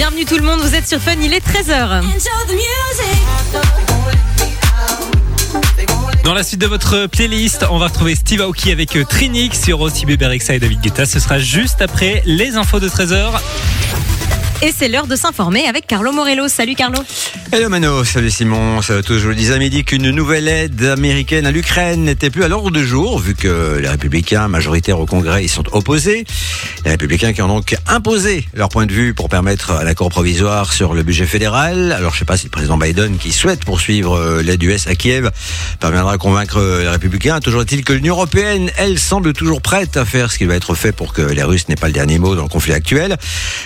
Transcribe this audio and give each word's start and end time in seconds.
Bienvenue 0.00 0.24
tout 0.24 0.38
le 0.38 0.42
monde, 0.42 0.60
vous 0.60 0.74
êtes 0.74 0.88
sur 0.88 0.98
Fun, 0.98 1.12
il 1.22 1.34
est 1.34 1.46
13h. 1.46 2.00
Dans 6.24 6.32
la 6.32 6.42
suite 6.42 6.58
de 6.58 6.66
votre 6.66 7.04
playlist, 7.04 7.66
on 7.70 7.76
va 7.76 7.88
retrouver 7.88 8.14
Steve 8.14 8.40
Aoki 8.40 8.72
avec 8.72 8.96
euh, 8.96 9.04
Trinix, 9.04 9.60
sur 9.60 9.82
aussi 9.82 10.06
Bébé 10.06 10.38
et 10.48 10.58
David 10.58 10.80
Guetta. 10.80 11.04
Ce 11.04 11.20
sera 11.20 11.38
juste 11.38 11.82
après 11.82 12.22
les 12.24 12.56
infos 12.56 12.80
de 12.80 12.88
13h. 12.88 13.42
Et 14.62 14.72
c'est 14.76 14.88
l'heure 14.88 15.06
de 15.06 15.16
s'informer 15.16 15.66
avec 15.66 15.86
Carlo 15.86 16.12
Morello. 16.12 16.46
Salut 16.46 16.74
Carlo. 16.74 16.98
Hello 17.50 17.70
Mano, 17.70 18.04
salut 18.04 18.30
Simon, 18.30 18.82
salut 18.82 18.98
à 18.98 19.02
tous. 19.02 19.14
Je 19.14 19.22
vous 19.22 19.30
le 19.30 19.34
disais 19.34 19.54
à 19.54 19.58
midi 19.58 19.84
qu'une 19.84 20.10
nouvelle 20.10 20.48
aide 20.48 20.84
américaine 20.84 21.46
à 21.46 21.50
l'Ukraine 21.50 22.04
n'était 22.04 22.28
plus 22.28 22.44
à 22.44 22.48
l'ordre 22.48 22.70
du 22.70 22.86
jour, 22.86 23.18
vu 23.18 23.34
que 23.34 23.78
les 23.80 23.88
républicains 23.88 24.48
majoritaires 24.48 25.00
au 25.00 25.06
Congrès 25.06 25.46
y 25.46 25.48
sont 25.48 25.64
opposés. 25.72 26.26
Les 26.84 26.90
républicains 26.90 27.32
qui 27.32 27.40
ont 27.40 27.48
donc 27.48 27.74
imposé 27.86 28.46
leur 28.52 28.68
point 28.68 28.84
de 28.84 28.92
vue 28.92 29.14
pour 29.14 29.30
permettre 29.30 29.72
un 29.72 29.86
accord 29.86 30.10
provisoire 30.10 30.74
sur 30.74 30.92
le 30.92 31.02
budget 31.04 31.26
fédéral. 31.26 31.92
Alors 31.92 32.12
je 32.12 32.18
sais 32.18 32.24
pas 32.26 32.36
si 32.36 32.44
le 32.44 32.50
président 32.50 32.76
Biden, 32.76 33.16
qui 33.16 33.32
souhaite 33.32 33.64
poursuivre 33.64 34.14
euh, 34.14 34.42
l'aide 34.42 34.62
US 34.62 34.86
à 34.88 34.94
Kiev, 34.94 35.30
parviendra 35.80 36.12
à 36.12 36.18
convaincre 36.18 36.60
les 36.82 36.88
républicains. 36.88 37.40
Toujours 37.40 37.62
est-il 37.62 37.82
que 37.82 37.94
l'Union 37.94 38.14
européenne, 38.14 38.70
elle, 38.76 38.98
semble 38.98 39.32
toujours 39.32 39.62
prête 39.62 39.96
à 39.96 40.04
faire 40.04 40.30
ce 40.30 40.36
qui 40.36 40.44
va 40.44 40.54
être 40.54 40.74
fait 40.74 40.92
pour 40.92 41.14
que 41.14 41.22
les 41.22 41.42
Russes 41.42 41.68
n'aient 41.70 41.76
pas 41.76 41.86
le 41.86 41.94
dernier 41.94 42.18
mot 42.18 42.36
dans 42.36 42.42
le 42.42 42.48
conflit 42.48 42.74
actuel. 42.74 43.16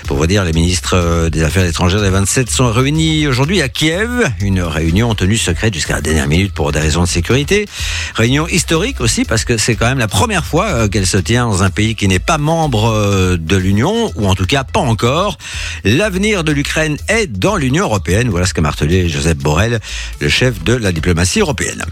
Pour 0.06 0.19
vous 0.19 0.27
dire, 0.29 0.45
les 0.45 0.53
ministres 0.53 0.84
euh, 0.93 1.30
des 1.30 1.43
Affaires 1.43 1.65
étrangères 1.65 2.02
des 2.02 2.11
27 2.11 2.51
sont 2.51 2.70
réunis 2.70 3.27
aujourd'hui 3.27 3.62
à 3.62 3.69
Kiev. 3.69 4.30
Une 4.41 4.61
réunion 4.61 5.15
tenue 5.15 5.38
secrète 5.38 5.73
jusqu'à 5.73 5.95
la 5.95 6.01
dernière 6.02 6.29
minute 6.29 6.52
pour 6.52 6.73
des 6.73 6.80
raisons 6.80 7.02
de 7.02 7.09
sécurité. 7.09 7.66
Réunion 8.15 8.47
historique 8.47 9.01
aussi 9.01 9.25
parce 9.25 9.45
que 9.45 9.56
c'est 9.56 9.75
quand 9.75 9.87
même 9.87 9.98
la 9.98 10.09
première 10.09 10.45
fois 10.45 10.66
euh, 10.66 10.89
qu'elle 10.89 11.06
se 11.06 11.16
tient 11.16 11.47
dans 11.47 11.62
un 11.62 11.70
pays 11.70 11.95
qui 11.95 12.06
n'est 12.06 12.19
pas 12.19 12.37
membre 12.37 12.91
euh, 12.91 13.37
de 13.39 13.56
l'Union, 13.56 14.12
ou 14.16 14.27
en 14.27 14.34
tout 14.34 14.47
cas 14.47 14.65
pas 14.65 14.80
encore. 14.80 15.39
L'avenir 15.84 16.45
de 16.45 16.52
l'Ukraine 16.52 16.98
est 17.09 17.27
dans 17.27 17.56
l'Union 17.56 17.84
européenne. 17.84 18.28
Voilà 18.28 18.47
ce 18.47 18.53
qu'a 18.53 18.62
martelé 18.62 19.09
Joseph 19.09 19.39
Borrell, 19.39 19.80
le 20.20 20.28
chef 20.28 20.62
de 20.62 20.75
la 20.75 20.92
diplomatie 20.92 21.41
européenne. 21.41 21.84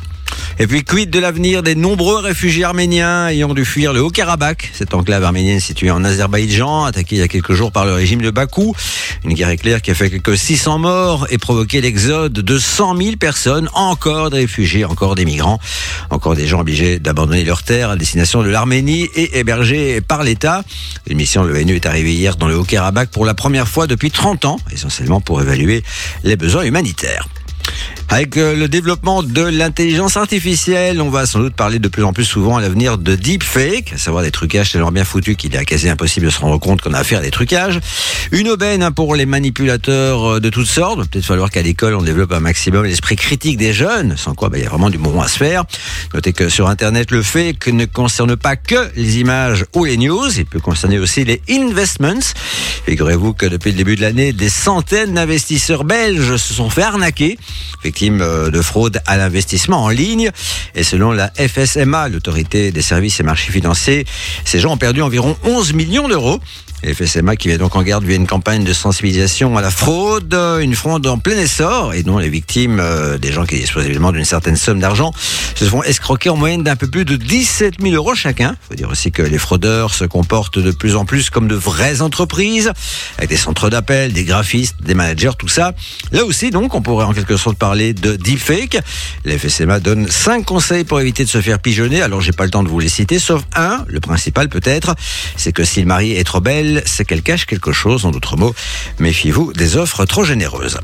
Et 0.58 0.66
puis, 0.66 0.84
quid 0.84 1.10
de 1.10 1.18
l'avenir 1.18 1.62
des 1.62 1.74
nombreux 1.74 2.20
réfugiés 2.20 2.64
arméniens 2.64 3.28
ayant 3.28 3.54
dû 3.54 3.64
fuir 3.64 3.92
le 3.92 4.00
Haut-Karabakh, 4.00 4.70
cette 4.74 4.94
enclave 4.94 5.24
arménienne 5.24 5.60
située 5.60 5.90
en 5.90 6.04
Azerbaïdjan, 6.04 6.84
attaquée 6.84 7.16
il 7.16 7.18
y 7.20 7.22
a 7.22 7.28
quelques 7.28 7.54
jours 7.54 7.72
par 7.72 7.84
le 7.84 7.92
régime 7.92 8.22
de 8.22 8.30
Bakou. 8.30 8.74
Une 9.24 9.34
guerre 9.34 9.50
éclair 9.50 9.82
qui 9.82 9.90
a 9.90 9.94
fait 9.94 10.10
quelques 10.10 10.36
600 10.36 10.78
morts 10.78 11.26
et 11.30 11.38
provoqué 11.38 11.80
l'exode 11.80 12.32
de 12.32 12.58
100 12.58 12.96
000 12.96 13.16
personnes, 13.16 13.68
encore 13.74 14.30
des 14.30 14.38
réfugiés, 14.38 14.84
encore 14.84 15.14
des 15.14 15.24
migrants, 15.24 15.58
encore 16.10 16.34
des 16.34 16.46
gens 16.46 16.60
obligés 16.60 16.98
d'abandonner 16.98 17.44
leur 17.44 17.62
terre 17.62 17.90
à 17.90 17.96
destination 17.96 18.42
de 18.42 18.48
l'Arménie 18.48 19.08
et 19.14 19.38
hébergés 19.38 20.00
par 20.00 20.22
l'État. 20.22 20.64
Une 21.08 21.16
mission 21.16 21.44
de 21.44 21.48
l'ONU 21.48 21.76
est 21.76 21.86
arrivée 21.86 22.12
hier 22.12 22.36
dans 22.36 22.48
le 22.48 22.56
Haut-Karabakh 22.56 23.10
pour 23.10 23.24
la 23.24 23.34
première 23.34 23.68
fois 23.68 23.86
depuis 23.86 24.10
30 24.10 24.44
ans, 24.44 24.58
essentiellement 24.72 25.20
pour 25.20 25.40
évaluer 25.40 25.82
les 26.24 26.36
besoins 26.36 26.62
humanitaires. 26.62 27.26
Avec 28.12 28.36
euh, 28.36 28.54
le 28.54 28.68
développement 28.68 29.22
de 29.22 29.40
l'intelligence 29.40 30.18
artificielle, 30.18 31.00
on 31.00 31.08
va 31.08 31.24
sans 31.24 31.38
doute 31.38 31.54
parler 31.54 31.78
de 31.78 31.88
plus 31.88 32.04
en 32.04 32.12
plus 32.12 32.26
souvent 32.26 32.58
à 32.58 32.60
l'avenir 32.60 32.98
de 32.98 33.14
deepfake, 33.14 33.94
à 33.94 33.96
savoir 33.96 34.22
des 34.22 34.30
trucages 34.30 34.70
tellement 34.70 34.92
bien 34.92 35.04
foutus 35.04 35.34
qu'il 35.34 35.56
est 35.56 35.64
quasi 35.64 35.88
impossible 35.88 36.26
de 36.26 36.30
se 36.30 36.38
rendre 36.38 36.58
compte 36.58 36.82
qu'on 36.82 36.92
a 36.92 36.98
affaire 36.98 37.20
à 37.20 37.22
des 37.22 37.30
trucages. 37.30 37.80
Une 38.30 38.50
aubaine 38.50 38.82
hein, 38.82 38.92
pour 38.92 39.14
les 39.16 39.24
manipulateurs 39.24 40.34
euh, 40.34 40.40
de 40.40 40.50
toutes 40.50 40.66
sortes. 40.66 41.08
Peut-être 41.08 41.24
falloir 41.24 41.50
qu'à 41.50 41.62
l'école, 41.62 41.94
on 41.94 42.02
développe 42.02 42.32
un 42.32 42.40
maximum 42.40 42.84
l'esprit 42.84 43.16
critique 43.16 43.56
des 43.56 43.72
jeunes, 43.72 44.18
sans 44.18 44.34
quoi 44.34 44.50
bah, 44.50 44.58
il 44.58 44.64
y 44.64 44.66
a 44.66 44.68
vraiment 44.68 44.90
du 44.90 44.98
bon 44.98 45.18
à 45.22 45.26
se 45.26 45.38
faire. 45.38 45.64
Notez 46.12 46.34
que 46.34 46.50
sur 46.50 46.68
Internet, 46.68 47.12
le 47.12 47.22
fake 47.22 47.68
ne 47.68 47.86
concerne 47.86 48.36
pas 48.36 48.56
que 48.56 48.90
les 48.94 49.20
images 49.20 49.64
ou 49.74 49.86
les 49.86 49.96
news, 49.96 50.28
il 50.36 50.44
peut 50.44 50.60
concerner 50.60 50.98
aussi 50.98 51.24
les 51.24 51.40
investments. 51.48 52.34
Figurez-vous 52.84 53.32
que 53.32 53.46
depuis 53.46 53.70
le 53.70 53.78
début 53.78 53.96
de 53.96 54.02
l'année, 54.02 54.34
des 54.34 54.50
centaines 54.50 55.14
d'investisseurs 55.14 55.84
belges 55.84 56.36
se 56.36 56.52
sont 56.52 56.68
fait 56.68 56.82
arnaquer 56.82 57.38
victimes 57.82 58.20
euh, 58.22 58.50
de 58.50 58.62
fraude 58.62 59.00
à 59.06 59.16
l'investissement 59.16 59.84
en 59.84 59.88
ligne. 59.88 60.30
Et 60.74 60.84
selon 60.84 61.12
la 61.12 61.30
FSMA, 61.36 62.08
l'autorité 62.08 62.72
des 62.72 62.82
services 62.82 63.20
et 63.20 63.22
marchés 63.22 63.52
financiers, 63.52 64.04
ces 64.44 64.60
gens 64.60 64.72
ont 64.72 64.78
perdu 64.78 65.02
environ 65.02 65.36
11 65.44 65.72
millions 65.74 66.08
d'euros. 66.08 66.40
Et 66.84 66.94
FSMA 66.94 67.36
qui 67.36 67.48
vient 67.48 67.58
donc 67.58 67.76
en 67.76 67.82
garde 67.82 68.04
via 68.04 68.16
une 68.16 68.26
campagne 68.26 68.64
de 68.64 68.72
sensibilisation 68.72 69.56
à 69.56 69.62
la 69.62 69.70
fraude, 69.70 70.34
une 70.60 70.74
fraude 70.74 71.06
en 71.06 71.18
plein 71.18 71.38
essor, 71.38 71.94
et 71.94 72.02
dont 72.02 72.18
les 72.18 72.28
victimes, 72.28 72.80
euh, 72.80 73.18
des 73.18 73.32
gens 73.32 73.44
qui 73.44 73.56
disposent 73.56 73.84
évidemment 73.84 74.10
d'une 74.10 74.24
certaine 74.24 74.56
somme 74.56 74.80
d'argent, 74.80 75.12
se 75.54 75.64
font 75.64 75.82
escroquer 75.82 76.30
en 76.30 76.36
moyenne 76.36 76.62
d'un 76.62 76.76
peu 76.76 76.88
plus 76.88 77.04
de 77.04 77.16
17 77.16 77.74
000 77.80 77.94
euros 77.94 78.14
chacun. 78.14 78.56
Il 78.64 78.68
faut 78.68 78.74
dire 78.74 78.90
aussi 78.90 79.12
que 79.12 79.22
les 79.22 79.38
fraudeurs 79.38 79.94
se 79.94 80.04
comportent 80.04 80.58
de 80.58 80.72
plus 80.72 80.96
en 80.96 81.04
plus 81.04 81.30
comme 81.30 81.46
de 81.46 81.54
vraies 81.54 82.00
entreprises, 82.00 82.72
avec 83.18 83.30
des 83.30 83.36
centres 83.36 83.70
d'appel, 83.70 84.12
des 84.12 84.24
graphistes, 84.24 84.76
des 84.82 84.94
managers, 84.94 85.32
tout 85.38 85.48
ça. 85.48 85.72
Là 86.10 86.24
aussi, 86.24 86.50
donc, 86.50 86.74
on 86.74 86.82
pourrait 86.82 87.04
en 87.04 87.12
quelque 87.12 87.36
sorte 87.36 87.58
parler 87.58 87.94
de 87.94 88.16
deepfake. 88.16 88.78
La 89.24 89.38
FSMA 89.38 89.78
donne 89.80 90.08
5 90.08 90.44
conseils 90.44 90.84
pour 90.84 91.00
éviter 91.00 91.24
de 91.24 91.28
se 91.28 91.40
faire 91.40 91.58
pigeonner. 91.58 92.02
Alors, 92.02 92.20
j'ai 92.20 92.32
pas 92.32 92.44
le 92.44 92.50
temps 92.50 92.62
de 92.62 92.68
vous 92.68 92.80
les 92.80 92.88
citer, 92.88 93.18
sauf 93.18 93.42
un, 93.54 93.84
le 93.86 94.00
principal 94.00 94.48
peut-être, 94.48 94.94
c'est 95.36 95.52
que 95.52 95.64
si 95.64 95.80
le 95.80 95.86
mari 95.86 96.12
est 96.12 96.24
trop 96.24 96.40
belle, 96.40 96.71
c'est 96.86 97.04
qu'elle 97.04 97.22
cache 97.22 97.46
quelque 97.46 97.72
chose, 97.72 98.06
en 98.06 98.10
d'autres 98.10 98.36
mots. 98.36 98.54
Méfiez-vous 98.98 99.52
des 99.52 99.76
offres 99.76 100.04
trop 100.06 100.24
généreuses. 100.24 100.78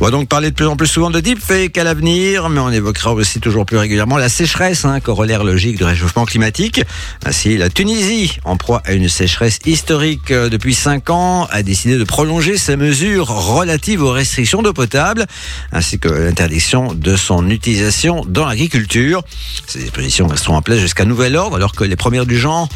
On 0.00 0.04
va 0.04 0.10
donc 0.10 0.28
parler 0.28 0.50
de 0.50 0.54
plus 0.54 0.66
en 0.66 0.76
plus 0.76 0.86
souvent 0.86 1.10
de 1.10 1.20
deepfake 1.20 1.76
à 1.78 1.84
l'avenir, 1.84 2.48
mais 2.48 2.60
on 2.60 2.70
évoquera 2.70 3.12
aussi 3.14 3.40
toujours 3.40 3.66
plus 3.66 3.76
régulièrement 3.76 4.18
la 4.18 4.28
sécheresse, 4.28 4.84
hein, 4.84 5.00
corollaire 5.00 5.44
logique 5.44 5.76
du 5.76 5.84
réchauffement 5.84 6.24
climatique. 6.24 6.82
Ainsi, 7.24 7.56
la 7.56 7.70
Tunisie, 7.70 8.38
en 8.44 8.56
proie 8.56 8.82
à 8.84 8.92
une 8.92 9.08
sécheresse 9.08 9.58
historique 9.64 10.30
euh, 10.30 10.48
depuis 10.48 10.74
5 10.74 11.10
ans, 11.10 11.46
a 11.50 11.62
décidé 11.62 11.96
de 11.96 12.04
prolonger 12.04 12.56
ses 12.58 12.76
mesures 12.76 13.28
relatives 13.28 14.02
aux 14.02 14.12
restrictions 14.12 14.62
d'eau 14.62 14.72
potable, 14.72 15.26
ainsi 15.72 15.98
que 15.98 16.08
l'interdiction 16.08 16.94
de 16.94 17.16
son 17.16 17.48
utilisation 17.50 18.24
dans 18.28 18.46
l'agriculture. 18.46 19.22
Ces 19.66 19.80
dispositions 19.80 20.26
resteront 20.26 20.56
en 20.56 20.62
place 20.62 20.78
jusqu'à 20.78 21.04
nouvel 21.04 21.36
ordre, 21.36 21.56
alors 21.56 21.72
que 21.72 21.84
les 21.84 21.96
premières 21.96 22.26
du 22.26 22.38
genre 22.38 22.68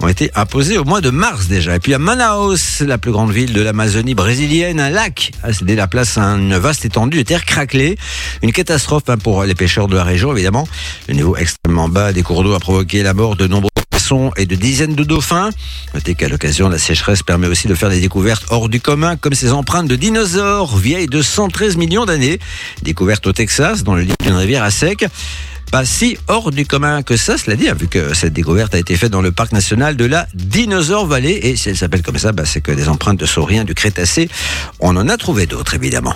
ont 0.00 0.08
été 0.08 0.30
imposées 0.34 0.78
au 0.78 0.84
mois 0.84 1.00
de 1.00 1.10
mars 1.10 1.48
déjà. 1.48 1.76
Et 1.76 1.80
puis 1.80 1.94
à 1.94 1.98
Manaus, 1.98 2.80
la 2.80 2.98
plus 2.98 3.12
grande 3.12 3.32
ville 3.32 3.52
de 3.52 3.60
l'Amazonie 3.60 4.14
brésilienne, 4.14 4.80
un 4.80 4.90
lac 4.90 5.32
a 5.42 5.52
cédé 5.52 5.74
la 5.74 5.86
place 5.86 6.18
à 6.18 6.22
une 6.48 6.56
vaste 6.56 6.86
étendue 6.86 7.18
de 7.18 7.22
terre 7.22 7.44
craquelée. 7.44 7.98
Une 8.42 8.52
catastrophe 8.52 9.02
hein, 9.08 9.18
pour 9.18 9.44
les 9.44 9.54
pêcheurs 9.54 9.86
de 9.86 9.96
la 9.96 10.04
région, 10.04 10.32
évidemment. 10.32 10.66
Le 11.06 11.14
niveau 11.14 11.36
extrêmement 11.36 11.90
bas 11.90 12.14
des 12.14 12.22
cours 12.22 12.42
d'eau 12.42 12.54
a 12.54 12.58
provoqué 12.58 13.02
la 13.02 13.12
mort 13.12 13.36
de 13.36 13.46
nombreux 13.46 13.70
poissons 13.90 14.30
et 14.38 14.46
de 14.46 14.54
dizaines 14.54 14.94
de 14.94 15.04
dauphins. 15.04 15.50
Notez 15.92 16.14
qu'à 16.14 16.28
l'occasion, 16.28 16.70
la 16.70 16.78
sécheresse 16.78 17.22
permet 17.22 17.48
aussi 17.48 17.68
de 17.68 17.74
faire 17.74 17.90
des 17.90 18.00
découvertes 18.00 18.46
hors 18.48 18.70
du 18.70 18.80
commun, 18.80 19.16
comme 19.16 19.34
ces 19.34 19.52
empreintes 19.52 19.88
de 19.88 19.96
dinosaures 19.96 20.74
vieilles 20.78 21.06
de 21.06 21.20
113 21.20 21.76
millions 21.76 22.06
d'années, 22.06 22.38
découvertes 22.80 23.26
au 23.26 23.32
Texas, 23.34 23.84
dans 23.84 23.94
le 23.94 24.02
lit 24.02 24.14
d'une 24.22 24.34
rivière 24.34 24.62
à 24.62 24.70
sec 24.70 25.04
pas 25.70 25.84
si 25.84 26.16
hors 26.28 26.50
du 26.50 26.66
commun 26.66 27.02
que 27.02 27.16
ça, 27.16 27.38
cela 27.38 27.56
dit, 27.56 27.68
hein, 27.68 27.74
vu 27.78 27.88
que 27.88 28.14
cette 28.14 28.32
découverte 28.32 28.74
a 28.74 28.78
été 28.78 28.96
faite 28.96 29.12
dans 29.12 29.20
le 29.20 29.32
parc 29.32 29.52
national 29.52 29.96
de 29.96 30.04
la 30.04 30.26
Dinosaure 30.34 31.06
Valley. 31.06 31.38
Et 31.42 31.56
si 31.56 31.68
elle 31.68 31.76
s'appelle 31.76 32.02
comme 32.02 32.18
ça, 32.18 32.32
bah, 32.32 32.44
c'est 32.44 32.60
que 32.60 32.72
des 32.72 32.88
empreintes 32.88 33.18
de 33.18 33.26
sauriens 33.26 33.64
du 33.64 33.74
Crétacé, 33.74 34.28
on 34.80 34.96
en 34.96 35.08
a 35.08 35.16
trouvé 35.16 35.46
d'autres, 35.46 35.74
évidemment. 35.74 36.14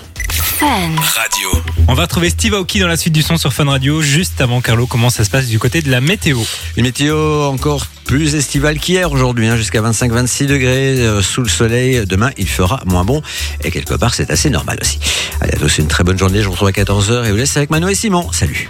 Radio. 0.62 1.50
On 1.88 1.94
va 1.94 2.02
retrouver 2.02 2.30
Steve 2.30 2.54
Aoki 2.54 2.78
dans 2.78 2.86
la 2.86 2.96
suite 2.96 3.12
du 3.12 3.22
son 3.22 3.36
sur 3.36 3.52
Fun 3.52 3.64
Radio. 3.64 4.00
Juste 4.00 4.40
avant, 4.40 4.60
Carlo, 4.60 4.86
comment 4.86 5.10
ça 5.10 5.24
se 5.24 5.30
passe 5.30 5.46
du 5.48 5.58
côté 5.58 5.82
de 5.82 5.90
la 5.90 6.00
météo 6.00 6.38
Une 6.76 6.84
météo 6.84 7.42
encore 7.44 7.86
plus 8.04 8.36
estivale 8.36 8.78
qu'hier 8.78 9.10
aujourd'hui, 9.10 9.48
hein, 9.48 9.56
jusqu'à 9.56 9.82
25-26 9.82 10.46
degrés 10.46 11.00
euh, 11.00 11.20
sous 11.20 11.42
le 11.42 11.48
soleil. 11.48 12.06
Demain, 12.06 12.30
il 12.36 12.48
fera 12.48 12.80
moins 12.86 13.04
bon. 13.04 13.22
Et 13.64 13.70
quelque 13.70 13.94
part, 13.94 14.14
c'est 14.14 14.30
assez 14.30 14.50
normal 14.50 14.78
aussi. 14.80 15.00
Allez, 15.40 15.54
à 15.54 15.58
tous 15.58 15.78
une 15.78 15.88
très 15.88 16.04
bonne 16.04 16.18
journée. 16.18 16.40
Je 16.40 16.46
vous 16.46 16.52
retrouve 16.52 16.68
à 16.68 16.72
14h 16.72 17.26
et 17.26 17.30
vous 17.32 17.36
laisse 17.36 17.56
avec 17.56 17.70
Mano 17.70 17.88
et 17.88 17.94
Simon. 17.94 18.30
Salut. 18.30 18.68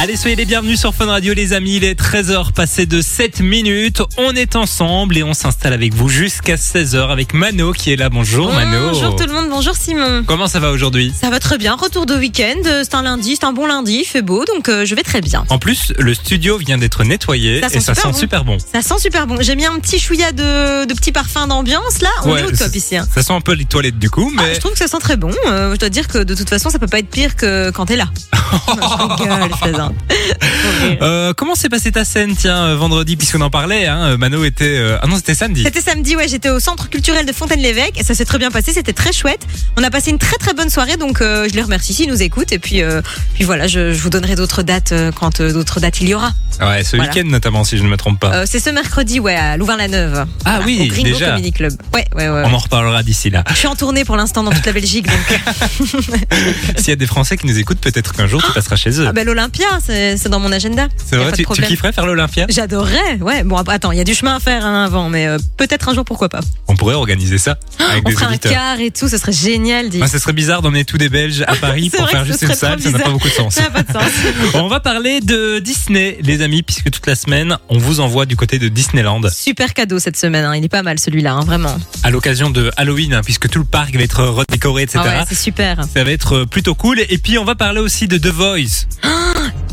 Allez, 0.00 0.16
soyez 0.16 0.36
les 0.36 0.44
bienvenus 0.44 0.78
sur 0.78 0.94
Fun 0.94 1.06
Radio, 1.06 1.34
les 1.34 1.52
amis. 1.54 1.74
Il 1.78 1.82
est 1.84 1.98
13h 2.00 2.52
passé 2.52 2.86
de 2.86 3.02
7 3.02 3.40
minutes. 3.40 4.00
On 4.16 4.30
est 4.32 4.54
ensemble 4.54 5.18
et 5.18 5.24
on 5.24 5.34
s'installe 5.34 5.72
avec 5.72 5.92
vous 5.92 6.08
jusqu'à 6.08 6.54
16h 6.54 7.10
avec 7.10 7.34
Mano 7.34 7.72
qui 7.72 7.92
est 7.92 7.96
là. 7.96 8.08
Bonjour, 8.08 8.52
Mano. 8.52 8.90
Bonjour 8.92 9.16
tout 9.16 9.26
le 9.26 9.32
monde, 9.32 9.48
bonjour 9.50 9.74
Simon. 9.74 10.22
Comment 10.24 10.46
ça 10.46 10.60
va 10.60 10.70
aujourd'hui? 10.70 11.12
Ça 11.20 11.30
va 11.30 11.40
très 11.40 11.58
bien, 11.58 11.74
retour 11.74 12.06
de 12.06 12.14
week-end. 12.14 12.54
euh, 12.66 12.84
C'est 12.84 12.94
un 12.94 13.02
lundi, 13.02 13.34
c'est 13.40 13.44
un 13.44 13.52
bon 13.52 13.66
lundi, 13.66 13.98
il 14.02 14.04
fait 14.04 14.22
beau, 14.22 14.44
donc 14.44 14.68
euh, 14.68 14.84
je 14.84 14.94
vais 14.94 15.02
très 15.02 15.20
bien. 15.20 15.44
En 15.48 15.58
plus, 15.58 15.92
le 15.98 16.14
studio 16.14 16.58
vient 16.58 16.78
d'être 16.78 17.02
nettoyé 17.02 17.60
Ça 17.62 17.66
et 17.72 17.80
ça 17.80 17.96
sent 17.96 18.08
bon. 18.12 18.12
super 18.16 18.44
bon. 18.44 18.58
Ça 18.72 18.82
sent 18.82 19.00
super 19.00 19.26
bon. 19.26 19.38
J'ai 19.40 19.56
mis 19.56 19.66
un 19.66 19.80
petit 19.80 19.98
chouïa 19.98 20.30
de, 20.30 20.84
de 20.86 20.94
petits 20.94 21.10
parfums 21.12 21.48
d'ambiance 21.48 22.00
là. 22.02 22.10
On 22.22 22.34
Ouais, 22.34 22.42
est 22.42 22.44
au 22.44 22.52
top 22.52 22.72
ici. 22.76 22.96
hein. 22.96 23.08
Ça 23.12 23.22
sent 23.24 23.32
un 23.32 23.40
peu 23.40 23.52
les 23.52 23.64
toilettes 23.64 23.98
du 23.98 24.10
coup, 24.10 24.32
Ah, 24.38 24.42
mais 24.46 24.54
je 24.54 24.60
trouve 24.60 24.72
que 24.74 24.78
ça 24.78 24.86
sent 24.86 24.98
très 25.00 25.16
bon. 25.16 25.32
Euh, 25.48 25.74
je 25.74 25.78
dois 25.80 25.88
dire 25.88 26.06
que 26.06 26.18
de 26.18 26.36
toute 26.36 26.48
façon, 26.48 26.70
ça 26.70 26.78
peut 26.78 26.86
pas 26.86 27.00
être 27.00 27.10
pire 27.10 27.34
que 27.34 27.70
quand 27.70 27.86
t'es 27.86 27.96
là. 27.96 28.06
je 28.68 29.24
rigole, 29.24 29.87
Euh, 31.02 31.32
comment 31.34 31.54
s'est 31.54 31.68
passée 31.68 31.92
ta 31.92 32.04
scène, 32.04 32.34
tiens, 32.36 32.64
euh, 32.64 32.76
vendredi, 32.76 33.16
puisqu'on 33.16 33.40
en 33.40 33.50
parlait, 33.50 33.86
hein, 33.86 34.16
Mano 34.16 34.44
était... 34.44 34.76
euh, 34.78 34.98
Ah 35.02 35.06
non, 35.06 35.16
c'était 35.16 35.34
samedi. 35.34 35.62
C'était 35.64 35.80
samedi, 35.80 36.16
ouais, 36.16 36.28
j'étais 36.28 36.50
au 36.50 36.60
centre 36.60 36.88
culturel 36.88 37.26
de 37.26 37.32
Fontaine-l'Évêque 37.32 37.98
et 38.00 38.04
ça 38.04 38.14
s'est 38.14 38.24
très 38.24 38.38
bien 38.38 38.50
passé, 38.50 38.72
c'était 38.72 38.92
très 38.92 39.12
chouette. 39.12 39.46
On 39.76 39.82
a 39.84 39.90
passé 39.90 40.10
une 40.10 40.18
très 40.18 40.36
très 40.36 40.54
bonne 40.54 40.70
soirée, 40.70 40.96
donc 40.96 41.20
euh, 41.20 41.48
je 41.48 41.54
les 41.54 41.62
remercie 41.62 41.94
s'ils 41.94 42.08
nous 42.08 42.22
écoutent. 42.22 42.52
Et 42.52 42.58
puis, 42.58 42.82
euh, 42.82 43.00
puis 43.34 43.44
voilà, 43.44 43.66
je, 43.66 43.92
je 43.92 44.00
vous 44.00 44.10
donnerai 44.10 44.34
d'autres 44.34 44.62
dates 44.62 44.92
euh, 44.92 45.12
quand 45.12 45.40
euh, 45.40 45.52
d'autres 45.52 45.80
dates 45.80 46.00
il 46.00 46.08
y 46.08 46.14
aura. 46.14 46.32
Ouais, 46.60 46.82
ce 46.84 46.96
Voilà. 46.96 47.10
week-end 47.12 47.28
notamment, 47.28 47.64
si 47.64 47.78
je 47.78 47.82
ne 47.82 47.88
me 47.88 47.96
trompe 47.96 48.18
pas. 48.20 48.34
Euh, 48.34 48.44
c'est 48.46 48.58
ce 48.60 48.70
mercredi, 48.70 49.20
ouais, 49.20 49.34
à 49.36 49.56
Louvain-la-Neuve. 49.56 50.26
Ah 50.44 50.56
Voilà, 50.56 50.64
oui, 50.66 50.78
au 50.82 50.86
Gringo 50.92 51.08
déjà. 51.10 51.30
Comedy 51.30 51.52
Club. 51.52 51.72
Ouais, 51.94 52.04
ouais, 52.16 52.28
ouais. 52.28 52.42
On 52.46 52.52
en 52.52 52.58
reparlera 52.58 53.02
d'ici 53.02 53.30
là. 53.30 53.44
Je 53.50 53.54
suis 53.54 53.66
en 53.68 53.76
tournée 53.76 54.04
pour 54.04 54.16
l'instant 54.16 54.42
dans 54.42 54.50
toute 54.50 54.66
la 54.66 54.72
Belgique, 54.72 55.06
donc 55.06 55.40
S'il 56.76 56.88
y 56.88 56.92
a 56.92 56.96
des 56.96 57.06
Français 57.06 57.36
qui 57.36 57.46
nous 57.46 57.58
écoutent, 57.58 57.78
peut-être 57.80 58.12
qu'un 58.14 58.26
jour 58.26 58.42
tu 58.44 58.52
passeras 58.52 58.76
chez 58.76 58.90
eux. 59.00 59.06
ah 59.08 59.12
ben 59.12 59.24
l'Olympia, 59.26 59.66
c'est 59.86 60.28
dans 60.28 60.40
mon 60.40 60.52
agenda. 60.52 60.88
C'est 61.04 61.16
vrai, 61.16 61.32
tu, 61.32 61.44
tu 61.44 61.62
kifferais 61.62 61.92
faire 61.92 62.06
l'Olympia? 62.06 62.46
J'adorerais, 62.48 63.18
ouais. 63.20 63.44
Bon, 63.44 63.56
attends, 63.56 63.92
il 63.92 63.98
y 63.98 64.00
a 64.00 64.04
du 64.04 64.14
chemin 64.14 64.36
à 64.36 64.40
faire 64.40 64.64
hein, 64.66 64.84
avant, 64.84 65.08
mais 65.08 65.26
euh, 65.26 65.38
peut-être 65.56 65.88
un 65.88 65.94
jour, 65.94 66.04
pourquoi 66.04 66.28
pas. 66.28 66.40
On 66.68 66.76
pourrait 66.76 66.94
organiser 66.94 67.38
ça 67.38 67.58
avec 67.90 68.02
On 68.06 68.10
des 68.10 68.16
ferait 68.16 68.34
un 68.34 68.36
quart 68.38 68.80
et 68.80 68.90
tout, 68.90 69.08
ce 69.08 69.16
serait 69.18 69.32
génial. 69.32 69.86
Moi, 69.94 70.08
ce 70.08 70.18
serait 70.18 70.32
bizarre 70.32 70.62
d'emmener 70.62 70.84
tous 70.84 70.98
des 70.98 71.08
Belges 71.08 71.44
à 71.46 71.54
Paris 71.60 71.90
pour 71.90 72.08
faire 72.08 72.24
juste 72.24 72.42
une 72.42 72.54
salle, 72.54 72.80
ça 72.80 72.90
n'a 72.90 72.98
pas 72.98 73.10
beaucoup 73.10 73.28
de 73.28 73.32
sens. 73.34 73.54
Ça 73.54 73.62
n'a 73.62 73.70
pas 73.70 73.82
de 73.82 73.92
sens. 73.92 74.10
On 74.54 74.68
va 74.68 74.80
parler 74.80 75.20
de 75.20 75.58
Disney, 75.58 76.18
les 76.22 76.42
amis, 76.42 76.47
puisque 76.62 76.90
toute 76.90 77.06
la 77.06 77.14
semaine, 77.14 77.56
on 77.68 77.78
vous 77.78 78.00
envoie 78.00 78.26
du 78.26 78.36
côté 78.36 78.58
de 78.58 78.68
Disneyland 78.68 79.20
Super 79.30 79.74
cadeau 79.74 79.98
cette 79.98 80.16
semaine, 80.16 80.44
hein. 80.44 80.54
il 80.56 80.64
est 80.64 80.68
pas 80.68 80.82
mal 80.82 80.98
celui-là, 80.98 81.32
hein, 81.34 81.44
vraiment. 81.44 81.76
à 82.02 82.10
l'occasion 82.10 82.50
de 82.50 82.70
Halloween, 82.76 83.14
hein, 83.14 83.20
puisque 83.24 83.48
tout 83.48 83.58
le 83.58 83.64
parc 83.64 83.94
va 83.94 84.02
être 84.02 84.24
redécoré, 84.24 84.82
etc. 84.82 85.00
Ah 85.04 85.08
ouais, 85.20 85.24
c'est 85.28 85.34
super. 85.34 85.84
Ça 85.92 86.04
va 86.04 86.10
être 86.10 86.44
plutôt 86.44 86.74
cool. 86.74 87.00
Et 87.08 87.18
puis, 87.18 87.38
on 87.38 87.44
va 87.44 87.54
parler 87.54 87.80
aussi 87.80 88.08
de 88.08 88.18
The 88.18 88.26
Voice. 88.32 88.86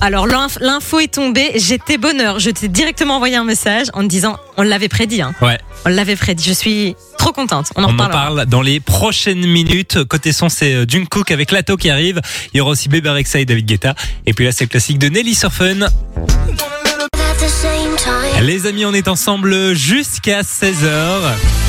Alors 0.01 0.27
l'inf- 0.27 0.57
l'info 0.61 0.99
est 0.99 1.13
tombée, 1.13 1.51
j'étais 1.55 1.97
bonheur. 1.97 2.39
Je 2.39 2.49
t'ai 2.49 2.67
directement 2.67 3.15
envoyé 3.15 3.37
un 3.37 3.45
message 3.45 3.87
en 3.93 4.01
te 4.01 4.07
disant, 4.07 4.37
on 4.57 4.61
l'avait 4.63 4.89
prédit, 4.89 5.21
hein. 5.21 5.33
Ouais, 5.41 5.57
on 5.85 5.89
l'avait 5.89 6.15
prédit. 6.17 6.43
Je 6.43 6.53
suis 6.53 6.95
trop 7.25 7.33
contente. 7.33 7.71
On 7.75 7.83
en 7.83 7.85
on 7.85 7.89
en 7.89 7.91
reparlera. 7.93 8.25
parle 8.25 8.45
dans 8.45 8.61
les 8.61 8.79
prochaines 8.79 9.45
minutes. 9.45 10.03
Côté 10.03 10.31
son, 10.31 10.49
c'est 10.49 10.73
euh, 10.73 10.85
Jungkook 10.87 11.31
avec 11.31 11.51
Lato 11.51 11.75
qui 11.77 11.89
arrive. 11.89 12.21
Il 12.53 12.57
y 12.57 12.61
aura 12.61 12.71
aussi 12.71 12.87
Bébé 12.89 13.09
Rexha 13.09 13.39
et 13.39 13.45
David 13.45 13.65
Guetta. 13.65 13.95
Et 14.25 14.33
puis 14.33 14.45
là, 14.45 14.51
c'est 14.51 14.65
le 14.65 14.69
classique 14.69 14.99
de 14.99 15.09
Nelly 15.09 15.33
Surfun. 15.33 15.87
Les 18.41 18.67
amis, 18.67 18.85
on 18.85 18.93
est 18.93 19.07
ensemble 19.07 19.73
jusqu'à 19.73 20.41
16h. 20.41 21.64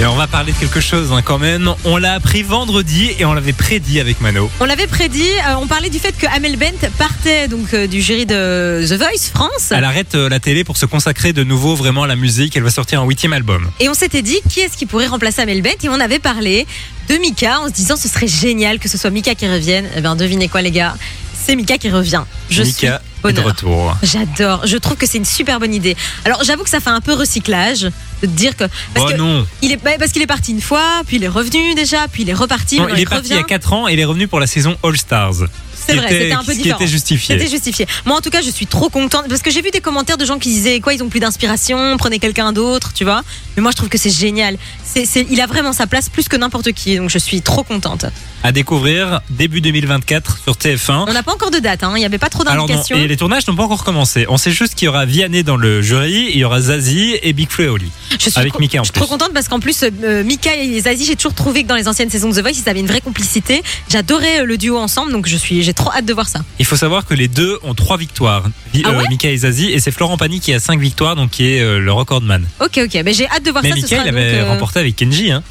Et 0.00 0.06
on 0.06 0.14
va 0.14 0.28
parler 0.28 0.52
de 0.52 0.58
quelque 0.58 0.80
chose 0.80 1.10
hein, 1.12 1.22
quand 1.22 1.40
même. 1.40 1.74
On 1.84 1.96
l'a 1.96 2.12
appris 2.12 2.44
vendredi 2.44 3.10
et 3.18 3.24
on 3.24 3.34
l'avait 3.34 3.52
prédit 3.52 3.98
avec 3.98 4.20
Mano. 4.20 4.48
On 4.60 4.64
l'avait 4.64 4.86
prédit, 4.86 5.26
euh, 5.48 5.56
on 5.60 5.66
parlait 5.66 5.90
du 5.90 5.98
fait 5.98 6.16
que 6.16 6.26
Amel 6.28 6.56
Bent 6.56 6.88
partait 6.96 7.48
donc 7.48 7.74
euh, 7.74 7.88
du 7.88 8.00
jury 8.00 8.24
de 8.24 8.86
The 8.88 8.92
Voice 8.92 9.32
France. 9.34 9.72
Elle 9.72 9.82
arrête 9.82 10.14
euh, 10.14 10.28
la 10.28 10.38
télé 10.38 10.62
pour 10.62 10.76
se 10.76 10.86
consacrer 10.86 11.32
de 11.32 11.42
nouveau 11.42 11.74
vraiment 11.74 12.04
à 12.04 12.06
la 12.06 12.14
musique. 12.14 12.56
Elle 12.56 12.62
va 12.62 12.70
sortir 12.70 13.02
un 13.02 13.06
huitième 13.06 13.32
album. 13.32 13.68
Et 13.80 13.88
on 13.88 13.94
s'était 13.94 14.22
dit, 14.22 14.38
qui 14.48 14.60
est-ce 14.60 14.76
qui 14.76 14.86
pourrait 14.86 15.08
remplacer 15.08 15.42
Amel 15.42 15.62
Bent? 15.62 15.70
Et 15.82 15.88
on 15.88 15.98
avait 15.98 16.20
parlé 16.20 16.68
de 17.08 17.16
Mika 17.16 17.58
en 17.58 17.66
se 17.66 17.72
disant, 17.72 17.96
ce 17.96 18.06
serait 18.06 18.28
génial 18.28 18.78
que 18.78 18.88
ce 18.88 18.96
soit 18.96 19.10
Mika 19.10 19.34
qui 19.34 19.48
revienne. 19.48 19.88
Eh 19.96 20.00
bien, 20.00 20.14
devinez 20.14 20.46
quoi 20.46 20.62
les 20.62 20.70
gars? 20.70 20.94
C'est 21.34 21.56
Mika 21.56 21.76
qui 21.76 21.90
revient. 21.90 22.22
Je 22.50 22.62
Mika 22.62 23.02
est 23.24 23.32
de 23.32 23.36
bonheur. 23.36 23.46
retour. 23.46 23.96
J'adore. 24.02 24.66
Je 24.66 24.76
trouve 24.76 24.96
que 24.96 25.06
c'est 25.06 25.18
une 25.18 25.24
super 25.24 25.60
bonne 25.60 25.74
idée. 25.74 25.96
Alors 26.24 26.42
j'avoue 26.44 26.64
que 26.64 26.70
ça 26.70 26.80
fait 26.80 26.90
un 26.90 27.00
peu 27.00 27.14
recyclage 27.14 27.82
de 27.82 27.90
te 28.22 28.26
dire 28.26 28.56
que 28.56 28.64
parce 28.94 29.06
oh 29.06 29.12
que 29.12 29.16
non, 29.16 29.46
il 29.62 29.72
est 29.72 29.76
parce 29.76 30.12
qu'il 30.12 30.22
est 30.22 30.26
parti 30.26 30.52
une 30.52 30.60
fois, 30.60 31.02
puis 31.06 31.16
il 31.16 31.24
est 31.24 31.28
revenu 31.28 31.74
déjà, 31.74 32.08
puis 32.08 32.22
il 32.22 32.30
est 32.30 32.34
reparti. 32.34 32.78
Non, 32.78 32.88
il 32.88 33.00
est 33.00 33.04
parti 33.06 33.28
il 33.28 33.30
y 33.30 33.34
a 33.34 33.36
revient. 33.38 33.48
4 33.48 33.72
ans 33.72 33.88
et 33.88 33.94
il 33.94 34.00
est 34.00 34.04
revenu 34.04 34.28
pour 34.28 34.40
la 34.40 34.46
saison 34.46 34.76
All 34.82 34.96
Stars. 34.96 35.44
C'est 35.88 35.96
vrai, 35.96 36.06
était- 36.06 36.18
c'était 36.24 36.32
un 36.32 36.44
peu 36.44 36.52
qui 36.52 36.58
différent. 36.58 36.78
était 36.78 36.86
justifié. 36.86 37.38
C'était 37.38 37.50
justifié. 37.50 37.86
Moi, 38.04 38.16
en 38.16 38.20
tout 38.20 38.30
cas, 38.30 38.42
je 38.42 38.50
suis 38.50 38.66
trop 38.66 38.88
contente 38.88 39.24
parce 39.28 39.42
que 39.42 39.50
j'ai 39.50 39.62
vu 39.62 39.70
des 39.70 39.80
commentaires 39.80 40.18
de 40.18 40.24
gens 40.24 40.38
qui 40.38 40.50
disaient 40.50 40.80
quoi, 40.80 40.94
ils 40.94 41.02
ont 41.02 41.08
plus 41.08 41.20
d'inspiration, 41.20 41.96
prenez 41.96 42.18
quelqu'un 42.18 42.52
d'autre, 42.52 42.92
tu 42.94 43.04
vois. 43.04 43.22
Mais 43.56 43.62
moi, 43.62 43.70
je 43.72 43.76
trouve 43.76 43.88
que 43.88 43.98
c'est 43.98 44.10
génial. 44.10 44.56
C'est, 44.84 45.04
c'est- 45.06 45.26
il 45.30 45.40
a 45.40 45.46
vraiment 45.46 45.72
sa 45.72 45.86
place 45.86 46.08
plus 46.08 46.28
que 46.28 46.36
n'importe 46.36 46.72
qui, 46.72 46.96
donc 46.96 47.10
je 47.10 47.18
suis 47.18 47.42
trop 47.42 47.62
contente. 47.62 48.04
À 48.44 48.52
découvrir 48.52 49.20
début 49.30 49.60
2024 49.60 50.38
sur 50.44 50.54
TF1. 50.56 51.06
On 51.08 51.12
n'a 51.12 51.22
pas 51.22 51.32
encore 51.34 51.50
de 51.50 51.58
date, 51.58 51.82
hein. 51.82 51.92
il 51.96 52.00
n'y 52.00 52.04
avait 52.04 52.18
pas 52.18 52.28
trop 52.28 52.42
Alors 52.42 52.54
non, 52.54 52.66
d'indications. 52.66 52.96
et 52.96 53.08
les 53.08 53.16
tournages 53.16 53.46
n'ont 53.48 53.56
pas 53.56 53.64
encore 53.64 53.82
commencé. 53.84 54.26
On 54.28 54.36
sait 54.36 54.52
juste 54.52 54.74
qu'il 54.74 54.86
y 54.86 54.88
aura 54.88 55.04
Vianney 55.06 55.42
dans 55.42 55.56
le 55.56 55.82
jury, 55.82 56.28
il 56.32 56.38
y 56.38 56.44
aura 56.44 56.60
Zazie 56.60 57.16
et 57.22 57.32
Big 57.32 57.50
Flo 57.50 57.64
et 57.64 57.68
Oli. 57.68 57.90
Je 58.12 58.30
suis 58.30 58.38
avec 58.38 58.52
trop- 58.52 58.60
Mika 58.60 58.78
en 58.80 58.82
Je 58.84 58.86
suis 58.86 58.92
plus. 58.92 59.00
trop 59.00 59.08
contente 59.08 59.32
parce 59.34 59.48
qu'en 59.48 59.58
plus, 59.60 59.82
euh, 59.82 60.22
Mika 60.24 60.54
et 60.56 60.80
Zazie, 60.80 61.04
j'ai 61.04 61.16
toujours 61.16 61.34
trouvé 61.34 61.62
que 61.64 61.68
dans 61.68 61.74
les 61.74 61.88
anciennes 61.88 62.10
saisons 62.10 62.28
de 62.30 62.34
The 62.36 62.42
Voice, 62.42 62.60
ils 62.64 62.68
avaient 62.68 62.80
une 62.80 62.86
vraie 62.86 63.00
complicité. 63.00 63.62
J'adorais 63.88 64.40
euh, 64.40 64.44
le 64.44 64.56
duo 64.56 64.78
ensemble, 64.78 65.12
donc 65.12 65.26
je 65.26 65.36
suis, 65.36 65.62
j'ai 65.62 65.74
trop 65.78 65.90
hâte 65.92 66.04
de 66.04 66.12
voir 66.12 66.28
ça. 66.28 66.40
Il 66.58 66.66
faut 66.66 66.76
savoir 66.76 67.06
que 67.06 67.14
les 67.14 67.28
deux 67.28 67.58
ont 67.62 67.74
trois 67.74 67.96
victoires. 67.96 68.44
Vi- 68.74 68.82
Ah 68.84 68.92
ouais 68.92 69.04
Mika 69.08 69.30
et 69.30 69.36
Zazie, 69.38 69.70
et 69.72 69.80
c'est 69.80 69.90
Florent 69.92 70.16
Pagny 70.18 70.40
qui 70.40 70.52
a 70.52 70.60
cinq 70.60 70.78
victoires, 70.80 71.16
donc 71.16 71.30
qui 71.30 71.46
est 71.54 71.60
euh, 71.60 71.78
le 71.80 71.92
recordman. 71.92 72.46
Ok, 72.60 72.80
ok, 72.84 73.00
mais 73.04 73.12
j'ai 73.14 73.26
hâte 73.28 73.44
de 73.44 73.50
voir 73.50 73.62
Mais 73.62 73.70
ça. 73.70 73.76
ce 73.76 73.82
Mika, 73.82 73.96
sera 73.96 74.04
il 74.06 74.10
donc, 74.12 74.20
avait 74.20 74.34
euh, 74.40 74.48
remporté 74.50 74.80
avec 74.80 74.96
Kenji. 74.96 75.30
Hein. 75.32 75.42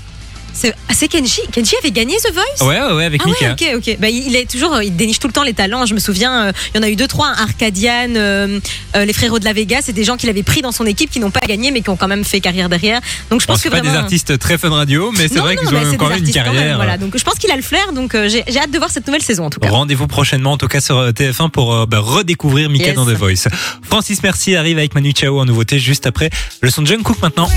C'est 0.60 0.74
ah, 0.90 0.94
c'est 0.96 1.08
Kenji. 1.08 1.42
Kenji 1.52 1.76
avait 1.80 1.92
gagné 1.92 2.16
The 2.18 2.34
Voice? 2.34 2.68
Ouais, 2.68 2.82
ouais, 2.82 2.94
ouais, 2.94 3.06
avec 3.06 3.22
Ah 3.24 3.28
Mika. 3.28 3.46
ouais, 3.70 3.76
ok, 3.76 3.88
ok. 3.88 3.98
Bah, 4.00 4.10
il 4.10 4.36
est 4.36 4.50
toujours, 4.50 4.74
euh, 4.74 4.84
il 4.84 4.96
déniche 4.96 5.20
tout 5.20 5.28
le 5.28 5.34
temps 5.34 5.44
les 5.44 5.54
talents. 5.54 5.86
Je 5.86 5.94
me 5.94 6.00
souviens, 6.00 6.48
euh, 6.48 6.52
il 6.74 6.78
y 6.78 6.80
en 6.80 6.84
a 6.84 6.90
eu 6.90 6.96
deux, 6.96 7.08
trois, 7.08 7.28
hein, 7.28 7.36
Arcadian, 7.38 8.16
euh, 8.16 8.60
euh, 8.96 9.06
les 9.06 9.14
frérots 9.14 9.38
de 9.38 9.46
la 9.46 9.54
Vega, 9.54 9.80
c'est 9.84 9.94
des 9.94 10.04
gens 10.04 10.18
qu'il 10.18 10.30
avait 10.30 10.42
pris 10.42 10.62
dans 10.64 10.72
son 10.72 10.86
équipe 10.88 11.12
qui 11.12 11.20
n'ont 11.20 11.30
pas 11.30 11.42
gagné 11.42 11.70
mais 11.70 11.82
qui 11.82 11.90
ont 11.92 11.96
quand 11.96 12.08
même 12.08 12.24
fait 12.24 12.40
carrière 12.40 12.70
derrière. 12.70 13.02
Donc 13.30 13.42
je 13.42 13.46
Bon, 13.46 13.54
pense 13.54 13.62
c'est 13.62 13.70
que 13.70 13.74
pas 13.76 13.82
vraiment. 13.82 13.94
des 13.94 14.00
artistes 14.00 14.40
très 14.40 14.58
fun 14.58 14.70
radio, 14.72 15.12
mais 15.16 15.28
c'est 15.28 15.36
Non, 15.36 15.44
vrai 15.44 15.56
non, 15.56 15.62
qu'ils 15.62 15.70
mais 15.72 15.78
ont 15.78 15.92
c'est 15.92 15.98
des 15.98 16.06
une 16.06 16.12
artistes 16.12 16.34
quand 16.34 16.44
même, 16.46 16.54
carrière. 16.56 16.76
voilà. 16.78 16.98
Donc 16.98 17.16
je 17.18 17.24
pense 17.24 17.36
qu'il 17.36 17.52
a 17.52 17.56
le 17.56 17.62
flair. 17.62 17.94
Donc 17.94 18.16
euh, 18.16 18.28
j'ai 18.28 18.44
j'ai 18.48 18.60
hâte 18.60 18.72
de 18.72 18.78
voir 18.80 18.90
cette 18.90 19.06
nouvelle 19.06 19.22
saison 19.22 19.46
en 19.46 19.50
tout 19.52 19.60
cas. 19.60 19.70
Rendez-vous 19.70 20.08
prochainement, 20.08 20.54
en 20.54 20.58
tout 20.58 20.68
cas 20.68 20.82
sur 20.82 20.98
euh, 20.98 21.12
TF1, 21.12 21.52
pour 21.52 21.74
euh, 21.74 21.86
bah, 21.86 22.00
redécouvrir 22.00 22.70
Mika 22.72 22.88
Yes. 22.88 22.96
dans 22.96 23.06
The 23.06 23.10
Voice. 23.12 23.48
Francis 23.84 24.24
Merci 24.24 24.56
arrive 24.56 24.80
avec 24.80 24.96
Manu 24.96 25.14
Chao 25.16 25.40
en 25.40 25.46
nouveauté 25.46 25.78
juste 25.78 26.08
après 26.08 26.30
le 26.62 26.72
son 26.72 26.82
de 26.82 26.88
Jungkook 26.88 27.22
maintenant. 27.22 27.48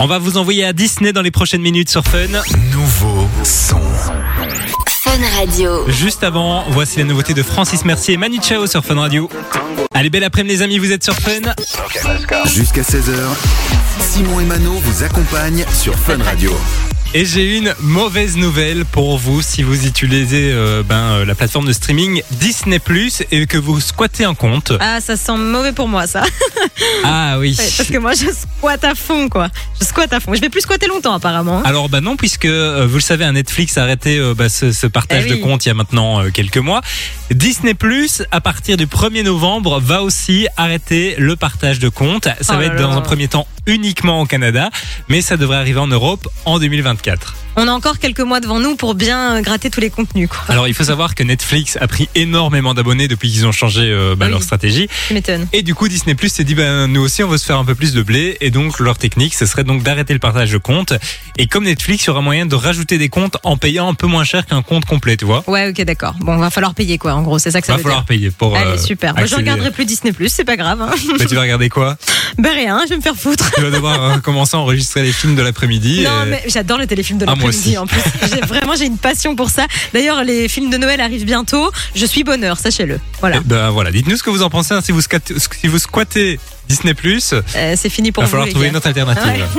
On 0.00 0.06
va 0.06 0.18
vous 0.18 0.36
envoyer 0.36 0.64
à 0.64 0.72
Disney 0.72 1.12
dans 1.12 1.22
les 1.22 1.30
prochaines 1.30 1.62
minutes 1.62 1.90
sur 1.90 2.04
Fun. 2.04 2.26
Nouveau 2.72 3.28
son. 3.44 3.80
Fun 4.88 5.18
Radio. 5.38 5.88
Juste 5.88 6.24
avant, 6.24 6.64
voici 6.70 6.98
la 6.98 7.04
nouveauté 7.04 7.34
de 7.34 7.42
Francis 7.42 7.84
Mercier 7.84 8.14
et 8.14 8.16
Manu 8.16 8.38
Chao 8.42 8.66
sur 8.66 8.84
Fun 8.84 8.96
Radio. 8.96 9.28
Allez, 9.94 10.10
belle 10.10 10.24
après-midi 10.24 10.56
les 10.56 10.62
amis, 10.62 10.78
vous 10.78 10.92
êtes 10.92 11.04
sur 11.04 11.14
Fun. 11.14 11.40
Jusqu'à 12.46 12.82
16h, 12.82 13.14
Simon 14.00 14.40
et 14.40 14.44
Mano 14.44 14.72
vous 14.72 15.02
accompagnent 15.04 15.64
sur 15.72 15.98
Fun 15.98 16.22
Radio. 16.22 16.52
Et 17.14 17.26
j'ai 17.26 17.58
une 17.58 17.74
mauvaise 17.80 18.38
nouvelle 18.38 18.86
pour 18.86 19.18
vous 19.18 19.42
si 19.42 19.62
vous 19.62 19.86
utilisez 19.86 20.50
euh, 20.50 20.82
ben, 20.82 20.94
euh, 20.96 21.24
la 21.26 21.34
plateforme 21.34 21.66
de 21.66 21.72
streaming 21.74 22.22
Disney 22.30 22.78
Plus 22.78 23.22
et 23.30 23.46
que 23.46 23.58
vous 23.58 23.80
squattez 23.82 24.24
un 24.24 24.32
compte. 24.34 24.72
Ah, 24.80 24.98
ça 25.02 25.16
sent 25.18 25.36
mauvais 25.36 25.72
pour 25.72 25.88
moi 25.88 26.06
ça. 26.06 26.22
Ah 27.04 27.36
oui. 27.38 27.54
Ouais, 27.58 27.68
parce 27.76 27.88
que 27.90 27.98
moi 27.98 28.12
je 28.14 28.26
squatte 28.26 28.84
à 28.84 28.94
fond 28.94 29.28
quoi. 29.28 29.48
Je 29.80 29.84
squatte 29.84 30.12
à 30.12 30.20
fond. 30.20 30.32
Je 30.34 30.40
vais 30.40 30.48
plus 30.48 30.60
squatter 30.62 30.86
longtemps 30.86 31.12
apparemment. 31.12 31.58
hein. 31.58 31.62
Alors 31.64 31.88
bah 31.88 32.00
non 32.00 32.16
puisque 32.16 32.44
euh, 32.46 32.86
vous 32.88 32.94
le 32.96 33.00
savez 33.02 33.24
un 33.24 33.32
Netflix 33.32 33.76
a 33.76 33.82
arrêté 33.82 34.16
euh, 34.18 34.32
bah, 34.34 34.48
ce, 34.48 34.72
ce 34.72 34.86
partage 34.86 35.24
Eh 35.26 35.32
oui. 35.32 35.38
de 35.38 35.42
compte 35.42 35.64
il 35.66 35.68
y 35.68 35.70
a 35.70 35.74
maintenant 35.74 36.22
euh, 36.22 36.30
quelques 36.30 36.58
mois. 36.58 36.80
Disney 37.32 37.74
Plus 37.74 38.22
à 38.30 38.40
partir 38.40 38.76
du 38.76 38.86
1er 38.86 39.24
novembre 39.24 39.80
va 39.80 40.02
aussi 40.02 40.46
arrêter 40.56 41.14
le 41.18 41.36
partage 41.36 41.78
de 41.78 41.88
compte. 41.88 42.24
Ça 42.24 42.34
Oh 42.50 42.52
va 42.54 42.60
là 42.60 42.66
être 42.66 42.76
dans 42.76 42.90
là. 42.90 42.96
un 42.96 43.00
premier 43.00 43.28
temps 43.28 43.46
uniquement 43.66 44.20
au 44.22 44.26
Canada, 44.26 44.70
mais 45.08 45.20
ça 45.20 45.36
devrait 45.36 45.56
arriver 45.58 45.78
en 45.80 45.86
Europe 45.88 46.26
en 46.46 46.58
2024. 46.58 47.01
2024. 47.02 47.51
On 47.56 47.68
a 47.68 47.70
encore 47.72 47.98
quelques 47.98 48.20
mois 48.20 48.40
devant 48.40 48.58
nous 48.60 48.76
pour 48.76 48.94
bien 48.94 49.40
gratter 49.42 49.68
tous 49.68 49.80
les 49.80 49.90
contenus 49.90 50.28
quoi. 50.28 50.38
Alors 50.48 50.68
il 50.68 50.74
faut 50.74 50.84
savoir 50.84 51.14
que 51.14 51.22
Netflix 51.22 51.76
a 51.80 51.86
pris 51.86 52.08
énormément 52.14 52.72
d'abonnés 52.72 53.08
depuis 53.08 53.30
qu'ils 53.30 53.46
ont 53.46 53.52
changé 53.52 53.82
euh, 53.82 54.14
bah, 54.16 54.24
Oui. 54.26 54.32
leur 54.32 54.42
stratégie. 54.42 54.88
Et 55.52 55.62
du 55.62 55.74
coup, 55.74 55.86
Disney 55.88 56.14
Plus 56.14 56.30
s'est 56.30 56.44
dit, 56.44 56.54
ben, 56.54 56.86
nous 56.86 57.02
aussi, 57.02 57.22
on 57.22 57.28
veut 57.28 57.36
se 57.36 57.44
faire 57.44 57.58
un 57.58 57.64
peu 57.64 57.74
plus 57.74 57.92
de 57.92 58.02
blé. 58.02 58.38
Et 58.40 58.50
donc, 58.50 58.78
leur 58.80 58.96
technique, 58.96 59.34
ce 59.34 59.44
serait 59.44 59.64
donc 59.64 59.82
d'arrêter 59.82 60.12
le 60.14 60.18
partage 60.18 60.50
de 60.50 60.56
comptes. 60.58 60.94
Et 61.36 61.46
comme 61.46 61.64
Netflix, 61.64 62.04
il 62.04 62.06
y 62.06 62.10
aura 62.10 62.20
moyen 62.22 62.46
de 62.46 62.54
rajouter 62.54 62.96
des 62.98 63.08
comptes 63.10 63.36
en 63.42 63.56
payant 63.58 63.88
un 63.88 63.94
peu 63.94 64.06
moins 64.06 64.24
cher 64.24 64.46
qu'un 64.46 64.62
compte 64.62 64.86
complet, 64.86 65.16
tu 65.18 65.24
vois. 65.26 65.44
Ouais, 65.46 65.68
ok, 65.68 65.82
d'accord. 65.84 66.14
Bon, 66.20 66.36
va 66.38 66.50
falloir 66.50 66.74
payer 66.74 66.96
quoi. 66.98 67.12
En 67.12 67.22
gros, 67.22 67.38
c'est 67.38 67.50
ça 67.50 67.60
que 67.60 67.66
ça 67.66 67.74
Va 67.74 67.76
veut 67.78 67.82
falloir 67.82 68.00
dire. 68.02 68.06
payer 68.06 68.30
pour. 68.30 68.56
Allez, 68.56 68.70
euh, 68.70 68.78
super. 68.78 69.14
Moi, 69.14 69.26
je 69.26 69.36
regarderai 69.36 69.70
plus 69.70 69.84
Disney 69.84 70.12
Plus, 70.12 70.30
c'est 70.30 70.44
pas 70.44 70.56
grave. 70.56 70.80
Hein. 70.80 70.90
Mais 71.18 71.26
tu 71.26 71.34
vas 71.34 71.42
regarder 71.42 71.68
quoi? 71.68 71.96
Ben 72.38 72.52
rien, 72.54 72.80
je 72.84 72.90
vais 72.90 72.96
me 72.96 73.02
faire 73.02 73.16
foutre. 73.16 73.50
Tu 73.54 73.60
vas 73.62 73.70
devoir 73.70 74.02
euh, 74.02 74.18
commencer 74.18 74.56
à 74.56 74.60
enregistrer 74.60 75.02
les 75.02 75.12
films 75.12 75.34
de 75.36 75.42
l'après-midi. 75.42 76.04
Non, 76.04 76.24
et- 76.24 76.30
mais 76.30 76.42
j'adore 76.48 76.78
les 76.78 76.86
téléfilms 76.86 77.18
de 77.18 77.26
Ah, 77.28 77.34
moi 77.34 77.41
l'après-midi 77.46 77.78
en 77.78 77.86
plus. 77.86 78.00
Vraiment, 78.48 78.74
j'ai 78.76 78.86
une 78.86 78.98
passion 78.98 79.36
pour 79.36 79.50
ça. 79.50 79.66
D'ailleurs, 79.92 80.24
les 80.24 80.48
films 80.48 80.70
de 80.70 80.76
Noël 80.76 81.00
arrivent 81.00 81.24
bientôt. 81.24 81.70
Je 81.94 82.06
suis 82.06 82.24
bonheur, 82.24 82.58
sachez-le. 82.58 83.00
Voilà. 83.20 83.38
Eh 83.40 83.48
Ben 83.48 83.70
voilà, 83.70 83.90
dites-nous 83.90 84.16
ce 84.16 84.22
que 84.22 84.30
vous 84.30 84.42
en 84.42 84.50
pensez. 84.50 84.74
hein, 84.74 84.80
si, 84.82 84.92
vous 84.92 85.00
squattez, 85.00 85.34
si 85.38 85.66
vous 85.68 85.78
squattez 85.78 86.38
Disney 86.68 86.94
Euh, 87.56 87.74
c'est 87.76 87.88
fini 87.88 88.12
pour 88.12 88.22
va 88.22 88.26
vous, 88.26 88.30
falloir 88.30 88.46
les 88.46 88.52
trouver 88.52 88.66
gars. 88.66 88.70
une 88.70 88.76
autre 88.76 88.86
alternative. 88.86 89.46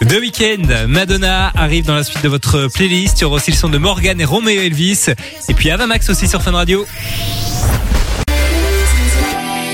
The 0.00 0.12
Weeknd, 0.20 0.86
Madonna 0.88 1.50
arrive 1.54 1.84
dans 1.84 1.96
la 1.96 2.04
suite 2.04 2.22
de 2.22 2.28
votre 2.28 2.68
playlist. 2.68 3.18
Il 3.18 3.22
y 3.22 3.24
aura 3.24 3.36
aussi 3.36 3.50
le 3.50 3.56
son 3.56 3.68
de 3.68 3.78
Morgan 3.78 4.20
et 4.20 4.24
Romeo 4.24 4.50
Elvis. 4.50 5.06
Et 5.48 5.54
puis 5.54 5.70
Ava 5.70 5.86
Max 5.86 6.08
aussi 6.08 6.28
sur 6.28 6.42
Fun 6.42 6.52
Radio. 6.52 6.86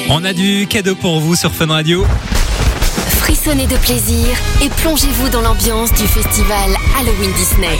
On 0.08 0.24
a 0.24 0.32
du 0.32 0.66
cadeau 0.68 0.94
pour 0.94 1.20
vous 1.20 1.36
sur 1.36 1.52
Fun 1.54 1.66
Radio. 1.66 2.06
Frissonnez 3.24 3.66
de 3.66 3.76
plaisir 3.78 4.28
et 4.62 4.68
plongez-vous 4.68 5.30
dans 5.30 5.40
l'ambiance 5.40 5.90
du 5.92 6.06
festival 6.06 6.70
Halloween 6.98 7.32
Disney. 7.32 7.78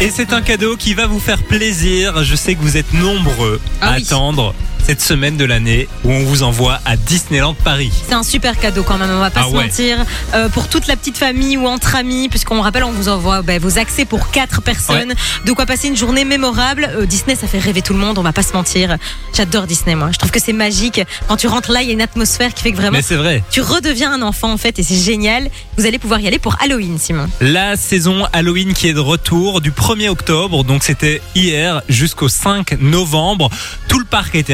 Et 0.00 0.10
c'est 0.10 0.32
un 0.32 0.40
cadeau 0.42 0.76
qui 0.76 0.94
va 0.94 1.06
vous 1.08 1.18
faire 1.18 1.42
plaisir. 1.42 2.22
Je 2.22 2.36
sais 2.36 2.54
que 2.54 2.62
vous 2.62 2.76
êtes 2.76 2.92
nombreux 2.94 3.60
Ah 3.80 3.88
à 3.88 3.96
oui. 3.96 4.02
attendre 4.06 4.54
cette 4.90 5.02
semaine 5.02 5.36
de 5.36 5.44
l'année 5.44 5.86
où 6.02 6.10
on 6.10 6.24
vous 6.24 6.42
envoie 6.42 6.80
à 6.84 6.96
Disneyland 6.96 7.54
Paris. 7.54 7.92
C'est 8.08 8.12
un 8.14 8.24
super 8.24 8.58
cadeau 8.58 8.82
quand 8.82 8.98
même, 8.98 9.08
on 9.12 9.20
va 9.20 9.30
pas 9.30 9.42
Ah 9.44 9.48
se 9.48 9.54
ouais. 9.54 9.62
mentir. 9.66 9.98
Euh, 10.34 10.48
pour 10.48 10.66
toute 10.66 10.88
la 10.88 10.96
petite 10.96 11.16
famille 11.16 11.56
ou 11.56 11.68
entre 11.68 11.94
amis, 11.94 12.28
puisqu'on 12.28 12.60
rappelle, 12.60 12.82
on 12.82 12.90
vous 12.90 13.08
envoie 13.08 13.42
ben, 13.42 13.60
vos 13.60 13.78
accès 13.78 14.04
pour 14.04 14.32
quatre 14.32 14.62
personnes. 14.62 15.14
De 15.46 15.52
quoi 15.52 15.64
passer 15.64 15.86
une 15.86 15.96
journée 15.96 16.24
mémorable. 16.24 16.90
Euh, 16.96 17.06
Disney, 17.06 17.36
ça 17.36 17.46
fait 17.46 17.60
rêver 17.60 17.82
tout 17.82 17.92
le 17.92 18.00
monde, 18.00 18.18
on 18.18 18.22
va 18.24 18.32
pas 18.32 18.42
se 18.42 18.52
mentir. 18.52 18.96
J'adore 19.32 19.68
Disney, 19.68 19.94
moi. 19.94 20.08
Je 20.12 20.18
trouve 20.18 20.32
que 20.32 20.40
c'est 20.40 20.52
magique. 20.52 21.00
Quand 21.28 21.36
tu 21.36 21.46
rentres 21.46 21.70
là, 21.70 21.82
il 21.82 21.86
y 21.86 21.90
a 21.90 21.94
une 21.94 22.02
atmosphère 22.02 22.52
qui 22.52 22.64
fait 22.64 22.72
que 22.72 22.76
vraiment. 22.76 22.96
Mais 22.96 23.02
c'est 23.02 23.14
vrai. 23.14 23.44
Tu 23.52 23.60
redeviens 23.60 24.12
un 24.12 24.22
enfant 24.22 24.50
en 24.52 24.56
fait 24.58 24.76
et 24.80 24.82
c'est 24.82 24.96
génial. 25.00 25.50
Vous 25.78 25.86
allez 25.86 26.00
pouvoir 26.00 26.18
y 26.18 26.26
aller 26.26 26.40
pour 26.40 26.56
Halloween, 26.60 26.98
Simon. 26.98 27.28
La 27.40 27.76
saison 27.76 28.24
Halloween 28.32 28.74
qui 28.74 28.88
est 28.88 28.92
de 28.94 28.98
retour 28.98 29.60
du 29.60 29.70
1er 29.70 30.08
octobre, 30.08 30.64
donc 30.64 30.82
c'était 30.82 31.22
hier 31.36 31.80
jusqu'au 31.88 32.28
5 32.28 32.80
novembre. 32.80 33.50
Tout 33.86 34.00
le 34.00 34.04
parc 34.04 34.34
a 34.34 34.38
été 34.38 34.52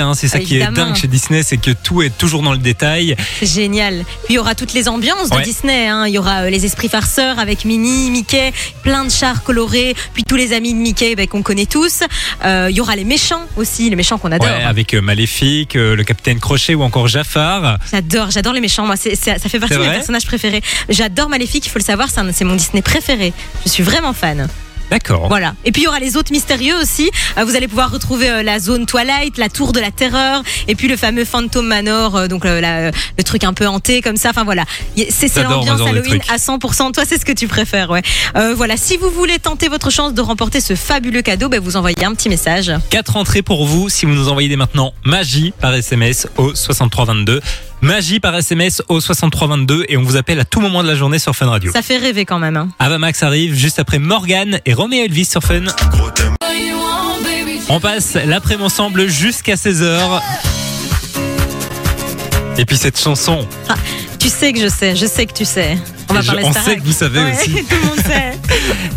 hein. 0.00 0.14
c'est 0.14 0.28
ça 0.28 0.38
qui 0.40 0.56
est 0.58 0.66
dingue 0.72 0.94
chez 0.96 1.06
Disney, 1.08 1.42
c'est 1.42 1.56
que 1.58 1.70
tout 1.70 2.02
est 2.02 2.16
toujours 2.16 2.42
dans 2.42 2.52
le 2.52 2.58
détail. 2.58 3.16
Génial. 3.42 4.04
Puis 4.24 4.30
il 4.30 4.34
y 4.34 4.38
aura 4.38 4.54
toutes 4.54 4.72
les 4.72 4.88
ambiances 4.88 5.30
de. 5.30 5.36
Disney. 5.42 5.86
hein. 5.86 6.06
Il 6.06 6.14
y 6.14 6.18
aura 6.18 6.42
euh, 6.42 6.50
les 6.50 6.64
esprits 6.64 6.88
farceurs 6.88 7.38
avec 7.38 7.64
Minnie, 7.64 8.10
Mickey, 8.10 8.52
plein 8.82 9.04
de 9.04 9.10
chars 9.10 9.42
colorés. 9.42 9.94
Puis 10.14 10.24
tous 10.24 10.36
les 10.36 10.52
amis 10.52 10.72
de 10.74 10.78
Mickey 10.78 11.14
ben, 11.14 11.26
qu'on 11.26 11.42
connaît 11.42 11.66
tous. 11.66 12.00
Euh, 12.44 12.68
il 12.70 12.76
y 12.76 12.80
aura 12.80 12.96
les 12.96 13.04
méchants 13.04 13.42
aussi, 13.56 13.88
les 13.90 13.96
méchants 13.96 14.18
qu'on 14.18 14.32
adore. 14.32 14.46
Ouais, 14.48 14.64
avec 14.64 14.94
euh, 14.94 15.00
Maléfique, 15.00 15.74
le 15.74 16.02
Capitaine 16.04 16.40
Crochet 16.40 16.74
ou 16.74 16.82
encore 16.82 17.08
Jafar. 17.08 17.78
J'adore, 17.90 18.30
j'adore 18.30 18.52
les 18.52 18.60
méchants. 18.60 18.86
Moi, 18.86 18.96
c'est, 18.96 19.14
ça 19.14 19.38
fait 19.38 19.58
partie 19.60 19.74
de 19.74 19.80
mes 19.80 19.90
personnages 19.90 20.26
préférés. 20.26 20.62
J'adore 20.88 21.28
Maléfique, 21.28 21.66
il 21.66 21.70
faut 21.70 21.78
le 21.78 21.84
savoir, 21.84 22.08
c'est, 22.10 22.20
un- 22.20 22.32
c'est 22.32 22.44
mon 22.44 22.54
Disney 22.56 22.82
préféré. 22.82 23.32
Je 23.64 23.70
suis 23.70 23.82
vraiment 23.82 24.12
fan. 24.12 24.48
D'accord. 24.90 25.28
Voilà. 25.28 25.54
Et 25.64 25.72
puis 25.72 25.82
il 25.82 25.84
y 25.84 25.88
aura 25.88 25.98
les 26.00 26.16
autres 26.16 26.32
mystérieux 26.32 26.74
aussi. 26.80 27.10
Euh, 27.36 27.44
vous 27.44 27.56
allez 27.56 27.68
pouvoir 27.68 27.90
retrouver 27.90 28.28
euh, 28.30 28.42
la 28.42 28.58
zone 28.58 28.86
Twilight, 28.86 29.36
la 29.38 29.48
tour 29.48 29.72
de 29.72 29.80
la 29.80 29.90
terreur, 29.90 30.42
et 30.66 30.74
puis 30.74 30.88
le 30.88 30.96
fameux 30.96 31.24
Phantom 31.24 31.66
Manor, 31.66 32.16
euh, 32.16 32.26
donc 32.28 32.44
la- 32.44 32.90
le 32.90 33.22
truc 33.24 33.44
un 33.44 33.52
peu 33.52 33.66
hanté 33.66 34.00
comme 34.00 34.16
ça. 34.16 34.30
Enfin 34.30 34.44
voilà, 34.44 34.64
c'est, 35.10 35.28
l'ambiance 35.42 35.80
Halloween 35.88 36.20
à 36.28 36.36
100%. 36.38 36.92
Toi, 36.92 37.04
c'est 37.06 37.18
ce 37.18 37.24
que 37.24 37.32
tu 37.32 37.48
préfères, 37.48 37.90
ouais. 37.90 38.02
Euh, 38.36 38.54
voilà. 38.54 38.76
Si 38.76 38.96
vous 38.96 39.10
voulez 39.10 39.38
tenter 39.38 39.68
votre 39.68 39.90
chance 39.90 40.14
de 40.14 40.20
remporter 40.20 40.60
ce 40.60 40.74
fabuleux 40.74 41.22
cadeau, 41.22 41.48
ben, 41.48 41.60
vous 41.60 41.76
envoyez 41.76 42.04
un 42.04 42.14
petit 42.14 42.28
message. 42.28 42.72
Quatre 42.90 43.16
entrées 43.16 43.42
pour 43.42 43.66
vous 43.66 43.88
si 43.88 44.06
vous 44.06 44.12
nous 44.14 44.28
envoyez 44.28 44.48
dès 44.48 44.56
maintenant 44.56 44.92
magie 45.04 45.52
par 45.60 45.74
SMS 45.74 46.26
au 46.36 46.54
6322. 46.54 47.40
Magie 47.80 48.18
par 48.18 48.34
SMS 48.34 48.82
au 48.88 49.00
6322 49.00 49.84
et 49.88 49.96
on 49.96 50.02
vous 50.02 50.16
appelle 50.16 50.40
à 50.40 50.44
tout 50.44 50.60
moment 50.60 50.82
de 50.82 50.88
la 50.88 50.96
journée 50.96 51.18
sur 51.20 51.34
Fun 51.36 51.46
Radio. 51.46 51.70
Ça 51.72 51.82
fait 51.82 51.96
rêver 51.96 52.24
quand 52.24 52.38
même. 52.40 52.56
hein. 52.56 52.68
Ava 52.78 52.98
Max 52.98 53.22
arrive 53.22 53.54
juste 53.54 53.78
après 53.78 53.98
Morgan 54.00 54.60
et 54.66 54.74
Roméo 54.74 55.04
Elvis 55.04 55.26
sur 55.26 55.42
Fun. 55.42 55.62
On 57.68 57.80
passe 57.80 58.14
l'après-midi 58.14 58.64
ensemble 58.64 59.06
jusqu'à 59.08 59.54
16h. 59.54 60.20
Et 62.58 62.64
puis 62.64 62.76
cette 62.76 62.98
chanson, 62.98 63.46
Tu 64.18 64.28
sais 64.28 64.52
que 64.52 64.60
je 64.60 64.68
sais, 64.68 64.96
je 64.96 65.06
sais 65.06 65.26
que 65.26 65.32
tu 65.32 65.44
sais. 65.44 65.78
On 66.10 66.14
va 66.14 66.20
je- 66.22 66.26
parler 66.26 66.42
on 66.44 66.50
Starac. 66.50 66.68
sait 66.68 66.76
que 66.76 66.82
vous 66.84 66.92
savez 66.92 67.20
Ouais, 67.20 67.32
aussi. 67.32 67.52
Tout 67.68 67.76
le 67.82 67.86
monde 67.88 67.98
sait. 68.06 68.32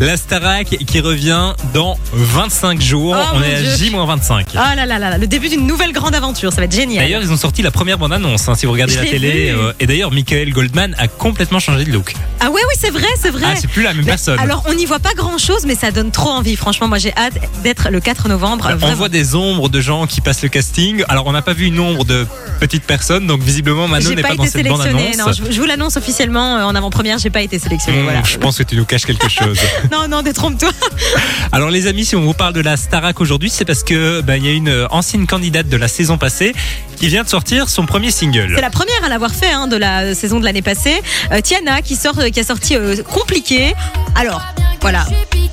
La 0.00 0.16
Starac 0.16 0.66
qui 0.66 1.00
revient 1.00 1.52
dans 1.74 1.96
25 2.12 2.80
jours. 2.80 3.16
Oh, 3.18 3.36
on 3.36 3.42
est 3.42 3.54
à 3.54 3.60
Dieu. 3.60 3.86
J-25. 3.90 4.44
Ah 4.56 4.74
là 4.74 4.86
là 4.86 4.98
là 4.98 5.10
là, 5.10 5.18
le 5.18 5.26
début 5.26 5.48
d'une 5.48 5.66
nouvelle 5.66 5.92
grande 5.92 6.14
aventure, 6.14 6.50
ça 6.52 6.58
va 6.58 6.64
être 6.64 6.74
génial. 6.74 7.04
D'ailleurs, 7.04 7.22
ils 7.22 7.30
ont 7.30 7.36
sorti 7.36 7.62
la 7.62 7.70
première 7.70 7.98
bande-annonce, 7.98 8.48
hein, 8.48 8.54
si 8.54 8.66
vous 8.66 8.72
regardez 8.72 8.94
Je 8.94 8.98
la 9.00 9.04
télé. 9.06 9.50
euh, 9.50 9.72
et 9.80 9.86
d'ailleurs, 9.86 10.10
Michael 10.10 10.52
Goldman 10.52 10.94
a 10.98 11.08
complètement 11.08 11.60
changé 11.60 11.84
de 11.84 11.92
look. 11.92 12.14
ah 12.40 12.50
ouais, 12.50 12.60
oui, 12.68 12.74
c'est 12.78 12.90
vrai, 12.90 13.06
c'est 13.20 13.30
vrai. 13.30 13.46
Ah, 13.48 13.54
c'est 13.60 13.68
plus 13.68 13.82
la 13.82 13.92
même 13.94 14.04
Mais 14.04 14.12
personne. 14.12 14.38
Alors, 14.38 14.64
on 14.68 14.74
n'y 14.74 14.86
voit 14.86 14.98
pas 14.98 15.14
grand 15.14 15.38
chose, 15.38 15.64
mais 15.66 15.74
ça 15.74 15.90
donne 15.90 16.10
trop 16.10 16.30
envie. 16.30 16.56
Franchement, 16.56 16.88
moi, 16.88 16.98
j'ai 16.98 17.12
hâte 17.16 17.34
d'être 17.62 17.88
le 17.90 18.00
4 18.00 18.28
novembre. 18.28 18.68
on 18.72 18.76
vraiment. 18.76 18.94
voit 18.96 19.08
des 19.08 19.34
ombres 19.34 19.68
de 19.68 19.80
gens 19.80 20.06
qui 20.06 20.20
passent 20.20 20.42
le 20.42 20.48
casting. 20.48 21.04
Alors, 21.08 21.26
on 21.26 21.32
n'a 21.32 21.42
pas 21.42 21.52
vu 21.52 21.66
une 21.66 21.78
ombre 21.78 22.04
de 22.04 22.26
petites 22.60 22.84
personnes, 22.84 23.26
donc 23.26 23.42
visiblement, 23.42 23.86
Manon 23.88 24.10
n'est 24.10 24.22
pas, 24.22 24.28
pas, 24.28 24.34
dans 24.36 24.44
cette. 24.44 24.64
Non, 24.66 24.76
bande-annonce. 24.76 25.40
je, 25.46 25.52
je 25.52 25.60
vous 25.60 25.66
l'annonce 25.66 25.96
officiellement 25.96 26.56
euh, 26.58 26.62
en 26.64 26.74
avant-première, 26.74 27.01
j'ai 27.18 27.30
pas 27.30 27.42
été 27.42 27.58
sélectionnée. 27.58 28.00
Mmh, 28.00 28.04
voilà. 28.04 28.22
Je 28.24 28.36
pense 28.38 28.58
que 28.58 28.62
tu 28.62 28.76
nous 28.76 28.84
caches 28.84 29.06
quelque 29.06 29.28
chose. 29.28 29.58
Non, 29.90 30.08
non, 30.08 30.22
détrompe-toi. 30.22 30.70
Alors 31.52 31.70
les 31.70 31.86
amis, 31.86 32.04
si 32.04 32.16
on 32.16 32.22
vous 32.22 32.32
parle 32.32 32.54
de 32.54 32.60
la 32.60 32.76
Starac 32.76 33.20
aujourd'hui, 33.20 33.50
c'est 33.50 33.64
parce 33.64 33.82
que 33.82 34.20
ben, 34.20 34.36
il 34.36 34.46
y 34.46 34.48
a 34.48 34.52
une 34.52 34.68
euh, 34.68 34.86
ancienne 34.90 35.26
candidate 35.26 35.68
de 35.68 35.76
la 35.76 35.88
saison 35.88 36.18
passée 36.18 36.54
qui 36.96 37.08
vient 37.08 37.24
de 37.24 37.28
sortir 37.28 37.68
son 37.68 37.84
premier 37.84 38.10
single. 38.10 38.52
C'est 38.54 38.62
la 38.62 38.70
première 38.70 39.04
à 39.04 39.08
l'avoir 39.08 39.34
fait 39.34 39.50
hein, 39.50 39.66
de 39.66 39.76
la 39.76 40.14
saison 40.14 40.40
de 40.40 40.44
l'année 40.44 40.62
passée. 40.62 41.02
Euh, 41.30 41.40
Tiana 41.40 41.82
qui 41.82 41.96
sort, 41.96 42.18
qui 42.32 42.40
a 42.40 42.44
sorti 42.44 42.76
euh, 42.76 43.02
compliqué. 43.02 43.74
Alors, 44.14 44.42
voilà. 44.80 45.04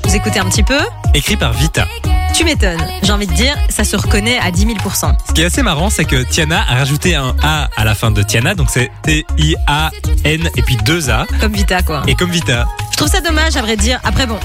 Vous 0.03 0.15
écoutez 0.15 0.39
un 0.39 0.45
petit 0.45 0.63
peu. 0.63 0.79
Écrit 1.13 1.35
par 1.35 1.53
Vita. 1.53 1.87
Tu 2.39 2.45
m'étonnes. 2.45 2.79
J'ai 3.03 3.11
envie 3.11 3.27
de 3.27 3.33
dire, 3.33 3.53
ça 3.67 3.83
se 3.83 3.97
reconnaît 3.97 4.39
à 4.39 4.49
10 4.49 4.67
000% 4.67 5.11
Ce 5.27 5.33
qui 5.33 5.41
est 5.41 5.45
assez 5.45 5.61
marrant, 5.61 5.89
c'est 5.89 6.05
que 6.05 6.23
Tiana 6.23 6.61
a 6.69 6.75
rajouté 6.75 7.13
un 7.13 7.35
A 7.43 7.67
à 7.75 7.83
la 7.83 7.95
fin 7.95 8.11
de 8.11 8.23
Tiana, 8.23 8.55
donc 8.55 8.69
c'est 8.71 8.89
T-I-A-N 9.03 10.49
et 10.55 10.61
puis 10.61 10.77
deux 10.77 11.09
A. 11.09 11.27
Comme 11.41 11.51
Vita, 11.51 11.81
quoi. 11.81 12.01
Et 12.07 12.15
comme 12.15 12.31
Vita. 12.31 12.65
Je 12.91 12.95
trouve 12.95 13.09
ça 13.09 13.19
dommage, 13.19 13.57
à 13.57 13.61
vrai 13.61 13.75
dire. 13.75 13.99
Après, 14.05 14.25
bon, 14.25 14.39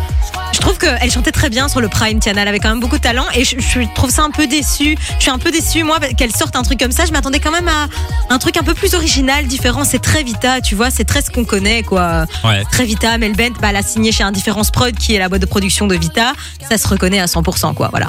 je 0.55 0.61
trouve 0.61 0.79
qu'elle 0.79 1.11
chantait 1.11 1.33
très 1.33 1.51
bien 1.51 1.69
sur 1.69 1.81
le 1.81 1.89
Prime 1.89 2.21
Tiana. 2.21 2.43
Elle 2.43 2.49
avait 2.49 2.61
quand 2.61 2.69
même 2.69 2.81
beaucoup 2.81 2.97
de 2.97 3.03
talent 3.03 3.27
et 3.35 3.45
je, 3.45 3.57
je 3.59 3.81
trouve 3.95 4.11
ça 4.11 4.23
un 4.23 4.31
peu 4.31 4.47
déçu. 4.47 4.97
Je 5.19 5.23
suis 5.23 5.31
un 5.31 5.39
peu 5.39 5.51
déçue, 5.51 5.83
moi, 5.83 5.99
qu'elle 6.17 6.35
sorte 6.35 6.57
un 6.57 6.63
truc 6.63 6.79
comme 6.79 6.93
ça. 6.93 7.05
Je 7.07 7.13
m'attendais 7.13 7.41
quand 7.41 7.51
même 7.51 7.69
à 7.69 7.89
un 8.31 8.39
truc 8.39 8.57
un 8.57 8.63
peu 8.63 8.75
plus 8.75 8.95
original, 8.95 9.47
différent. 9.47 9.85
C'est 9.85 9.99
très 10.01 10.23
Vita, 10.23 10.61
tu 10.61 10.75
vois, 10.75 10.91
c'est 10.91 11.05
très 11.05 11.23
ce 11.23 11.31
qu'on 11.31 11.45
connaît, 11.45 11.83
quoi. 11.83 12.27
Ouais. 12.45 12.63
Très 12.71 12.85
Vita, 12.85 13.19
Mel 13.19 13.33
Bent, 13.35 13.53
bah, 13.61 13.69
elle 13.71 13.77
a 13.77 13.83
signé 13.83 14.13
chez 14.13 14.23
Indifference 14.23 14.71
Prod, 14.71 14.95
qui 14.97 15.15
est 15.15 15.19
la 15.19 15.29
boîte 15.29 15.43
de 15.43 15.47
production 15.47 15.87
de 15.87 15.97
Vita. 15.97 16.33
Ça 16.71 16.79
se 16.79 16.87
reconnaît 16.89 17.21
à 17.21 17.27
100%, 17.27 17.75
quoi. 17.75 17.89
Voilà. 17.91 18.07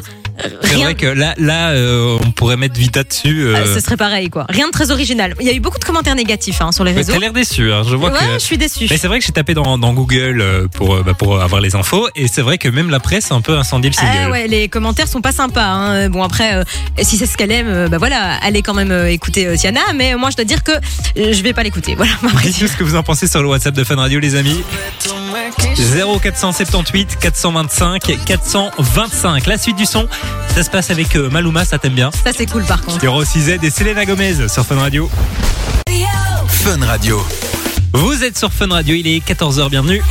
C'est 0.63 0.75
vrai 0.75 0.95
que 0.95 1.05
là, 1.05 1.33
là 1.37 1.69
euh, 1.69 2.17
on 2.21 2.31
pourrait 2.31 2.57
mettre 2.57 2.77
Vita 2.77 3.03
dessus. 3.05 3.43
euh, 3.45 3.55
euh, 3.55 3.73
ce 3.73 3.79
serait 3.79 3.95
pareil, 3.95 4.29
quoi. 4.29 4.45
Rien 4.49 4.67
de 4.67 4.71
très 4.73 4.91
original. 4.91 5.33
Il 5.39 5.47
y 5.47 5.49
a 5.49 5.53
eu 5.53 5.61
beaucoup 5.61 5.79
de 5.79 5.85
commentaires 5.85 6.15
négatifs 6.15 6.59
hein, 6.61 6.73
sur 6.73 6.83
les 6.83 6.91
réseaux. 6.91 7.13
T'as 7.13 7.19
l'air 7.19 7.31
déçu, 7.31 7.71
hein. 7.71 7.83
je 7.89 7.95
vois 7.95 8.11
Ouais, 8.11 8.19
que. 8.19 8.33
je 8.33 8.39
suis 8.39 8.57
déçue. 8.57 8.87
Mais 8.89 8.97
c'est 8.97 9.07
vrai 9.07 9.19
que 9.19 9.25
j'ai 9.25 9.31
tapé 9.31 9.53
dans, 9.53 9.77
dans 9.77 9.93
Google 9.93 10.41
euh, 10.41 10.67
pour, 10.67 11.01
bah, 11.05 11.13
pour 11.13 11.41
avoir 11.41 11.61
les 11.61 11.75
infos 11.75 12.09
et 12.15 12.27
c'est 12.35 12.41
vrai 12.41 12.57
que 12.57 12.67
même 12.67 12.89
la 12.89 12.99
presse 12.99 13.31
a 13.31 13.35
un 13.35 13.39
peu 13.39 13.57
incendié 13.57 13.89
le 13.89 13.95
single. 13.95 14.11
Ah 14.25 14.29
ouais, 14.29 14.47
les 14.49 14.67
commentaires 14.67 15.07
sont 15.07 15.21
pas 15.21 15.31
sympas. 15.31 15.63
hein. 15.63 16.09
Bon 16.09 16.21
après, 16.21 16.55
euh, 16.55 16.63
si 17.01 17.15
c'est 17.17 17.25
ce 17.27 17.37
qu'elle 17.37 17.51
aime, 17.51 17.67
euh, 17.69 17.87
bah 17.87 17.97
voilà, 17.97 18.35
allez 18.41 18.61
quand 18.61 18.73
même 18.73 18.91
euh, 18.91 19.09
écouter 19.09 19.47
euh, 19.47 19.55
Tiana. 19.55 19.79
Mais 19.95 20.15
moi, 20.15 20.29
je 20.31 20.35
dois 20.35 20.43
dire 20.43 20.61
que 20.61 20.73
je 21.15 21.41
vais 21.41 21.53
pas 21.53 21.63
l'écouter. 21.63 21.95
Voilà. 21.95 22.11
Dites-nous 22.43 22.67
ce 22.67 22.75
que 22.75 22.83
vous 22.83 22.95
en 22.97 23.03
pensez 23.03 23.27
sur 23.27 23.41
le 23.41 23.47
WhatsApp 23.47 23.73
de 23.73 23.85
Fun 23.85 23.95
Radio, 23.95 24.19
les 24.19 24.35
amis. 24.35 24.61
0478 25.77 27.17
425 27.21 28.01
425. 28.25 29.45
La 29.47 29.57
suite 29.57 29.77
du 29.77 29.85
son, 29.85 30.05
ça 30.53 30.63
se 30.63 30.69
passe 30.69 30.91
avec 30.91 31.15
euh, 31.15 31.29
Maluma, 31.29 31.63
ça 31.63 31.77
t'aime 31.77 31.93
bien. 31.93 32.11
Ça 32.11 32.31
c'est 32.35 32.47
cool 32.47 32.65
par 32.65 32.81
contre. 32.81 32.97
Il 33.01 33.05
y 33.05 33.07
aura 33.07 33.19
aussi 33.19 33.39
Z 33.41 33.59
et 33.63 33.69
Selena 33.69 34.05
Gomez 34.05 34.49
sur 34.49 34.65
Fun 34.65 34.75
Radio. 34.77 35.09
Fun 36.49 36.85
Radio. 36.85 37.25
Vous 37.93 38.25
êtes 38.25 38.37
sur 38.37 38.51
Fun 38.51 38.67
Radio, 38.67 38.93
il 38.93 39.07
est 39.07 39.25
14h, 39.25 39.69
bienvenue. 39.69 40.01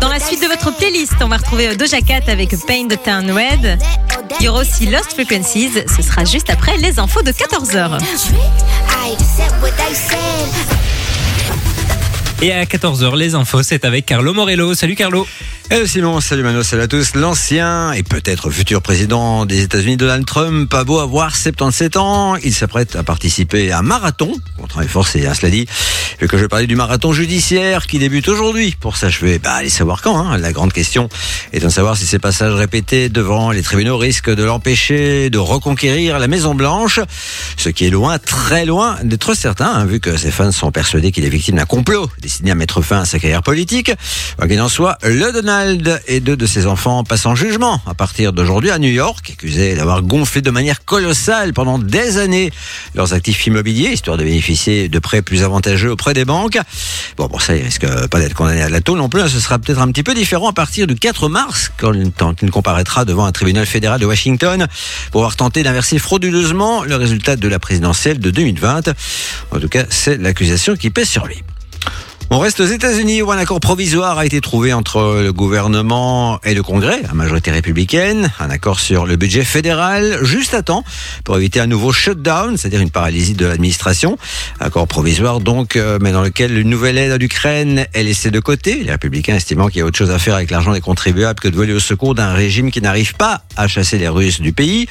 Dans 0.00 0.08
la 0.08 0.20
suite 0.20 0.42
de 0.42 0.46
votre 0.46 0.76
playlist, 0.76 1.14
on 1.22 1.28
va 1.28 1.38
retrouver 1.38 1.68
euh, 1.68 1.74
Doja 1.74 2.00
Cat 2.00 2.20
avec 2.28 2.50
Paint 2.66 2.88
the 2.88 3.02
Town 3.02 3.30
Red. 3.30 3.78
Il 4.38 4.46
y 4.46 4.48
aura 4.48 4.60
aussi 4.60 4.86
Lost 4.86 5.12
Frequencies. 5.12 5.70
Ce 5.86 6.02
sera 6.02 6.24
juste 6.24 6.50
après 6.50 6.76
les 6.76 6.98
infos 6.98 7.22
de 7.22 7.30
14h. 7.32 7.98
Et 12.42 12.52
à 12.52 12.64
14h, 12.64 13.16
les 13.16 13.34
infos, 13.34 13.62
c'est 13.62 13.84
avec 13.84 14.06
Carlo 14.06 14.34
Morello. 14.34 14.74
Salut 14.74 14.94
Carlo. 14.94 15.26
Hello 15.72 15.86
Simon, 15.86 16.20
salut 16.20 16.42
Mano, 16.42 16.64
salut 16.64 16.82
à 16.82 16.88
tous. 16.88 17.14
L'ancien 17.14 17.92
et 17.92 18.02
peut-être 18.02 18.50
futur 18.50 18.82
président 18.82 19.46
des 19.46 19.62
États-Unis, 19.62 19.96
Donald 19.96 20.26
Trump, 20.26 20.74
a 20.74 20.82
beau 20.82 20.98
avoir 20.98 21.36
77 21.36 21.96
ans, 21.96 22.34
il 22.34 22.52
s'apprête 22.52 22.96
à 22.96 23.04
participer 23.04 23.70
à 23.70 23.78
un 23.78 23.82
marathon, 23.82 24.32
contraint 24.58 24.82
et 24.82 24.88
forcé, 24.88 25.28
hein, 25.28 25.32
cela 25.32 25.48
dit. 25.48 25.68
Vu 26.20 26.26
que 26.26 26.36
je 26.38 26.46
parlais 26.46 26.66
du 26.66 26.74
marathon 26.74 27.12
judiciaire 27.12 27.86
qui 27.86 28.00
débute 28.00 28.28
aujourd'hui 28.28 28.74
pour 28.80 28.96
s'achever, 28.96 29.38
bah, 29.38 29.52
allez 29.52 29.70
savoir 29.70 30.02
quand. 30.02 30.18
Hein. 30.18 30.38
La 30.38 30.52
grande 30.52 30.72
question 30.72 31.08
étant 31.52 31.68
de 31.68 31.72
savoir 31.72 31.96
si 31.96 32.04
ces 32.04 32.18
passages 32.18 32.52
répétés 32.52 33.08
devant 33.08 33.52
les 33.52 33.62
tribunaux 33.62 33.96
risquent 33.96 34.34
de 34.34 34.42
l'empêcher 34.42 35.30
de 35.30 35.38
reconquérir 35.38 36.18
la 36.18 36.26
Maison 36.26 36.56
Blanche, 36.56 36.98
ce 37.56 37.68
qui 37.68 37.86
est 37.86 37.90
loin, 37.90 38.18
très 38.18 38.66
loin 38.66 38.98
d'être 39.04 39.34
certain, 39.34 39.70
hein, 39.72 39.84
vu 39.84 40.00
que 40.00 40.16
ses 40.16 40.32
fans 40.32 40.50
sont 40.50 40.72
persuadés 40.72 41.12
qu'il 41.12 41.24
est 41.24 41.30
victime 41.30 41.56
d'un 41.56 41.64
complot 41.64 42.10
destiné 42.20 42.50
à 42.50 42.56
mettre 42.56 42.82
fin 42.82 43.02
à 43.02 43.04
sa 43.04 43.20
carrière 43.20 43.44
politique. 43.44 43.92
Quoi 44.36 44.48
qu'il 44.48 44.60
en 44.60 44.68
soit, 44.68 44.98
le 45.04 45.32
Donald 45.32 45.59
et 46.06 46.20
deux 46.20 46.36
de 46.36 46.46
ses 46.46 46.66
enfants 46.66 47.04
passent 47.04 47.26
en 47.26 47.34
jugement 47.34 47.80
à 47.86 47.94
partir 47.94 48.32
d'aujourd'hui 48.32 48.70
à 48.70 48.78
New 48.78 48.90
York, 48.90 49.30
accusés 49.32 49.74
d'avoir 49.74 50.02
gonflé 50.02 50.40
de 50.40 50.50
manière 50.50 50.84
colossale 50.84 51.52
pendant 51.52 51.78
des 51.78 52.18
années 52.18 52.50
leurs 52.94 53.12
actifs 53.12 53.46
immobiliers, 53.46 53.90
histoire 53.90 54.16
de 54.16 54.24
bénéficier 54.24 54.88
de 54.88 54.98
prêts 54.98 55.22
plus 55.22 55.42
avantageux 55.42 55.90
auprès 55.90 56.14
des 56.14 56.24
banques. 56.24 56.58
Bon, 57.16 57.28
pour 57.28 57.42
ça, 57.42 57.56
il 57.56 57.62
risque 57.62 57.86
pas 58.08 58.18
d'être 58.20 58.34
condamné 58.34 58.62
à 58.62 58.68
la 58.68 58.80
tôle 58.80 58.98
non 58.98 59.08
plus. 59.08 59.20
hein. 59.20 59.28
Ce 59.28 59.40
sera 59.40 59.58
peut-être 59.58 59.80
un 59.80 59.88
petit 59.88 60.02
peu 60.02 60.14
différent 60.14 60.48
à 60.48 60.52
partir 60.52 60.86
du 60.86 60.94
4 60.94 61.28
mars, 61.28 61.70
quand 61.76 62.42
il 62.42 62.50
comparaîtra 62.50 63.04
devant 63.04 63.24
un 63.26 63.32
tribunal 63.32 63.66
fédéral 63.66 64.00
de 64.00 64.06
Washington 64.06 64.66
pour 65.12 65.22
avoir 65.22 65.36
tenté 65.36 65.62
d'inverser 65.62 65.98
frauduleusement 65.98 66.84
le 66.84 66.96
résultat 66.96 67.36
de 67.36 67.48
la 67.48 67.58
présidentielle 67.58 68.18
de 68.18 68.30
2020. 68.30 68.94
En 69.52 69.60
tout 69.60 69.68
cas, 69.68 69.84
c'est 69.90 70.18
l'accusation 70.18 70.76
qui 70.76 70.90
pèse 70.90 71.08
sur 71.08 71.26
lui. 71.26 71.42
On 72.32 72.38
reste 72.38 72.60
aux 72.60 72.64
États-Unis 72.64 73.22
où 73.22 73.32
un 73.32 73.38
accord 73.38 73.58
provisoire 73.58 74.16
a 74.16 74.24
été 74.24 74.40
trouvé 74.40 74.72
entre 74.72 75.20
le 75.20 75.32
gouvernement 75.32 76.38
et 76.44 76.54
le 76.54 76.62
Congrès, 76.62 77.00
à 77.10 77.12
majorité 77.12 77.50
républicaine. 77.50 78.30
Un 78.38 78.50
accord 78.50 78.78
sur 78.78 79.04
le 79.04 79.16
budget 79.16 79.42
fédéral, 79.42 80.20
juste 80.22 80.54
à 80.54 80.62
temps 80.62 80.84
pour 81.24 81.36
éviter 81.36 81.58
un 81.58 81.66
nouveau 81.66 81.90
shutdown, 81.90 82.56
c'est-à-dire 82.56 82.82
une 82.82 82.92
paralysie 82.92 83.34
de 83.34 83.46
l'administration. 83.46 84.16
Accord 84.60 84.86
provisoire 84.86 85.40
donc, 85.40 85.74
euh, 85.74 85.98
mais 86.00 86.12
dans 86.12 86.22
lequel 86.22 86.56
une 86.56 86.70
nouvelle 86.70 86.98
aide 86.98 87.10
à 87.10 87.18
l'Ukraine 87.18 87.86
est 87.94 88.02
laissée 88.04 88.30
de 88.30 88.38
côté. 88.38 88.84
Les 88.84 88.92
républicains 88.92 89.34
estimant 89.34 89.66
qu'il 89.66 89.80
y 89.80 89.82
a 89.82 89.84
autre 89.84 89.98
chose 89.98 90.12
à 90.12 90.20
faire 90.20 90.36
avec 90.36 90.52
l'argent 90.52 90.72
des 90.72 90.80
contribuables 90.80 91.40
que 91.40 91.48
de 91.48 91.56
voler 91.56 91.72
au 91.72 91.80
secours 91.80 92.14
d'un 92.14 92.32
régime 92.32 92.70
qui 92.70 92.80
n'arrive 92.80 93.16
pas 93.16 93.42
à 93.60 93.68
chasser 93.68 93.98
les 93.98 94.08
Russes 94.08 94.40
du 94.40 94.52
pays. 94.52 94.86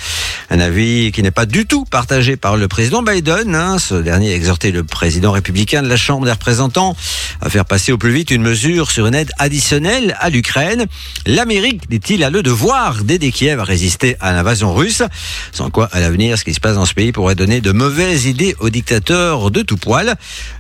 Un 0.50 0.60
avis 0.60 1.12
qui 1.12 1.24
n'est 1.24 1.32
pas 1.32 1.46
du 1.46 1.66
tout 1.66 1.86
partagé 1.86 2.38
par 2.38 2.56
le 2.56 2.68
président 2.68 3.02
Biden. 3.02 3.56
hein. 3.56 3.80
Ce 3.80 3.96
dernier 3.96 4.32
a 4.32 4.36
exhorté 4.36 4.72
le 4.72 4.84
président 4.84 5.32
républicain 5.32 5.82
de 5.82 5.88
la 5.88 5.98
Chambre 5.98 6.26
des 6.26 6.32
représentants 6.32 6.96
à 7.42 7.50
faire 7.50 7.66
passer 7.66 7.92
au 7.92 7.98
plus 7.98 8.12
vite 8.12 8.32
une 8.32 8.44
mesure 8.44 8.92
sur 8.92 9.08
une 9.08 9.16
aide 9.16 9.32
additionnelle 9.40 10.16
à 10.20 10.30
l'Ukraine. 10.30 10.86
L'Amérique, 11.26 11.90
dit-il, 11.90 12.24
a 12.24 12.30
le 12.30 12.44
devoir 12.44 13.04
d'aider 13.04 13.32
Kiev 13.32 13.60
à 13.60 13.64
résister 13.64 14.18
à 14.20 14.34
l'invasion 14.34 14.74
russe. 14.74 15.02
Sans 15.52 15.70
quoi, 15.72 15.90
à 15.92 16.00
l'avenir, 16.00 16.38
ce 16.38 16.44
qui 16.44 16.54
se 16.54 16.60
passe 16.60 16.76
dans 16.76 16.86
ce 16.86 16.94
pays 16.94 17.12
pourrait 17.12 17.36
donner 17.36 17.62
de 17.62 17.72
mauvaises 17.72 18.26
idées 18.26 18.56
aux 18.60 18.70
dictateurs 18.70 19.50
de 19.50 19.62
tout 19.64 19.78
poil. 19.78 20.16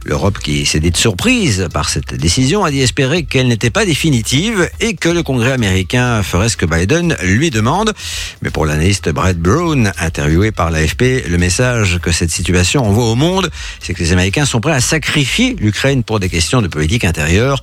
L'Europe, 0.05 0.39
qui 0.39 0.65
s'est 0.65 0.79
dite 0.79 0.97
surprise 0.97 1.67
par 1.71 1.89
cette 1.89 2.15
décision, 2.15 2.63
a 2.63 2.71
dit 2.71 2.81
espérer 2.81 3.23
qu'elle 3.23 3.47
n'était 3.47 3.69
pas 3.69 3.85
définitive 3.85 4.69
et 4.79 4.95
que 4.95 5.09
le 5.09 5.21
Congrès 5.21 5.51
américain 5.51 6.23
ferait 6.23 6.49
ce 6.49 6.57
que 6.57 6.65
Biden 6.65 7.15
lui 7.23 7.49
demande. 7.49 7.93
Mais 8.41 8.49
pour 8.49 8.65
l'analyste 8.65 9.09
Brett 9.09 9.37
Brown, 9.37 9.91
interviewé 9.99 10.51
par 10.51 10.71
l'AFP, 10.71 11.27
le 11.27 11.37
message 11.37 11.99
que 12.01 12.11
cette 12.11 12.31
situation 12.31 12.85
envoie 12.85 13.05
au 13.05 13.15
monde, 13.15 13.49
c'est 13.79 13.93
que 13.93 13.99
les 13.99 14.11
Américains 14.11 14.45
sont 14.45 14.61
prêts 14.61 14.73
à 14.73 14.81
sacrifier 14.81 15.55
l'Ukraine 15.59 16.03
pour 16.03 16.19
des 16.19 16.29
questions 16.29 16.61
de 16.61 16.67
politique 16.67 17.05
intérieure. 17.05 17.61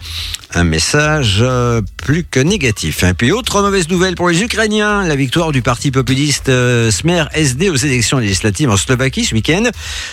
Un 0.54 0.64
message 0.64 1.38
euh, 1.40 1.82
plus 1.96 2.24
que 2.24 2.40
négatif. 2.40 3.02
Et 3.02 3.14
puis 3.14 3.32
autre 3.32 3.60
mauvaise 3.62 3.88
nouvelle 3.88 4.14
pour 4.14 4.28
les 4.28 4.42
Ukrainiens, 4.42 5.06
la 5.06 5.16
victoire 5.16 5.52
du 5.52 5.62
parti 5.62 5.90
populiste 5.90 6.48
euh, 6.48 6.90
Smer 6.90 7.28
SD 7.34 7.68
aux 7.68 7.76
élections 7.76 8.18
législatives 8.18 8.70
en 8.70 8.76
Slovaquie 8.76 9.24
ce 9.24 9.34
week-end. 9.34 9.64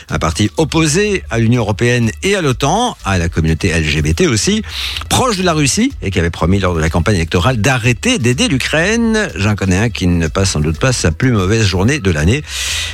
Un 0.09 0.19
parti 0.19 0.49
opposé 0.57 1.23
à 1.29 1.39
l'Union 1.39 1.61
européenne 1.61 2.11
et 2.23 2.35
à 2.35 2.41
l'OTAN, 2.41 2.97
à 3.05 3.17
la 3.17 3.29
communauté 3.29 3.71
LGBT 3.77 4.21
aussi, 4.21 4.63
proche 5.09 5.37
de 5.37 5.43
la 5.43 5.53
Russie 5.53 5.93
et 6.01 6.11
qui 6.11 6.19
avait 6.19 6.29
promis 6.29 6.59
lors 6.59 6.73
de 6.73 6.79
la 6.79 6.89
campagne 6.89 7.15
électorale 7.15 7.57
d'arrêter 7.57 8.17
d'aider 8.17 8.47
l'Ukraine. 8.47 9.29
J'en 9.35 9.55
connais 9.55 9.77
un 9.77 9.89
qui 9.89 10.02
ne 10.07 10.27
passe 10.27 10.51
sans 10.51 10.59
doute 10.59 10.79
pas 10.79 10.93
sa 10.93 11.11
plus 11.11 11.31
mauvaise 11.31 11.65
journée 11.65 11.99
de 11.99 12.11
l'année, 12.11 12.43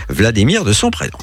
Vladimir 0.10 0.63
de 0.63 0.74
son 0.74 0.92
prénom. 0.92 1.18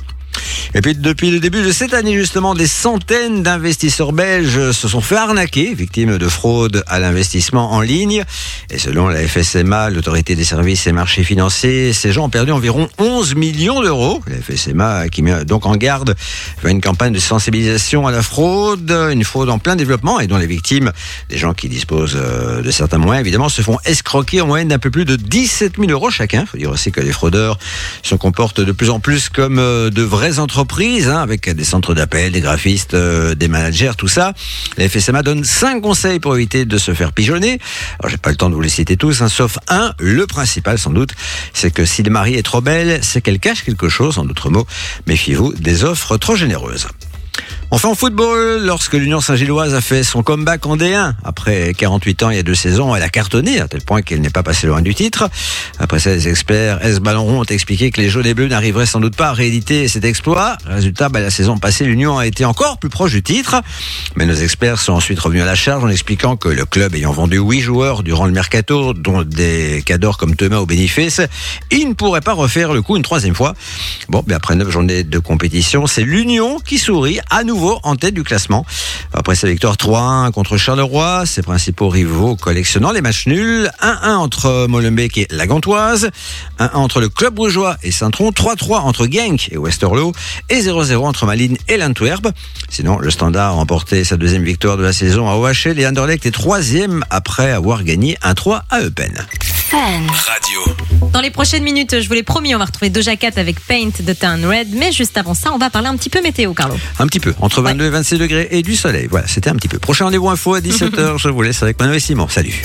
Et 0.74 0.80
puis 0.80 0.94
depuis 0.94 1.30
le 1.30 1.40
début 1.40 1.62
de 1.62 1.72
cette 1.72 1.94
année 1.94 2.14
justement, 2.14 2.54
des 2.54 2.66
centaines 2.66 3.42
d'investisseurs 3.42 4.12
belges 4.12 4.72
se 4.72 4.88
sont 4.88 5.00
fait 5.00 5.16
arnaquer, 5.16 5.74
victimes 5.74 6.18
de 6.18 6.28
fraude 6.28 6.84
à 6.86 6.98
l'investissement 6.98 7.72
en 7.72 7.80
ligne. 7.80 8.24
Et 8.70 8.78
selon 8.78 9.08
la 9.08 9.26
FSMA, 9.26 9.90
l'autorité 9.90 10.34
des 10.34 10.44
services 10.44 10.86
et 10.86 10.92
marchés 10.92 11.24
financiers, 11.24 11.92
ces 11.92 12.12
gens 12.12 12.24
ont 12.24 12.30
perdu 12.30 12.52
environ 12.52 12.88
11 12.98 13.34
millions 13.34 13.82
d'euros. 13.82 14.22
La 14.26 14.36
FSMA 14.36 15.08
qui 15.08 15.22
met 15.22 15.44
donc 15.44 15.66
en 15.66 15.76
garde 15.76 16.14
une 16.64 16.80
campagne 16.80 17.12
de 17.12 17.18
sensibilisation 17.18 18.06
à 18.06 18.12
la 18.12 18.22
fraude, 18.22 18.90
une 18.90 19.24
fraude 19.24 19.50
en 19.50 19.58
plein 19.58 19.76
développement 19.76 20.20
et 20.20 20.26
dont 20.26 20.38
les 20.38 20.46
victimes, 20.46 20.92
des 21.28 21.38
gens 21.38 21.54
qui 21.54 21.68
disposent 21.68 22.16
euh, 22.16 22.62
de 22.62 22.70
certains 22.70 22.98
moyens, 22.98 23.20
évidemment, 23.20 23.48
se 23.48 23.62
font 23.62 23.78
escroquer 23.84 24.40
en 24.40 24.46
moyenne 24.46 24.68
d'un 24.68 24.78
peu 24.78 24.90
plus 24.90 25.04
de 25.04 25.16
17 25.16 25.74
000 25.78 25.90
euros 25.90 26.10
chacun. 26.10 26.42
Il 26.42 26.46
faut 26.46 26.58
dire 26.58 26.70
aussi 26.70 26.92
que 26.92 27.00
les 27.00 27.12
fraudeurs 27.12 27.58
se 28.02 28.14
comportent 28.14 28.60
de 28.60 28.72
plus 28.72 28.90
en 28.90 29.00
plus 29.00 29.28
comme 29.28 29.58
euh, 29.58 29.90
de 29.90 30.02
vraies 30.26 30.38
entreprises, 30.40 31.08
hein, 31.08 31.22
avec 31.22 31.48
des 31.48 31.64
centres 31.64 31.94
d'appel, 31.94 32.32
des 32.32 32.40
graphistes, 32.40 32.94
euh, 32.94 33.36
des 33.36 33.46
managers, 33.46 33.92
tout 33.96 34.08
ça. 34.08 34.32
La 34.76 34.88
FSMA 34.88 35.22
donne 35.22 35.44
cinq 35.44 35.80
conseils 35.82 36.18
pour 36.18 36.34
éviter 36.34 36.64
de 36.64 36.78
se 36.78 36.94
faire 36.94 37.12
pigeonner. 37.12 37.60
Alors, 38.00 38.10
j'ai 38.10 38.16
pas 38.16 38.30
le 38.30 38.36
temps 38.36 38.50
de 38.50 38.54
vous 38.54 38.60
les 38.60 38.68
citer 38.68 38.96
tous, 38.96 39.22
hein, 39.22 39.28
sauf 39.28 39.58
un, 39.68 39.92
le 40.00 40.26
principal 40.26 40.80
sans 40.80 40.90
doute, 40.90 41.10
c'est 41.52 41.70
que 41.70 41.84
si 41.84 42.02
le 42.02 42.10
mari 42.10 42.34
est 42.34 42.42
trop 42.42 42.60
belle, 42.60 42.98
c'est 43.02 43.20
qu'elle 43.20 43.38
cache 43.38 43.62
quelque 43.62 43.88
chose, 43.88 44.18
en 44.18 44.24
d'autres 44.24 44.50
mots, 44.50 44.66
méfiez-vous 45.06 45.52
des 45.52 45.84
offres 45.84 46.16
trop 46.16 46.34
généreuses. 46.34 46.88
Enfin, 47.72 47.88
en 47.88 47.94
football, 47.96 48.64
lorsque 48.64 48.94
l'Union 48.94 49.20
Saint-Gilloise 49.20 49.74
a 49.74 49.80
fait 49.80 50.04
son 50.04 50.22
comeback 50.22 50.64
en 50.66 50.76
D1, 50.76 51.14
après 51.24 51.74
48 51.76 52.22
ans, 52.22 52.30
il 52.30 52.36
y 52.36 52.38
a 52.38 52.44
deux 52.44 52.54
saisons, 52.54 52.94
elle 52.94 53.02
a 53.02 53.08
cartonné, 53.08 53.60
à 53.60 53.66
tel 53.66 53.80
point 53.80 54.02
qu'elle 54.02 54.20
n'est 54.20 54.30
pas 54.30 54.44
passée 54.44 54.68
loin 54.68 54.82
du 54.82 54.94
titre. 54.94 55.28
Après 55.80 55.98
ça, 55.98 56.10
les 56.10 56.28
experts 56.28 56.78
S 56.84 57.00
Ballon 57.00 57.24
Rond 57.24 57.40
ont 57.40 57.44
expliqué 57.44 57.90
que 57.90 58.00
les 58.00 58.08
jaunes 58.08 58.26
et 58.26 58.34
bleus 58.34 58.46
n'arriveraient 58.46 58.86
sans 58.86 59.00
doute 59.00 59.16
pas 59.16 59.30
à 59.30 59.32
rééditer 59.32 59.88
cet 59.88 60.04
exploit. 60.04 60.56
Résultat, 60.64 61.08
bah, 61.08 61.20
la 61.20 61.30
saison 61.30 61.58
passée, 61.58 61.84
l'Union 61.84 62.18
a 62.18 62.26
été 62.26 62.44
encore 62.44 62.78
plus 62.78 62.88
proche 62.88 63.10
du 63.10 63.24
titre. 63.24 63.60
Mais 64.14 64.26
nos 64.26 64.34
experts 64.34 64.80
sont 64.80 64.92
ensuite 64.92 65.18
revenus 65.18 65.42
à 65.42 65.46
la 65.46 65.56
charge 65.56 65.82
en 65.82 65.88
expliquant 65.88 66.36
que 66.36 66.48
le 66.48 66.66
club 66.66 66.94
ayant 66.94 67.12
vendu 67.12 67.38
huit 67.38 67.62
joueurs 67.62 68.04
durant 68.04 68.26
le 68.26 68.32
mercato, 68.32 68.94
dont 68.94 69.22
des 69.22 69.82
cadors 69.84 70.18
comme 70.18 70.36
Thomas 70.36 70.58
au 70.58 70.66
bénéfice, 70.66 71.20
il 71.72 71.88
ne 71.88 71.94
pourrait 71.94 72.20
pas 72.20 72.32
refaire 72.32 72.72
le 72.72 72.80
coup 72.80 72.96
une 72.96 73.02
troisième 73.02 73.34
fois. 73.34 73.54
Bon, 74.08 74.22
mais 74.28 74.34
après 74.34 74.54
neuf 74.54 74.70
journées 74.70 75.02
de 75.02 75.18
compétition, 75.18 75.88
c'est 75.88 76.04
l'Union 76.04 76.60
qui 76.60 76.78
sourit 76.78 77.18
à 77.30 77.44
nouveau 77.44 77.78
en 77.82 77.96
tête 77.96 78.14
du 78.14 78.22
classement. 78.22 78.64
Après 79.12 79.34
sa 79.34 79.48
victoire 79.48 79.76
3-1 79.76 80.30
contre 80.32 80.56
Charleroi, 80.56 81.26
ses 81.26 81.42
principaux 81.42 81.88
rivaux 81.88 82.36
collectionnant 82.36 82.92
les 82.92 83.00
matchs 83.00 83.26
nuls, 83.26 83.70
1-1 83.82 84.14
entre 84.16 84.66
Molenbeek 84.68 85.18
et 85.18 85.26
la 85.30 85.46
Gantoise, 85.46 86.10
1-1 86.58 86.70
entre 86.74 87.00
le 87.00 87.08
Club 87.08 87.34
Brugeois 87.34 87.76
et 87.82 87.90
Saint-Tron, 87.90 88.30
3-3 88.30 88.80
entre 88.80 89.06
Genk 89.06 89.48
et 89.52 89.58
Westerlo, 89.58 90.12
et 90.50 90.60
0-0 90.60 90.96
entre 90.96 91.26
Malines 91.26 91.56
et 91.68 91.76
l'Antwerp. 91.76 92.28
Sinon, 92.68 92.98
le 92.98 93.10
Standard 93.10 93.50
a 93.50 93.52
remporté 93.52 94.04
sa 94.04 94.16
deuxième 94.16 94.44
victoire 94.44 94.76
de 94.76 94.82
la 94.82 94.92
saison 94.92 95.28
à 95.28 95.36
OHL 95.36 95.78
et 95.78 95.86
Anderlecht 95.86 96.26
est 96.26 96.30
troisième 96.30 97.04
après 97.10 97.50
avoir 97.52 97.84
gagné 97.84 98.18
1-3 98.22 98.62
à 98.70 98.80
Eupen. 98.82 99.26
Dans 101.12 101.20
les 101.20 101.30
prochaines 101.30 101.62
minutes, 101.62 102.00
je 102.00 102.08
vous 102.08 102.14
l'ai 102.14 102.22
promis, 102.22 102.54
on 102.54 102.58
va 102.58 102.66
retrouver 102.66 102.90
Doja 102.90 103.16
Cat 103.16 103.32
avec 103.36 103.60
Paint 103.60 103.90
de 104.00 104.12
Town 104.12 104.44
Red. 104.44 104.68
Mais 104.74 104.92
juste 104.92 105.16
avant 105.18 105.34
ça, 105.34 105.52
on 105.52 105.58
va 105.58 105.70
parler 105.70 105.88
un 105.88 105.96
petit 105.96 106.10
peu 106.10 106.22
météo, 106.22 106.54
Carlo. 106.54 106.76
Un 106.98 107.06
petit 107.06 107.15
peu, 107.20 107.34
entre 107.40 107.62
22 107.62 107.84
et 107.84 107.90
26 107.90 108.18
degrés 108.18 108.48
et 108.50 108.62
du 108.62 108.76
soleil. 108.76 109.06
Voilà, 109.10 109.26
c'était 109.26 109.50
un 109.50 109.54
petit 109.54 109.68
peu. 109.68 109.78
Prochain 109.78 110.04
rendez-vous 110.06 110.28
info 110.28 110.54
à 110.54 110.60
17h, 110.60 111.18
je 111.18 111.28
vous 111.28 111.42
laisse 111.42 111.62
avec 111.62 111.78
Manuel 111.78 111.96
et 111.96 112.00
Simon. 112.00 112.28
Salut. 112.28 112.62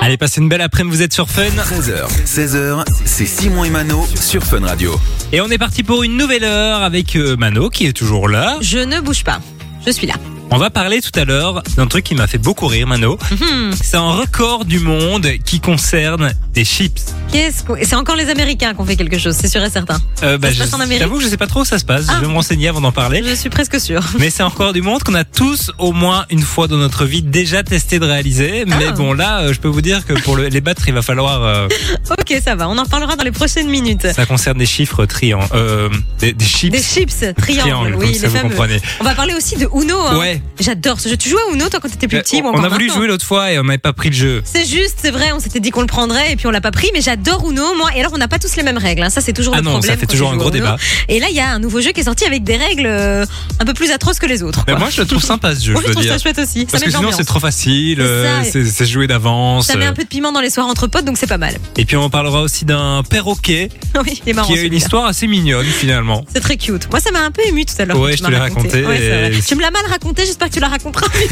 Allez, 0.00 0.16
passez 0.16 0.40
une 0.40 0.48
belle 0.48 0.60
après-midi, 0.60 0.96
vous 0.96 1.02
êtes 1.02 1.12
sur 1.12 1.28
Fun. 1.28 1.42
13h, 1.42 2.06
16h, 2.24 2.84
c'est 3.04 3.26
Simon 3.26 3.64
et 3.64 3.70
Mano 3.70 4.06
sur 4.14 4.44
Fun 4.44 4.60
Radio. 4.64 5.00
Et 5.32 5.40
on 5.40 5.48
est 5.48 5.58
parti 5.58 5.82
pour 5.82 6.04
une 6.04 6.16
nouvelle 6.16 6.44
heure 6.44 6.82
avec 6.82 7.16
euh, 7.16 7.36
Mano 7.36 7.70
qui 7.70 7.86
est 7.86 7.92
toujours 7.92 8.28
là. 8.28 8.56
Je 8.60 8.78
ne 8.78 9.00
bouge 9.00 9.24
pas. 9.24 9.40
Je 9.84 9.90
suis 9.90 10.06
là. 10.06 10.14
On 10.52 10.58
va 10.58 10.70
parler 10.70 11.00
tout 11.02 11.10
à 11.18 11.24
l'heure 11.24 11.62
d'un 11.76 11.86
truc 11.88 12.04
qui 12.04 12.14
m'a 12.14 12.28
fait 12.28 12.38
beaucoup 12.38 12.66
rire, 12.68 12.86
Mano. 12.86 13.18
Mhm. 13.32 13.72
C'est 13.82 13.96
un 13.96 14.12
record 14.12 14.64
du 14.64 14.78
monde 14.78 15.26
qui 15.44 15.58
concerne 15.60 16.32
des 16.54 16.64
chips. 16.64 17.04
Qu'est-ce 17.32 17.64
qu'on- 17.64 17.76
C'est 17.82 17.96
encore 17.96 18.14
les 18.14 18.30
Américains 18.30 18.72
qui 18.72 18.80
ont 18.80 18.84
fait 18.86 18.94
quelque 18.96 19.18
chose, 19.18 19.36
c'est 19.38 19.48
sûr 19.48 19.62
et 19.64 19.68
certain. 19.70 19.98
Euh, 20.22 20.38
Ça 20.40 20.48
se 20.48 20.54
je- 20.54 20.58
passe 20.60 20.72
en 20.74 20.80
Amérique 20.80 21.02
J'avoue 21.02 21.18
que 21.18 21.24
je 21.24 21.28
sais 21.28 21.36
pas 21.36 21.48
trop 21.48 21.60
où 21.62 21.64
ça 21.64 21.78
se 21.80 21.84
passe. 21.84 22.06
Ah. 22.08 22.14
Je 22.16 22.20
vais 22.20 22.28
me 22.28 22.32
renseigner 22.34 22.68
avant 22.68 22.80
d'en 22.80 22.92
parler. 22.92 23.22
Je 23.26 23.34
suis 23.34 23.50
presque 23.50 23.80
sûre. 23.80 24.02
Mais 24.20 24.30
c'est 24.30 24.44
un 24.44 24.46
record 24.48 24.72
du 24.72 24.82
monde 24.82 25.02
qu'on 25.02 25.14
a 25.16 25.24
tous 25.24 25.72
au 25.78 25.92
moins 25.92 26.24
une 26.30 26.40
fois 26.42 26.68
dans 26.68 26.76
notre 26.76 27.04
vie 27.06 27.22
déjà 27.22 27.64
testé 27.64 27.98
de 27.98 28.04
réaliser. 28.06 28.64
Mais 28.66 28.86
Ah. 28.88 28.92
bon, 28.92 29.12
là, 29.14 29.40
euh, 29.40 29.52
je 29.52 29.58
peux 29.58 29.68
vous 29.68 29.82
dire 29.82 30.06
que 30.06 30.12
pour 30.14 30.36
le- 30.36 30.46
les 30.46 30.60
battre, 30.60 30.82
il 30.86 30.94
va 30.94 31.02
falloir. 31.02 31.42
euh, 31.42 31.68
Ok, 32.18 32.40
ça 32.42 32.54
va. 32.54 32.68
On 32.68 32.78
en 32.78 32.86
parlera 32.86 33.16
dans 33.16 33.24
les 33.24 33.32
prochaines 33.32 33.68
minutes. 33.68 34.06
ça 34.14 34.24
concerne 34.26 34.58
des 34.58 34.66
chiffres 34.66 35.04
triangles, 35.06 35.44
euh, 35.54 35.88
des, 36.20 36.32
des 36.32 36.44
chips. 36.46 36.72
Des 36.72 36.80
chips, 36.82 37.34
triangles, 37.36 37.60
Triangles, 37.62 37.94
oui, 37.98 38.14
ça 38.14 38.22
les 38.22 38.28
vous 38.28 38.36
fameux. 38.36 38.48
comprenez. 38.50 38.80
On 39.00 39.04
va 39.04 39.14
parler 39.16 39.34
aussi 39.34 39.56
de 39.56 39.68
Uno. 39.74 40.00
hein. 40.00 40.18
Ouais. 40.18 40.35
J'adore 40.60 41.00
ce 41.00 41.08
jeu. 41.08 41.16
Tu 41.16 41.28
jouais 41.28 41.40
à 41.50 41.54
Uno 41.54 41.68
toi 41.68 41.80
quand 41.80 41.88
t'étais 41.88 42.08
plus 42.08 42.18
petit 42.20 42.40
ou 42.42 42.46
on 42.46 42.50
a 42.62 42.68
voulu 42.68 42.86
maintenant 42.86 42.94
jouer 42.94 43.06
l'autre 43.08 43.24
fois 43.24 43.52
et 43.52 43.58
on 43.58 43.64
n'avait 43.64 43.78
pas 43.78 43.92
pris 43.92 44.10
le 44.10 44.14
jeu. 44.14 44.42
C'est 44.44 44.64
juste, 44.64 44.98
c'est 45.02 45.10
vrai, 45.10 45.32
on 45.32 45.40
s'était 45.40 45.60
dit 45.60 45.70
qu'on 45.70 45.80
le 45.82 45.86
prendrait 45.86 46.32
et 46.32 46.36
puis 46.36 46.46
on 46.46 46.50
l'a 46.50 46.60
pas 46.60 46.70
pris, 46.70 46.88
mais 46.94 47.00
j'adore 47.00 47.48
Uno, 47.50 47.74
moi. 47.76 47.90
Et 47.94 48.00
alors, 48.00 48.12
on 48.14 48.18
n'a 48.18 48.28
pas 48.28 48.38
tous 48.38 48.56
les 48.56 48.62
mêmes 48.62 48.78
règles, 48.78 49.02
hein. 49.02 49.10
ça 49.10 49.20
c'est 49.20 49.32
toujours 49.32 49.54
Ah 49.54 49.58
le 49.58 49.64
non, 49.64 49.70
problème. 49.72 49.92
ça 49.94 49.98
fait 50.00 50.06
quand 50.06 50.12
toujours 50.12 50.28
tu 50.30 50.34
un 50.36 50.38
joues 50.38 50.40
gros 50.44 50.52
à 50.54 50.56
Uno. 50.56 50.64
débat. 50.66 50.76
Et 51.08 51.20
là, 51.20 51.26
il 51.30 51.36
y 51.36 51.40
a 51.40 51.50
un 51.50 51.58
nouveau 51.58 51.80
jeu 51.80 51.92
qui 51.92 52.00
est 52.00 52.04
sorti 52.04 52.24
avec 52.24 52.44
des 52.44 52.56
règles 52.56 52.86
euh, 52.86 53.24
un 53.60 53.64
peu 53.64 53.74
plus 53.74 53.90
atroces 53.90 54.18
que 54.18 54.26
les 54.26 54.42
autres. 54.42 54.64
Mais 54.66 54.72
quoi. 54.72 54.80
moi, 54.80 54.90
je 54.90 55.00
le 55.00 55.06
trouve 55.06 55.22
sympa 55.22 55.54
ce 55.54 55.64
jeu, 55.64 55.72
Moi, 55.72 55.82
je 55.82 55.88
je 55.88 55.92
trouve 55.92 56.04
ça 56.04 56.10
dire. 56.16 56.20
chouette 56.22 56.38
aussi. 56.38 56.66
Parce 56.66 56.82
ça 56.82 56.86
que 56.90 56.92
met 56.92 56.96
sinon, 56.98 57.10
c'est 57.16 57.24
trop 57.24 57.40
facile, 57.40 57.98
C'est 57.98 58.02
euh, 58.04 58.42
ça. 58.44 58.50
c'est 58.50 58.64
c'est 58.64 58.86
joué 58.86 59.06
d'avance. 59.06 59.66
Ça 59.66 59.76
met 59.76 59.86
un 59.86 59.92
peu 59.92 60.02
de 60.04 60.08
piment 60.08 60.32
dans 60.32 60.40
les 60.40 60.50
soirs 60.50 60.66
entre 60.66 60.86
potes, 60.86 61.04
donc 61.04 61.16
c'est 61.18 61.26
pas 61.26 61.38
mal. 61.38 61.54
Et 61.76 61.84
puis, 61.84 61.96
on 61.96 62.10
parlera 62.10 62.40
aussi 62.42 62.64
d'un 62.64 63.02
perroquet 63.08 63.68
oui, 64.04 64.20
il 64.26 64.30
est 64.30 64.32
marrant. 64.32 64.46
qui 64.46 64.52
a 64.52 64.56
une 64.56 64.60
celui-là. 64.64 64.76
histoire 64.76 65.04
assez 65.06 65.26
mignonne 65.26 65.66
finalement. 65.66 66.24
C'est 66.32 66.40
très 66.40 66.56
cute. 66.56 66.88
Moi, 66.90 67.00
ça 67.00 67.10
m'a 67.10 67.20
un 67.20 67.30
peu 67.30 67.42
ému 67.46 67.64
tout 67.64 67.74
à 67.78 67.84
l'heure. 67.84 67.98
Ouais, 67.98 68.10
quand 68.10 68.12
je 68.12 68.16
tu 68.16 68.22
te 68.22 68.22
m'as 68.24 68.30
l'ai 68.30 68.36
raconté 68.38 68.84
Ouais, 68.86 68.96
c'est 68.98 69.08
vrai. 69.08 69.34
et- 69.36 69.42
Tu 69.42 69.54
me 69.54 69.60
l'as 69.62 69.70
mal 69.70 69.82
raconté, 69.88 70.25
j'espère 70.26 70.48
que 70.48 70.54
tu 70.54 70.60
la 70.60 70.68
raconteras 70.68 71.06
mieux. 71.14 71.26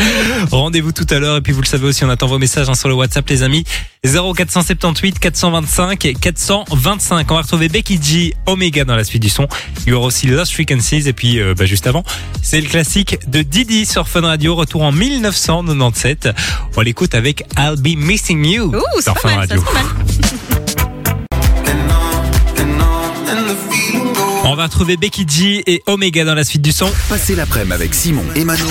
Rendez-vous 0.50 0.92
tout 0.92 1.06
à 1.10 1.18
l'heure 1.18 1.36
et 1.36 1.40
puis 1.40 1.52
vous 1.52 1.60
le 1.60 1.66
savez 1.66 1.86
aussi, 1.86 2.04
on 2.04 2.08
attend 2.08 2.26
vos 2.26 2.38
messages 2.38 2.68
hein, 2.68 2.74
sur 2.74 2.88
le 2.88 2.94
WhatsApp 2.94 3.28
les 3.28 3.42
amis. 3.42 3.64
0478 4.04 5.18
425 5.18 6.04
et 6.06 6.14
425. 6.14 7.30
On 7.30 7.34
va 7.34 7.42
retrouver 7.42 7.68
Becky 7.68 8.00
G, 8.02 8.34
Omega 8.46 8.84
dans 8.84 8.96
la 8.96 9.04
suite 9.04 9.22
du 9.22 9.28
son. 9.28 9.46
Il 9.86 9.90
y 9.90 9.92
aura 9.92 10.06
aussi 10.06 10.26
Lost 10.26 10.52
Frequencies 10.52 11.08
et 11.08 11.12
puis 11.12 11.40
euh, 11.40 11.54
bah, 11.54 11.66
juste 11.66 11.86
avant, 11.86 12.04
c'est 12.42 12.60
le 12.60 12.68
classique 12.68 13.18
de 13.28 13.42
Didi 13.42 13.84
sur 13.84 14.08
Fun 14.08 14.22
Radio, 14.22 14.54
retour 14.54 14.82
en 14.82 14.92
1997. 14.92 16.30
On 16.76 16.80
l'écoute 16.80 17.14
avec 17.14 17.44
I'll 17.58 17.76
Be 17.76 17.98
Missing 17.98 18.44
You 18.46 18.72
Ouh, 18.74 19.00
sur 19.00 19.18
Fun 19.18 19.28
mal, 19.28 19.38
Radio. 19.40 19.62
va 24.60 24.66
retrouver 24.66 24.98
Becky 24.98 25.24
G 25.26 25.62
et 25.66 25.82
Omega 25.86 26.22
dans 26.22 26.34
la 26.34 26.44
suite 26.44 26.60
du 26.60 26.70
son. 26.72 26.92
Passez 27.08 27.34
l'après-midi 27.34 27.72
avec 27.72 27.94
Simon 27.94 28.22
et 28.34 28.44
Mano 28.44 28.66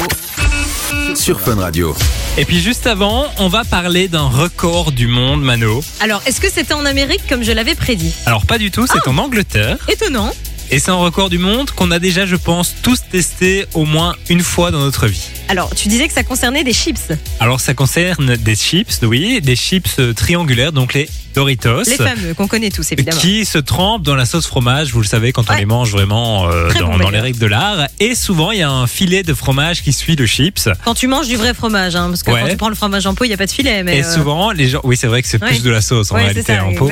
sur 1.16 1.42
Fun 1.42 1.56
Radio. 1.56 1.96
Et 2.38 2.46
puis 2.46 2.60
juste 2.62 2.86
avant, 2.86 3.26
on 3.40 3.48
va 3.48 3.64
parler 3.66 4.08
d'un 4.08 4.28
record 4.28 4.92
du 4.92 5.08
monde, 5.08 5.42
Mano. 5.42 5.84
Alors, 6.00 6.22
est-ce 6.28 6.40
que 6.42 6.48
c'était 6.50 6.76
en 6.76 6.86
Amérique 6.86 7.22
comme 7.28 7.44
je 7.44 7.52
l'avais 7.52 7.74
prédit? 7.74 8.14
Alors 8.28 8.46
pas 8.46 8.60
du 8.60 8.70
tout, 8.70 8.86
c'est 8.86 9.00
Ah. 9.04 9.10
en 9.10 9.18
Angleterre. 9.18 9.78
Étonnant. 9.88 10.32
Et 10.72 10.78
c'est 10.78 10.92
un 10.92 10.96
record 10.96 11.30
du 11.32 11.40
monde 11.40 11.72
qu'on 11.72 11.90
a 11.90 11.98
déjà, 11.98 12.28
je 12.28 12.36
pense, 12.36 12.76
tous 12.84 13.02
testé 13.12 13.66
au 13.74 13.86
moins 13.86 14.16
une 14.30 14.42
fois 14.42 14.70
dans 14.70 14.78
notre 14.80 15.08
vie. 15.08 15.24
Alors, 15.48 15.74
tu 15.74 15.88
disais 15.88 16.08
que 16.08 16.14
ça 16.14 16.24
concernait 16.24 16.64
des 16.64 16.74
chips, 16.74 17.12
Alors 17.40 17.60
ça 17.60 17.74
concerne 17.74 18.36
des 18.36 18.56
chips, 18.56 19.00
oui, 19.02 19.42
des 19.42 19.56
chips 19.56 20.00
triangulaires, 20.16 20.72
donc 20.72 20.94
les 20.94 21.10
Doritos. 21.34 21.84
les 21.86 21.96
fameux 21.96 22.34
qu'on 22.36 22.48
connaît 22.48 22.70
tous 22.70 22.92
évidemment. 22.92 23.20
qui 23.20 23.46
se 23.46 23.58
trempent 23.58 24.04
dans 24.04 24.16
la 24.16 24.26
sauce 24.26 24.46
fromage, 24.46 24.92
vous 24.92 25.02
le 25.02 25.08
savez, 25.08 25.32
quand 25.32 25.50
on 25.50 25.54
Ouais. 25.54 25.60
les 25.60 25.66
mange 25.66 25.92
vraiment 25.92 26.48
euh, 26.52 26.70
dans, 26.80 26.90
bon, 26.92 26.98
dans 27.00 27.10
les 27.10 27.20
règles 27.20 27.40
de 27.40 27.46
l'art. 27.48 27.88
Et 28.00 28.14
souvent, 28.14 28.52
il 28.52 28.60
y 28.60 28.64
a 28.64 28.70
un 28.70 28.86
filet 28.88 29.24
de 29.24 29.34
fromage 29.34 29.82
qui 29.82 29.92
suit 29.94 30.16
le 30.16 30.26
chips. 30.28 30.70
Quand 30.86 30.94
tu 30.94 31.08
manges 31.08 31.28
du 31.28 31.36
vrai 31.36 31.54
fromage, 31.56 31.96
hein, 31.96 32.10
parce 32.10 32.22
que 32.24 32.30
Ouais. 32.32 32.42
quand 32.42 32.50
tu 32.50 32.58
prends 32.58 32.70
le 32.70 32.76
fromage 32.76 33.08
en 33.08 33.16
pot, 33.16 33.24
il 33.26 33.30
n'y 33.30 33.34
a 33.34 33.38
pas 33.38 33.46
de 33.48 33.52
filet. 33.52 33.82
Mais 33.84 33.98
Et 34.00 34.04
euh, 34.04 34.14
souvent, 34.14 34.52
les 34.52 34.68
gens, 34.70 34.82
oui, 34.84 34.98
c'est 34.98 35.08
vrai 35.08 35.22
que 35.24 35.28
c'est 35.28 35.42
Ouais. 35.42 35.50
plus 35.50 35.64
de 35.64 35.70
la 35.72 35.82
sauce 35.82 36.12
en 36.12 36.16
réalité 36.16 36.44
ça, 36.54 36.64
en 36.66 36.74
pot. 36.76 36.92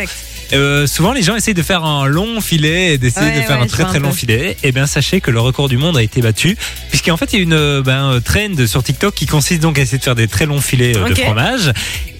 Euh, 0.54 0.88
souvent, 0.88 1.12
les 1.14 1.22
gens 1.24 1.36
essayent 1.36 1.54
de 1.54 1.62
faire 1.62 1.84
un 1.84 2.06
long 2.06 2.42
filet 2.42 2.94
et 2.94 2.98
d'essayer 2.98 3.28
Ouais, 3.28 3.42
de 3.42 3.42
faire 3.42 3.58
ouais, 3.58 3.64
un 3.64 3.68
très 3.68 3.84
très 3.84 3.98
un 3.98 4.02
long 4.02 4.12
filet. 4.12 4.56
Et 4.64 4.72
bien, 4.72 4.86
sachez 4.88 5.22
que 5.22 5.32
le 5.32 5.40
record 5.40 5.68
du 5.70 5.78
monde 5.78 5.98
a 5.98 6.04
été 6.04 6.22
battu, 6.22 6.58
puisqu'en 6.90 7.18
fait, 7.18 7.34
il 7.34 7.36
y 7.38 7.40
a 7.40 7.44
une 7.44 7.54
euh, 7.54 7.82
ben, 7.84 8.12
euh, 8.14 8.20
trend 8.20 8.66
sur 8.68 8.84
TikTok 8.84 9.14
qui 9.14 9.26
consiste 9.26 9.62
donc 9.62 9.78
à 9.78 9.82
essayer 9.82 9.98
de 9.98 10.04
faire 10.04 10.16
des 10.16 10.28
très 10.28 10.46
longs 10.46 10.62
filets 10.62 10.94
de 10.94 11.16
fromage. 11.16 11.74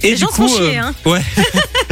Et 0.04 0.10
Les 0.10 0.16
du 0.16 0.22
gens 0.22 0.28
coup, 0.28 0.48
font 0.48 0.58
chier, 0.58 0.78
hein. 0.78 0.94
ouais. 1.06 1.22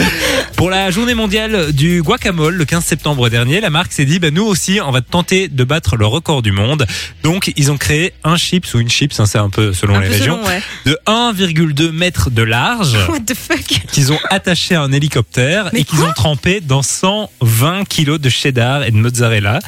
Pour 0.56 0.70
la 0.70 0.90
journée 0.90 1.16
mondiale 1.16 1.74
du 1.74 2.02
guacamole, 2.02 2.56
le 2.56 2.64
15 2.64 2.84
septembre 2.84 3.28
dernier, 3.30 3.60
la 3.60 3.70
marque 3.70 3.92
s'est 3.92 4.06
dit, 4.06 4.20
bah, 4.20 4.32
nous 4.32 4.44
aussi, 4.46 4.80
on 4.82 4.90
va 4.92 5.02
tenter 5.02 5.50
de 5.50 5.64
battre 5.66 5.98
le 5.98 6.06
record 6.06 6.42
du 6.42 6.54
monde. 6.54 6.88
Donc, 7.24 7.52
ils 7.58 7.72
ont 7.74 7.78
créé 7.78 8.14
un 8.24 8.38
chips 8.38 8.74
ou 8.74 8.80
une 8.80 8.90
chips, 8.90 9.20
hein, 9.20 9.26
c'est 9.26 9.38
un 9.38 9.50
peu 9.50 9.74
selon 9.74 9.96
Un 9.96 10.00
les 10.02 10.08
peu 10.08 10.14
régions, 10.14 10.38
selon, 10.38 10.48
ouais. 10.48 10.62
de 10.86 10.98
1,2 11.08 11.92
mètre 11.92 12.30
de 12.32 12.42
large 12.42 12.96
What 13.10 13.20
the 13.28 13.36
fuck? 13.36 13.60
qu'ils 13.92 14.14
ont 14.14 14.20
attaché 14.30 14.76
à 14.76 14.82
un 14.82 14.92
hélicoptère 14.94 15.70
Mais 15.74 15.82
et 15.82 15.84
qu'ils 15.84 16.02
ont 16.04 16.14
trempé 16.14 16.62
dans 16.62 16.82
120 16.82 17.84
kilos 17.88 18.20
de 18.22 18.30
cheddar 18.30 18.84
et 18.84 18.92
de 18.92 18.96
mozzarella. 18.96 19.60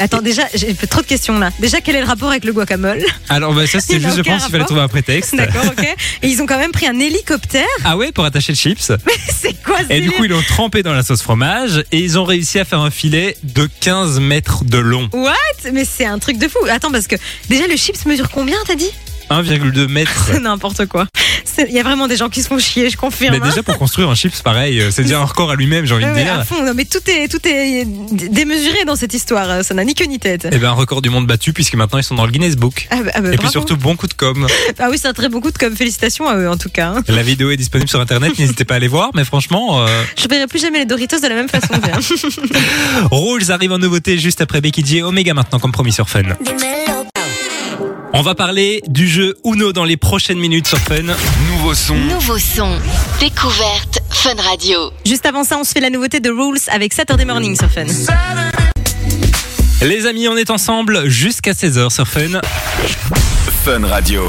Attends, 0.00 0.22
déjà, 0.22 0.44
j'ai 0.54 0.72
fait 0.74 0.86
trop 0.86 1.02
de 1.02 1.06
questions 1.06 1.38
là. 1.38 1.50
Déjà, 1.58 1.82
quel 1.82 1.94
est 1.94 2.00
le 2.00 2.06
rapport 2.06 2.30
avec 2.30 2.44
le 2.44 2.52
guacamole 2.54 3.04
Alors 3.28 3.52
bah, 3.52 3.66
ça 3.66 3.78
Il 3.78 3.82
c'était 3.82 4.00
juste 4.00 4.16
je 4.16 4.22
pense 4.22 4.42
qu'il 4.42 4.52
fallait 4.52 4.64
trouver 4.64 4.80
un 4.80 4.88
prétexte. 4.88 5.36
D'accord, 5.36 5.64
ok. 5.66 5.86
Et 6.22 6.28
ils 6.28 6.40
ont 6.40 6.46
quand 6.46 6.58
même 6.58 6.72
pris 6.72 6.86
un 6.86 6.98
hélicoptère. 6.98 7.66
Ah 7.84 7.96
ouais 7.98 8.10
pour 8.10 8.24
attacher 8.24 8.52
le 8.52 8.56
chips. 8.56 8.92
C'est 9.40 9.62
quoi 9.62 9.76
ce 9.86 9.92
Et 9.92 10.00
du 10.00 10.10
coup 10.10 10.24
ils 10.24 10.30
l'ont 10.30 10.42
trempé 10.42 10.82
dans 10.82 10.94
la 10.94 11.02
sauce 11.02 11.22
fromage 11.22 11.84
et 11.92 11.98
ils 11.98 12.18
ont 12.18 12.24
réussi 12.24 12.58
à 12.58 12.64
faire 12.64 12.80
un 12.80 12.90
filet 12.90 13.36
de 13.42 13.68
15 13.80 14.20
mètres 14.20 14.64
de 14.64 14.78
long. 14.78 15.08
What? 15.12 15.70
Mais 15.72 15.84
c'est 15.84 16.06
un 16.06 16.18
truc 16.18 16.38
de 16.38 16.48
fou. 16.48 16.58
Attends, 16.70 16.90
parce 16.90 17.06
que 17.06 17.16
déjà, 17.48 17.66
le 17.66 17.76
chips 17.76 18.06
mesure 18.06 18.30
combien, 18.30 18.56
t'as 18.66 18.74
dit? 18.74 18.90
1,2 19.30 19.86
mètres. 19.88 20.30
N'importe 20.40 20.86
quoi. 20.86 21.06
Il 21.68 21.74
y 21.74 21.78
a 21.78 21.82
vraiment 21.82 22.08
des 22.08 22.16
gens 22.16 22.28
qui 22.30 22.42
se 22.42 22.48
font 22.48 22.58
chier, 22.58 22.88
je 22.88 22.96
confirme. 22.96 23.34
Mais 23.38 23.46
déjà 23.48 23.62
pour 23.62 23.76
construire 23.76 24.08
un 24.08 24.14
chips 24.14 24.40
pareil, 24.40 24.80
euh, 24.80 24.90
c'est 24.90 25.02
déjà 25.02 25.20
un 25.20 25.24
record 25.24 25.50
à 25.50 25.56
lui-même 25.56 25.84
j'ai 25.84 25.94
envie 25.94 26.04
Ouais, 26.04 26.12
de 26.24 26.30
à 26.30 26.36
dire. 26.36 26.44
fond. 26.46 26.64
Non, 26.64 26.72
mais 26.74 26.84
tout 26.86 27.00
est, 27.06 27.28
tout 27.28 27.40
est 27.46 27.84
démesuré 28.30 28.84
dans 28.86 28.96
cette 28.96 29.12
histoire. 29.12 29.62
Ça 29.62 29.74
n'a 29.74 29.84
ni 29.84 29.94
queue 29.94 30.06
ni 30.06 30.18
tête. 30.18 30.46
Et 30.46 30.58
ben 30.58 30.68
un 30.70 30.72
record 30.72 31.02
du 31.02 31.10
monde 31.10 31.26
battu 31.26 31.52
puisque 31.52 31.74
maintenant 31.74 31.98
ils 31.98 32.04
sont 32.04 32.14
dans 32.14 32.24
le 32.24 32.32
Guinness 32.32 32.56
Book. 32.56 32.86
Ah, 32.90 32.96
bah, 33.02 33.10
ah, 33.14 33.20
bah, 33.20 33.32
Et 33.34 33.36
puis 33.36 33.48
surtout 33.48 33.76
bon 33.76 33.94
coup 33.96 34.06
de 34.06 34.14
com. 34.14 34.46
Ah 34.78 34.88
oui, 34.90 34.96
c'est 34.98 35.08
un 35.08 35.12
très 35.12 35.28
bon 35.28 35.40
coup 35.40 35.50
de 35.50 35.58
com. 35.58 35.74
Félicitations 35.76 36.28
à 36.28 36.36
eux, 36.36 36.48
en 36.48 36.56
tout 36.56 36.70
cas. 36.70 36.94
hein. 36.96 37.02
La 37.08 37.22
vidéo 37.22 37.50
est 37.50 37.56
disponible 37.58 37.90
sur 37.90 38.00
internet, 38.00 38.38
n'hésitez 38.38 38.64
pas 38.64 38.74
à 38.74 38.76
aller 38.78 38.88
voir. 38.88 39.10
Mais 39.14 39.24
franchement, 39.24 39.82
euh, 39.86 40.02
Je 40.18 40.28
verrai 40.28 40.46
plus 40.46 40.60
jamais 40.60 40.78
les 40.78 40.86
Doritos 40.86 41.18
de 41.20 41.26
la 41.28 41.34
même 41.34 41.48
façon. 41.48 41.68
Rules 43.10 43.50
arrive 43.52 43.72
en 43.72 43.78
nouveauté 43.78 44.18
juste 44.18 44.40
après 44.40 44.60
Becky 44.62 44.84
G 44.84 45.02
Omega 45.02 45.34
maintenant 45.34 45.58
comme 45.58 45.72
promis 45.72 45.92
sur 45.92 46.08
Fun. 46.08 46.22
On 48.12 48.22
va 48.22 48.34
parler 48.34 48.82
du 48.88 49.08
jeu 49.08 49.36
Uno 49.44 49.72
dans 49.72 49.84
les 49.84 49.96
prochaines 49.96 50.38
minutes 50.38 50.66
sur 50.66 50.78
Fun. 50.78 51.02
Nouveau 51.48 51.74
son, 51.74 51.94
Nouveau 51.94 52.38
son. 52.38 52.76
Découverte 53.20 54.00
Fun 54.10 54.34
Radio. 54.36 54.90
Juste 55.06 55.26
avant 55.26 55.44
ça, 55.44 55.58
on 55.58 55.64
se 55.64 55.72
fait 55.72 55.80
la 55.80 55.90
nouveauté 55.90 56.18
de 56.18 56.28
Rules 56.30 56.58
avec 56.68 56.92
Saturday 56.92 57.24
Morning 57.24 57.56
sur 57.56 57.70
Fun. 57.70 57.86
Les 59.82 60.06
amis, 60.06 60.26
on 60.28 60.36
est 60.36 60.50
ensemble 60.50 61.08
jusqu'à 61.08 61.52
16h 61.52 61.90
sur 61.90 62.08
Fun. 62.08 62.40
Fun 63.64 63.86
Radio. 63.86 64.28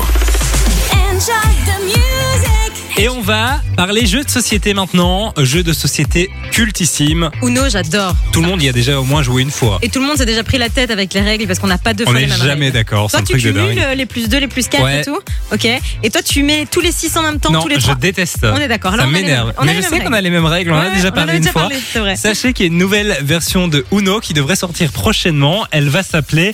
Et 2.97 3.09
on 3.09 3.21
va 3.21 3.61
parler 3.77 4.05
jeux 4.05 4.23
de 4.23 4.29
société 4.29 4.73
maintenant. 4.73 5.33
Jeux 5.39 5.63
de 5.63 5.73
société 5.73 6.29
cultissime. 6.51 7.31
Uno, 7.41 7.67
j'adore. 7.69 8.13
Tout 8.31 8.41
le 8.41 8.47
monde 8.47 8.61
y 8.61 8.69
a 8.69 8.73
déjà 8.73 8.99
au 8.99 9.03
moins 9.03 9.23
joué 9.23 9.41
une 9.41 9.49
fois. 9.49 9.79
Et 9.81 9.89
tout 9.89 9.99
le 9.99 10.05
monde 10.05 10.17
s'est 10.17 10.25
déjà 10.25 10.43
pris 10.43 10.57
la 10.57 10.69
tête 10.69 10.91
avec 10.91 11.13
les 11.13 11.21
règles 11.21 11.47
parce 11.47 11.57
qu'on 11.57 11.67
n'a 11.67 11.77
pas 11.77 11.93
deux 11.93 12.03
On 12.05 12.11
fois 12.11 12.19
les 12.19 12.27
n'est 12.27 12.35
jamais 12.35 12.69
d'accord, 12.69 13.09
c'est 13.09 13.17
Toi, 13.17 13.21
un 13.21 13.23
tu 13.23 13.33
truc 13.41 13.43
de 13.55 13.59
cumules 13.59 13.79
euh, 13.83 13.95
les 13.95 14.05
plus 14.05 14.27
2, 14.29 14.37
les 14.39 14.47
plus 14.47 14.67
4 14.67 14.83
Ouais. 14.83 15.01
et 15.01 15.05
tout. 15.05 15.17
Ok. 15.51 15.65
Et 16.03 16.09
toi, 16.09 16.21
tu 16.21 16.43
mets 16.43 16.67
tous 16.69 16.81
les 16.81 16.91
6 16.91 17.15
en 17.17 17.23
même 17.23 17.39
temps, 17.39 17.51
non, 17.51 17.61
tous 17.61 17.69
les 17.69 17.75
je 17.75 17.81
3. 17.81 17.95
déteste. 17.95 18.39
On 18.43 18.57
est 18.57 18.67
d'accord. 18.67 18.93
Ça 18.95 19.03
on 19.05 19.07
m'énerve. 19.07 19.53
on 19.57 19.63
Mais 19.65 19.71
je 19.73 19.79
mêmes 19.79 19.83
sais 19.83 19.89
qu'on 19.99 20.03
règles. 20.03 20.15
a 20.15 20.21
les 20.21 20.29
mêmes 20.29 20.45
règles, 20.45 20.71
on 20.71 20.75
en 20.75 20.81
a 20.81 20.89
déjà 20.89 21.07
on 21.09 21.11
parlé 21.11 21.33
une 21.33 21.39
déjà 21.39 21.51
fois. 21.53 21.61
parlé, 21.63 21.77
c'est 21.91 21.99
vrai. 21.99 22.15
Sachez 22.17 22.53
qu'il 22.53 22.65
y 22.65 22.69
a 22.69 22.71
une 22.71 22.77
nouvelle 22.77 23.17
version 23.21 23.67
de 23.67 23.85
Uno 23.91 24.19
qui 24.19 24.33
devrait 24.33 24.55
sortir 24.55 24.91
prochainement. 24.91 25.65
Elle 25.71 25.89
va 25.89 26.03
s'appeler 26.03 26.53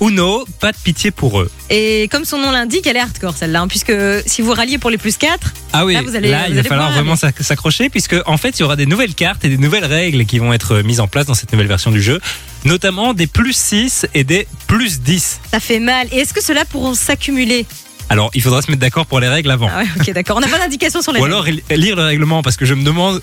Uno, 0.00 0.44
pas 0.60 0.72
de 0.72 0.76
pitié 0.76 1.10
pour 1.10 1.40
eux. 1.40 1.50
Et 1.70 2.08
comme 2.10 2.24
son 2.24 2.38
nom 2.38 2.50
l'indique, 2.50 2.86
elle 2.86 2.96
est 2.96 3.00
hardcore 3.00 3.34
celle-là. 3.36 3.62
hein, 3.62 3.68
puisque 3.68 3.92
si 4.26 4.42
vous 4.42 4.52
ralliez 4.52 4.78
pour 4.78 4.90
les 4.90 4.98
plus 4.98 5.16
4, 5.16 5.52
Ah 5.72 5.84
oui, 5.84 5.94
Là, 5.94 6.02
vous 6.02 6.14
allez- 6.16 6.30
là, 6.30 6.44
vous 6.46 6.50
il 6.52 6.56
va 6.56 6.62
falloir 6.62 6.92
vraiment 6.92 7.16
s'ac- 7.16 7.42
s'accrocher 7.42 7.88
puisque 7.88 8.16
en 8.26 8.36
fait, 8.36 8.58
il 8.58 8.60
y 8.60 8.62
aura 8.64 8.76
des 8.76 8.86
nouvelles 8.86 9.14
cartes 9.14 9.44
et 9.44 9.48
des 9.48 9.58
nouvelles 9.58 9.84
règles 9.86 10.24
qui 10.26 10.38
vont 10.38 10.52
être 10.52 10.80
mises 10.82 11.00
en 11.00 11.08
place 11.08 11.26
dans 11.26 11.34
cette 11.34 11.52
nouvelle 11.52 11.66
version 11.66 11.90
du 11.90 12.02
jeu, 12.02 12.20
notamment 12.64 13.14
des 13.14 13.26
plus 13.26 13.56
6 13.56 14.06
et 14.14 14.24
des 14.24 14.46
plus 14.66 15.00
10. 15.00 15.40
ça 15.50 15.60
fait 15.60 15.80
mal. 15.80 16.06
Et 16.12 16.18
est-ce 16.18 16.34
que 16.34 16.42
ceux-là 16.42 16.64
pourront 16.66 16.94
s'accumuler? 16.94 17.66
Alors, 18.08 18.30
il 18.34 18.42
faudra 18.42 18.62
se 18.62 18.70
mettre 18.70 18.80
d'accord 18.80 19.06
pour 19.06 19.18
les 19.20 19.28
règles 19.28 19.50
avant. 19.50 19.68
Ah 19.72 19.80
ouais, 19.80 19.86
ok, 19.98 20.12
d'accord. 20.12 20.36
On 20.36 20.40
n'a 20.40 20.46
pas 20.48 20.58
d'indication 20.58 21.02
sur 21.02 21.12
les 21.12 21.18
Ou 21.18 21.24
règles. 21.24 21.34
alors 21.34 21.46
lire 21.70 21.96
le 21.96 22.02
règlement 22.04 22.42
parce 22.42 22.56
que 22.56 22.64
je 22.64 22.74
me 22.74 22.84
demande 22.84 23.20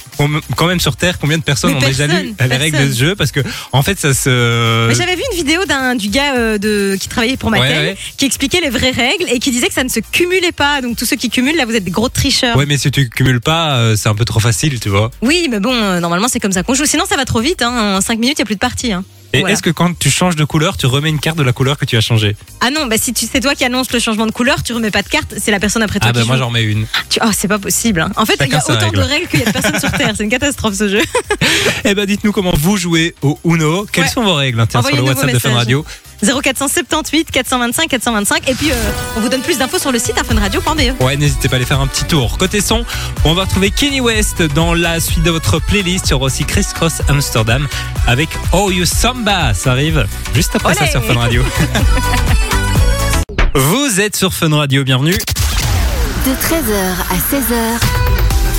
quand 0.58 0.66
même 0.68 0.80
sur 0.82 0.96
Terre 0.98 1.20
combien 1.20 1.38
de 1.38 1.44
personnes 1.44 1.72
Mais 1.72 1.78
ont 1.86 1.88
déjà 1.88 2.06
lu 2.08 2.34
les 2.40 2.56
règles 2.58 2.78
de 2.88 2.92
ce 2.92 3.00
jeu 3.00 3.16
parce 3.16 3.32
que 3.32 3.40
en 3.72 3.82
fait 3.82 3.98
ça 4.00 4.14
se 4.14 4.88
Mais 4.90 4.96
j'avais 4.96 5.16
vu 5.16 5.22
une 5.32 5.38
vidéo 5.38 5.64
d'un 5.66 5.96
du 5.96 6.10
gars 6.10 6.36
euh, 6.36 6.58
de 6.58 6.98
qui 7.00 7.08
travaillait 7.08 7.38
pour 7.38 7.50
Mattel 7.50 7.72
Ouais, 7.72 7.78
ouais. 7.92 7.98
qui 8.18 8.26
expliquait 8.26 8.60
les 8.62 8.70
vraies 8.70 8.92
règles 8.92 9.26
et 9.32 9.40
qui 9.40 9.52
disait 9.52 9.68
que 9.68 9.74
ça 9.74 9.84
ne 9.86 9.90
se 9.90 10.00
cumulait 10.12 10.52
pas. 10.52 10.82
Donc 10.82 10.98
tous 10.98 11.06
ceux 11.06 11.16
qui 11.16 11.30
cumulent 11.30 11.56
là, 11.58 11.66
vous 11.66 11.76
êtes 11.76 11.84
des 11.86 11.92
gros 11.92 12.10
tricheurs. 12.10 12.58
Ouais 12.58 12.66
mais 12.66 12.78
si 12.78 12.92
tu 12.92 13.10
cumules 13.10 13.42
pas 13.42 13.78
euh, 13.78 13.96
c'est 13.96 14.10
un 14.10 14.16
peu 14.16 14.26
trop 14.26 14.40
facile 14.42 14.80
tu 14.82 14.90
vois. 14.90 15.12
Oui, 15.22 15.48
mais 15.50 15.60
bon, 15.62 15.74
euh, 15.74 16.00
normalement 16.02 16.28
c'est 16.28 16.40
comme 16.42 16.52
ça 16.52 16.64
qu'on 16.64 16.74
joue. 16.74 16.86
Sinon 16.86 17.06
ça 17.08 17.16
va 17.16 17.24
trop 17.26 17.40
vite. 17.40 17.62
Hein. 17.62 17.98
En 17.98 18.02
5 18.02 18.20
minutes, 18.20 18.38
il 18.38 18.42
n'y 18.42 18.44
a 18.44 18.46
plus 18.46 18.56
de 18.56 18.60
partie. 18.60 18.92
Hein. 18.92 19.04
Et 19.36 19.40
Voilà. 19.40 19.54
est-ce 19.54 19.64
que 19.64 19.72
quand 19.72 19.98
tu 19.98 20.12
changes 20.12 20.36
de 20.36 20.44
couleur 20.46 20.78
tu 20.78 20.86
remets 20.86 21.10
une 21.10 21.20
carte 21.20 21.38
de 21.38 21.44
la 21.44 21.54
couleur 21.54 21.78
que 21.78 21.86
tu 21.86 21.98
as 21.98 22.02
changée 22.02 22.36
Ah 22.62 22.70
non, 22.70 22.86
bah 22.86 22.98
si 23.00 23.14
tu 23.14 23.26
c'est 23.32 23.40
toi 23.40 23.56
qui 23.56 23.66
annonce 23.66 23.92
le 23.92 24.00
changement 24.00 24.28
de 24.28 24.32
couleur, 24.32 24.62
tu 24.62 24.74
remets 24.74 24.92
pas 24.92 25.02
de 25.02 25.10
carte. 25.10 25.34
C'est 25.38 25.50
la 25.52 25.60
personne 25.60 25.82
après 25.82 26.00
toi 26.00 26.10
Ah 26.10 26.14
qui 26.14 26.20
bah 26.20 26.26
moi 26.26 26.38
j'en 26.38 26.48
remets 26.50 26.64
une. 26.64 26.86
Tu- 27.10 27.20
Oh, 27.24 27.30
c'est 27.36 27.48
pas 27.48 27.58
possible. 27.60 28.02
hein. 28.02 28.12
En 28.16 28.26
fait, 28.26 28.38
il 28.42 28.50
y 28.52 28.54
a 28.56 28.60
autant 28.64 28.78
règle. 28.80 28.98
de 28.98 29.02
règles 29.02 29.28
qu'il 29.28 29.40
y 29.40 29.44
a 29.44 29.46
de 29.48 29.52
personnes 29.52 29.80
sur 29.80 29.92
Terre. 29.92 30.14
C'est 30.16 30.24
une 30.24 30.30
catastrophe 30.30 30.76
ce 30.76 30.88
jeu. 30.88 31.02
Eh 31.86 31.96
ben 31.96 32.06
dites-nous 32.06 32.32
comment 32.32 32.54
vous 32.58 32.78
jouez 32.78 33.14
au 33.22 33.38
Uno. 33.44 33.86
Quelles 33.92 34.06
Ouais. 34.06 34.10
sont 34.10 34.24
vos 34.24 34.36
règles 34.36 34.60
hein, 34.60 34.68
Tiens 34.68 34.82
sur 34.82 34.96
le 34.96 35.02
WhatsApp 35.02 35.32
de 35.32 35.40
Fun. 35.40 35.54
Radio. 35.54 35.86
0478 36.24 37.32
425 37.32 37.88
425. 37.90 38.50
Et 38.50 38.56
puis 38.56 38.72
euh, 38.72 38.76
on 39.18 39.20
vous 39.20 39.30
donne 39.30 39.42
plus 39.42 39.58
d'infos 39.58 39.80
sur 39.80 39.92
le 39.92 40.00
site 40.00 40.16
funradio.be. 40.26 41.02
Ouais, 41.02 41.18
n'hésitez 41.18 41.50
pas 41.50 41.56
à 41.56 41.58
aller 41.58 41.66
faire 41.66 41.80
un 41.80 41.88
petit 41.88 42.06
tour. 42.06 42.38
Côté 42.38 42.62
son, 42.62 42.86
on 43.26 43.34
va 43.34 43.44
retrouver 43.44 43.72
Kenny 43.72 44.02
West 44.02 44.42
dans 44.42 44.74
la 44.74 45.00
suite 45.00 45.24
de 45.24 45.32
votre 45.32 45.60
playlist. 45.60 46.08
Il 46.08 46.12
y 46.12 46.14
aura 46.14 46.26
aussi 46.26 46.46
Chris 46.46 46.66
Cross 46.74 47.02
Amsterdam 47.10 47.68
avec 48.08 48.30
Oh 48.52 48.72
You 48.72 48.86
Samba. 48.86 49.54
Ça 49.54 49.72
arrive 49.72 50.08
juste 50.34 50.56
après 50.56 50.74
ça 50.74 50.88
sur 50.88 51.04
Fun 51.04 51.20
Radio. 51.20 51.44
Vous 53.56 54.00
êtes 54.00 54.16
sur 54.16 54.34
Fun 54.34 54.56
Radio, 54.56 54.84
bienvenue. 54.84 55.14
De 55.14 56.32
13h 56.32 56.96
à 57.10 57.16
16h, 57.16 57.80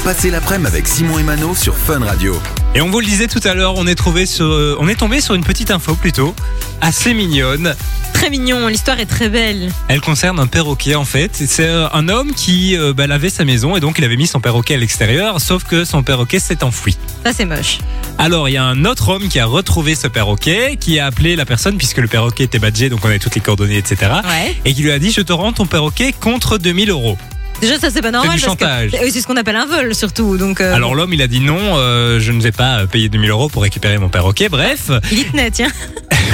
Passez 0.05 0.31
l'après-midi 0.31 0.69
avec 0.69 0.87
Simon 0.87 1.19
et 1.19 1.23
Mano 1.23 1.55
sur 1.55 1.77
Fun 1.77 2.01
Radio. 2.01 2.39
Et 2.77 2.81
on 2.81 2.91
vous 2.91 2.99
le 2.99 3.07
disait 3.07 3.29
tout 3.29 3.41
à 3.45 3.55
l'heure, 3.55 3.75
on 3.77 3.87
est 3.87 3.95
trouvé 3.95 4.27
sur, 4.27 4.47
euh, 4.47 4.77
on 4.81 4.89
est 4.89 4.97
tombé 4.97 5.21
sur 5.21 5.35
une 5.35 5.45
petite 5.45 5.71
info 5.71 5.95
plutôt 5.95 6.35
assez 6.81 7.15
mignonne. 7.15 7.77
Très 8.13 8.31
mignon, 8.31 8.67
l'histoire 8.67 8.99
est 8.99 9.07
très 9.07 9.29
belle. 9.29 9.71
Elle 9.87 10.01
concerne 10.01 10.41
un 10.41 10.49
perroquet 10.49 10.97
en 10.97 11.05
fait. 11.05 11.31
C'est 11.35 11.69
euh, 11.69 11.87
un 11.93 12.09
homme 12.09 12.33
qui 12.35 12.77
euh, 12.77 12.93
bah, 12.93 13.07
lavait 13.07 13.31
sa 13.31 13.45
maison 13.45 13.77
et 13.77 13.81
donc 13.81 13.99
il 13.99 14.05
avait 14.05 14.17
mis 14.17 14.27
son 14.27 14.41
perroquet 14.41 14.75
à 14.75 14.77
l'extérieur, 14.79 15.41
sauf 15.41 15.63
que 15.63 15.85
son 15.85 16.03
perroquet 16.03 16.41
s'est 16.41 16.65
enfoui. 16.65 16.97
Ça 17.25 17.33
c'est 17.33 17.45
moche. 17.45 17.79
Alors 18.19 18.49
il 18.49 18.53
y 18.53 18.57
a 18.57 18.65
un 18.65 18.85
autre 18.85 19.09
homme 19.09 19.29
qui 19.29 19.39
a 19.39 19.47
retrouvé 19.47 19.95
ce 19.95 20.09
perroquet, 20.09 20.77
qui 20.77 20.99
a 20.99 21.07
appelé 21.07 21.37
la 21.37 21.45
personne 21.45 21.77
puisque 21.77 21.99
le 21.99 22.09
perroquet 22.09 22.43
était 22.43 22.59
badgé, 22.59 22.89
donc 22.89 23.05
on 23.05 23.09
avait 23.09 23.21
toutes 23.21 23.37
les 23.37 23.41
coordonnées, 23.41 23.79
etc. 23.79 24.11
Ouais. 24.25 24.57
Et 24.65 24.75
qui 24.75 24.83
lui 24.83 24.91
a 24.91 24.99
dit 24.99 25.13
je 25.13 25.21
te 25.21 25.33
rends 25.33 25.53
ton 25.53 25.67
perroquet 25.67 26.13
contre 26.13 26.59
2000 26.59 26.91
euros. 26.91 27.17
Déjà 27.61 27.79
ça 27.79 27.89
c'est 27.91 28.03
pas 28.03 28.11
normal. 28.11 28.35
que- 28.37 28.41
chantage. 28.43 28.91
Oui, 29.03 29.11
c'est 29.11 29.21
ce 29.21 29.27
qu'on 29.27 29.37
appelle 29.37 29.57
un 29.57 29.67
vol 29.67 29.95
surtout. 29.95 30.37
Donc 30.37 30.61
euh, 30.61 30.75
Alors 30.75 30.95
l'homme 30.95 31.13
il 31.13 31.23
a 31.23 31.27
dit 31.27 31.41
non, 31.41 31.59
euh, 31.61 32.21
je 32.21 32.33
ne 32.33 32.41
vais 32.43 32.53
pas 32.53 32.81
euh, 32.81 32.87
payer 32.87 33.09
2000 33.09 33.31
euros 33.31 33.49
pour 33.49 33.63
récupérer 33.63 33.99
mon 33.99 34.09
perroquet. 34.09 34.49
Bref, 34.49 34.91
il 35.13 35.51
tiens. 35.53 35.71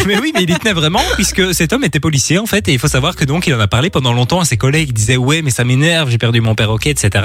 mais 0.06 0.18
oui, 0.18 0.32
mais 0.34 0.42
il 0.42 0.50
y 0.50 0.54
tenait 0.54 0.72
vraiment 0.72 1.02
puisque 1.14 1.54
cet 1.54 1.72
homme 1.72 1.84
était 1.84 2.00
policier 2.00 2.38
en 2.38 2.46
fait 2.46 2.68
et 2.68 2.72
il 2.72 2.78
faut 2.78 2.88
savoir 2.88 3.16
que 3.16 3.24
donc 3.24 3.46
il 3.46 3.54
en 3.54 3.60
a 3.60 3.68
parlé 3.68 3.90
pendant 3.90 4.12
longtemps 4.12 4.40
à 4.40 4.44
ses 4.44 4.56
collègues. 4.56 4.88
Il 4.88 4.94
disait 4.94 5.16
ouais 5.16 5.42
mais 5.42 5.50
ça 5.50 5.64
m'énerve, 5.64 6.10
j'ai 6.10 6.18
perdu 6.18 6.40
mon 6.40 6.54
perroquet, 6.54 6.90
etc. 6.90 7.24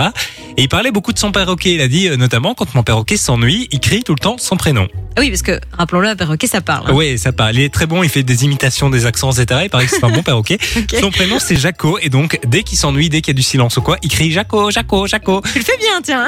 Et 0.58 0.64
il 0.64 0.70
parlait 0.70 0.92
beaucoup 0.92 1.14
de 1.14 1.20
son 1.20 1.32
perroquet. 1.32 1.74
Il 1.74 1.82
a 1.82 1.88
dit 1.88 2.08
euh, 2.08 2.18
notamment 2.18 2.54
quand 2.54 2.74
mon 2.76 2.84
perroquet 2.84 3.18
s'ennuie, 3.18 3.68
il 3.72 3.80
crie 3.80 4.04
tout 4.04 4.14
le 4.14 4.20
temps 4.20 4.38
son 4.38 4.58
prénom. 4.58 4.88
Ah 5.18 5.22
oui, 5.22 5.30
parce 5.30 5.44
que, 5.44 5.58
rappelons-le, 5.72 6.10
un 6.10 6.16
perroquet, 6.18 6.46
ça 6.48 6.60
parle. 6.60 6.90
hein. 6.90 6.94
Oui, 6.94 7.18
ça 7.18 7.32
parle. 7.32 7.56
Il 7.56 7.62
est 7.62 7.74
très 7.74 7.86
bon. 7.86 8.04
Il 8.04 8.10
fait 8.10 8.24
des 8.24 8.44
imitations, 8.44 8.90
des 8.90 9.06
accents, 9.06 9.32
etc. 9.32 9.62
Il 9.64 9.70
paraît 9.70 9.86
que 9.86 9.92
c'est 9.92 10.04
un 10.04 10.10
bon 10.10 10.24
perroquet. 10.24 10.58
Ok. 10.78 11.00
Son 11.00 11.10
prénom 11.10 11.38
c'est 11.40 11.56
Jaco 11.56 11.98
et 12.02 12.10
donc 12.10 12.38
dès 12.46 12.64
qu'il 12.64 12.78
s'ennuie, 12.78 13.08
dès 13.10 13.22
qu'il 13.22 13.34
y 13.34 13.36
a 13.36 13.40
du 13.40 13.44
silence 13.44 13.78
ou 13.78 13.82
quoi, 13.82 13.98
il 14.04 14.10
crie 14.10 14.32
Jaco, 14.32 14.70
Jaco, 14.72 15.08
Jaco. 15.08 15.42
Tu 15.54 15.60
le 15.60 15.64
fais 15.66 15.78
bien, 15.78 16.02
tiens. 16.04 16.28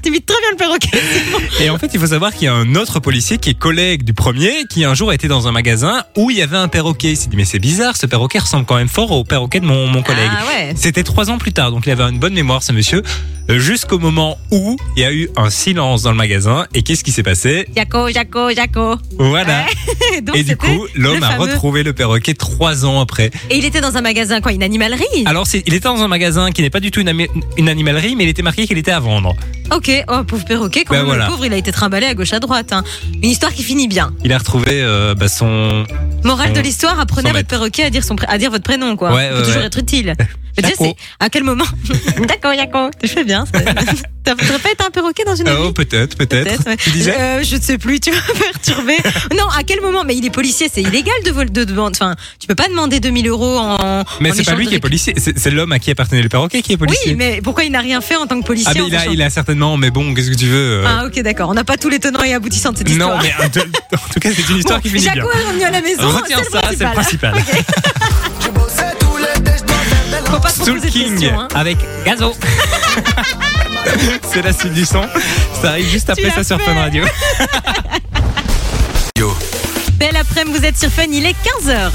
T'imites 0.00 0.26
très 0.26 0.38
bien 0.40 0.50
le 0.52 0.56
perroquet. 0.56 0.90
Et 1.60 1.70
en 1.70 1.78
fait, 1.78 1.90
il 1.94 2.00
faut 2.00 2.06
savoir 2.06 2.32
qu'il 2.32 2.44
y 2.44 2.48
a 2.48 2.54
un 2.54 2.74
autre 2.74 2.98
policier 3.00 3.38
qui 3.38 3.50
est 3.50 3.54
collègue 3.54 4.02
du 4.04 4.14
premier, 4.14 4.64
qui 4.68 4.84
un 4.84 4.94
jour 4.94 5.12
était 5.12 5.28
dans 5.28 5.41
un 5.48 5.52
magasin 5.52 6.02
où 6.16 6.30
il 6.30 6.36
y 6.38 6.42
avait 6.42 6.56
un 6.56 6.68
perroquet. 6.68 7.10
Il 7.12 7.16
s'est 7.16 7.28
dit 7.28 7.36
mais 7.36 7.44
c'est 7.44 7.58
bizarre, 7.58 7.96
ce 7.96 8.06
perroquet 8.06 8.38
ressemble 8.38 8.64
quand 8.66 8.76
même 8.76 8.88
fort 8.88 9.10
au 9.10 9.24
perroquet 9.24 9.60
de 9.60 9.66
mon, 9.66 9.86
mon 9.86 10.02
collègue. 10.02 10.30
Ah 10.30 10.44
ouais. 10.46 10.72
C'était 10.76 11.02
trois 11.04 11.30
ans 11.30 11.38
plus 11.38 11.52
tard, 11.52 11.70
donc 11.70 11.86
il 11.86 11.90
avait 11.90 12.02
une 12.04 12.18
bonne 12.18 12.34
mémoire, 12.34 12.62
ce 12.62 12.72
monsieur, 12.72 13.02
jusqu'au 13.48 13.98
moment 13.98 14.38
où 14.50 14.76
il 14.96 15.02
y 15.02 15.04
a 15.04 15.12
eu 15.12 15.28
un 15.36 15.50
silence 15.50 16.02
dans 16.02 16.10
le 16.10 16.16
magasin. 16.16 16.66
Et 16.74 16.82
qu'est-ce 16.82 17.04
qui 17.04 17.12
s'est 17.12 17.22
passé? 17.22 17.66
Jaco, 17.76 18.08
Jaco, 18.10 18.50
Jaco. 18.54 18.96
Voilà. 19.18 19.66
donc, 20.22 20.36
Et 20.36 20.44
du 20.44 20.56
coup, 20.56 20.86
l'homme 20.94 21.22
a 21.22 21.32
fameux- 21.32 21.42
retrouvé 21.52 21.82
le 21.82 21.92
perroquet 21.92 22.34
trois 22.34 22.84
ans 22.84 23.00
après. 23.00 23.30
Et 23.50 23.56
il 23.58 23.64
était 23.64 23.80
dans 23.80 23.96
un 23.96 24.00
magasin, 24.00 24.40
quoi, 24.40 24.52
une 24.52 24.62
animalerie? 24.62 25.04
Alors, 25.26 25.46
il 25.52 25.74
était 25.74 25.80
dans 25.80 26.02
un 26.02 26.08
magasin 26.08 26.50
qui 26.50 26.62
n'est 26.62 26.70
pas 26.70 26.80
du 26.80 26.90
tout 26.90 27.00
une, 27.00 27.08
ami- 27.08 27.28
une 27.56 27.68
animalerie, 27.68 28.16
mais 28.16 28.24
il 28.24 28.30
était 28.30 28.42
marqué 28.42 28.66
qu'il 28.66 28.78
était 28.78 28.90
à 28.92 29.00
vendre. 29.00 29.34
Ok, 29.74 29.90
oh, 30.08 30.22
pauvre 30.24 30.44
perroquet, 30.44 30.84
quand 30.84 30.92
Ben 30.94 30.98
même, 31.00 31.06
voilà. 31.06 31.24
le 31.24 31.30
pauvre, 31.30 31.46
il 31.46 31.52
a 31.52 31.56
été 31.56 31.72
trimballé 31.72 32.06
à 32.06 32.14
gauche 32.14 32.32
à 32.32 32.40
droite. 32.40 32.72
hein. 32.72 32.84
Une 33.22 33.30
histoire 33.30 33.52
qui 33.52 33.62
finit 33.62 33.88
bien. 33.88 34.12
Il 34.24 34.32
a 34.32 34.38
retrouvé 34.38 34.82
euh, 34.82 35.14
bah, 35.14 35.28
son. 35.32 35.84
Morale 36.24 36.48
Son- 36.48 36.54
de 36.54 36.60
l'histoire, 36.60 37.00
apprenez 37.00 37.30
à 37.30 37.32
votre 37.32 37.48
perroquet 37.48 37.84
à 37.84 37.90
dire, 37.90 38.04
son, 38.04 38.16
à 38.28 38.38
dire 38.38 38.50
votre 38.50 38.64
prénom, 38.64 38.96
quoi. 38.96 39.12
Ouais, 39.12 39.30
ouais, 39.32 39.42
toujours 39.42 39.56
ouais. 39.56 39.66
être 39.66 39.78
utile. 39.78 40.14
Mais 40.56 40.68
tu 40.68 40.74
sais, 40.76 40.94
à 41.18 41.30
quel 41.30 41.44
moment 41.44 41.64
D'accord, 42.28 42.52
Jaco, 42.54 42.90
tu 43.00 43.08
fais 43.08 43.24
bien. 43.24 43.44
ça. 44.26 44.34
T'as 44.36 44.46
t'aurais 44.46 44.58
pas 44.58 44.70
été 44.72 44.84
un 44.84 44.90
perroquet 44.90 45.24
dans 45.24 45.34
une 45.36 45.48
Oh, 45.48 45.66
vie 45.68 45.72
peut-être, 45.72 46.16
peut-être. 46.16 46.44
Peut-être, 46.44 46.66
ouais. 46.66 46.76
Tu 46.76 46.90
disais 46.90 47.14
Euh, 47.18 47.42
Je 47.42 47.56
ne 47.56 47.60
sais 47.60 47.78
plus, 47.78 48.00
tu 48.00 48.10
vas 48.10 48.16
me 48.16 48.38
perturber. 48.52 48.96
Non, 49.36 49.48
à 49.56 49.62
quel 49.64 49.80
moment 49.80 50.04
Mais 50.04 50.16
il 50.16 50.24
est 50.24 50.30
policier, 50.30 50.68
c'est 50.72 50.82
illégal 50.82 51.14
de 51.24 51.30
vol 51.30 51.50
de 51.50 51.64
demande. 51.64 51.92
Enfin, 51.94 52.14
tu 52.38 52.46
peux 52.46 52.54
pas 52.54 52.68
demander 52.68 53.00
2000 53.00 53.28
euros 53.28 53.58
en. 53.58 54.04
Mais 54.20 54.32
c'est 54.32 54.44
pas 54.44 54.54
lui 54.54 54.64
de 54.64 54.70
qui 54.70 54.76
est 54.76 54.80
policier, 54.80 55.14
c'est 55.16 55.50
l'homme 55.50 55.72
à 55.72 55.78
qui 55.78 55.90
appartenait 55.90 56.22
le 56.22 56.28
perroquet 56.28 56.62
qui 56.62 56.72
est 56.72 56.76
policier. 56.76 57.12
Oui, 57.12 57.16
mais 57.16 57.40
pourquoi 57.42 57.64
il 57.64 57.72
n'a 57.72 57.80
rien 57.80 58.00
fait 58.00 58.16
en 58.16 58.26
tant 58.26 58.40
que 58.40 58.46
policier 58.46 58.70
Ah, 58.74 58.78
mais 58.78 58.86
il 58.88 58.94
a, 58.94 58.98
sachant- 59.00 59.12
il 59.12 59.22
a 59.22 59.30
certainement, 59.30 59.76
mais 59.76 59.90
bon, 59.90 60.14
qu'est-ce 60.14 60.30
que 60.30 60.36
tu 60.36 60.46
veux 60.46 60.82
euh, 60.82 60.86
Ah, 60.86 61.06
ok, 61.06 61.20
d'accord. 61.22 61.48
On 61.50 61.54
n'a 61.54 61.64
pas 61.64 61.76
tous 61.76 61.88
les 61.88 61.98
tenants 61.98 62.22
et 62.22 62.32
aboutissants 62.34 62.72
de 62.72 62.78
cette 62.78 62.88
Non, 62.90 63.16
histoire. 63.16 63.22
mais 63.22 63.32
en 63.44 63.48
tout- 63.48 64.20
cas, 64.20 64.28
c'est 64.34 64.48
une 64.50 64.56
histoire 64.58 64.78
Bon, 64.78 64.82
qui 64.82 64.88
finit 64.90 65.02
bien. 65.02 65.14
Jaco 65.14 65.28
est 65.32 65.42
revenu 65.48 65.62
à 65.64 65.70
la 65.70 65.80
maison. 65.80 66.08
Retiens 66.08 66.38
ça, 66.50 66.60
c'est 66.70 66.84
le 66.84 66.92
principal. 66.92 67.32
principal. 67.32 67.82
Faut 70.32 70.40
pas 70.40 70.48
Soul 70.48 70.80
King 70.80 71.26
hein. 71.26 71.46
avec 71.54 71.76
Gazo. 72.06 72.34
c'est 74.32 74.40
la 74.40 74.54
suite 74.54 74.72
du 74.72 74.86
son. 74.86 75.02
Ça 75.60 75.70
arrive 75.72 75.90
juste 75.90 76.08
après 76.08 76.30
ça 76.30 76.42
sur. 76.42 76.58
Fun 76.58 76.72
Radio. 76.72 77.04
Belle 79.98 80.16
après-midi, 80.16 80.58
vous 80.58 80.64
êtes 80.64 80.78
sur 80.78 80.88
Fun, 80.88 81.04
il 81.10 81.26
est 81.26 81.36
15h. 81.66 81.92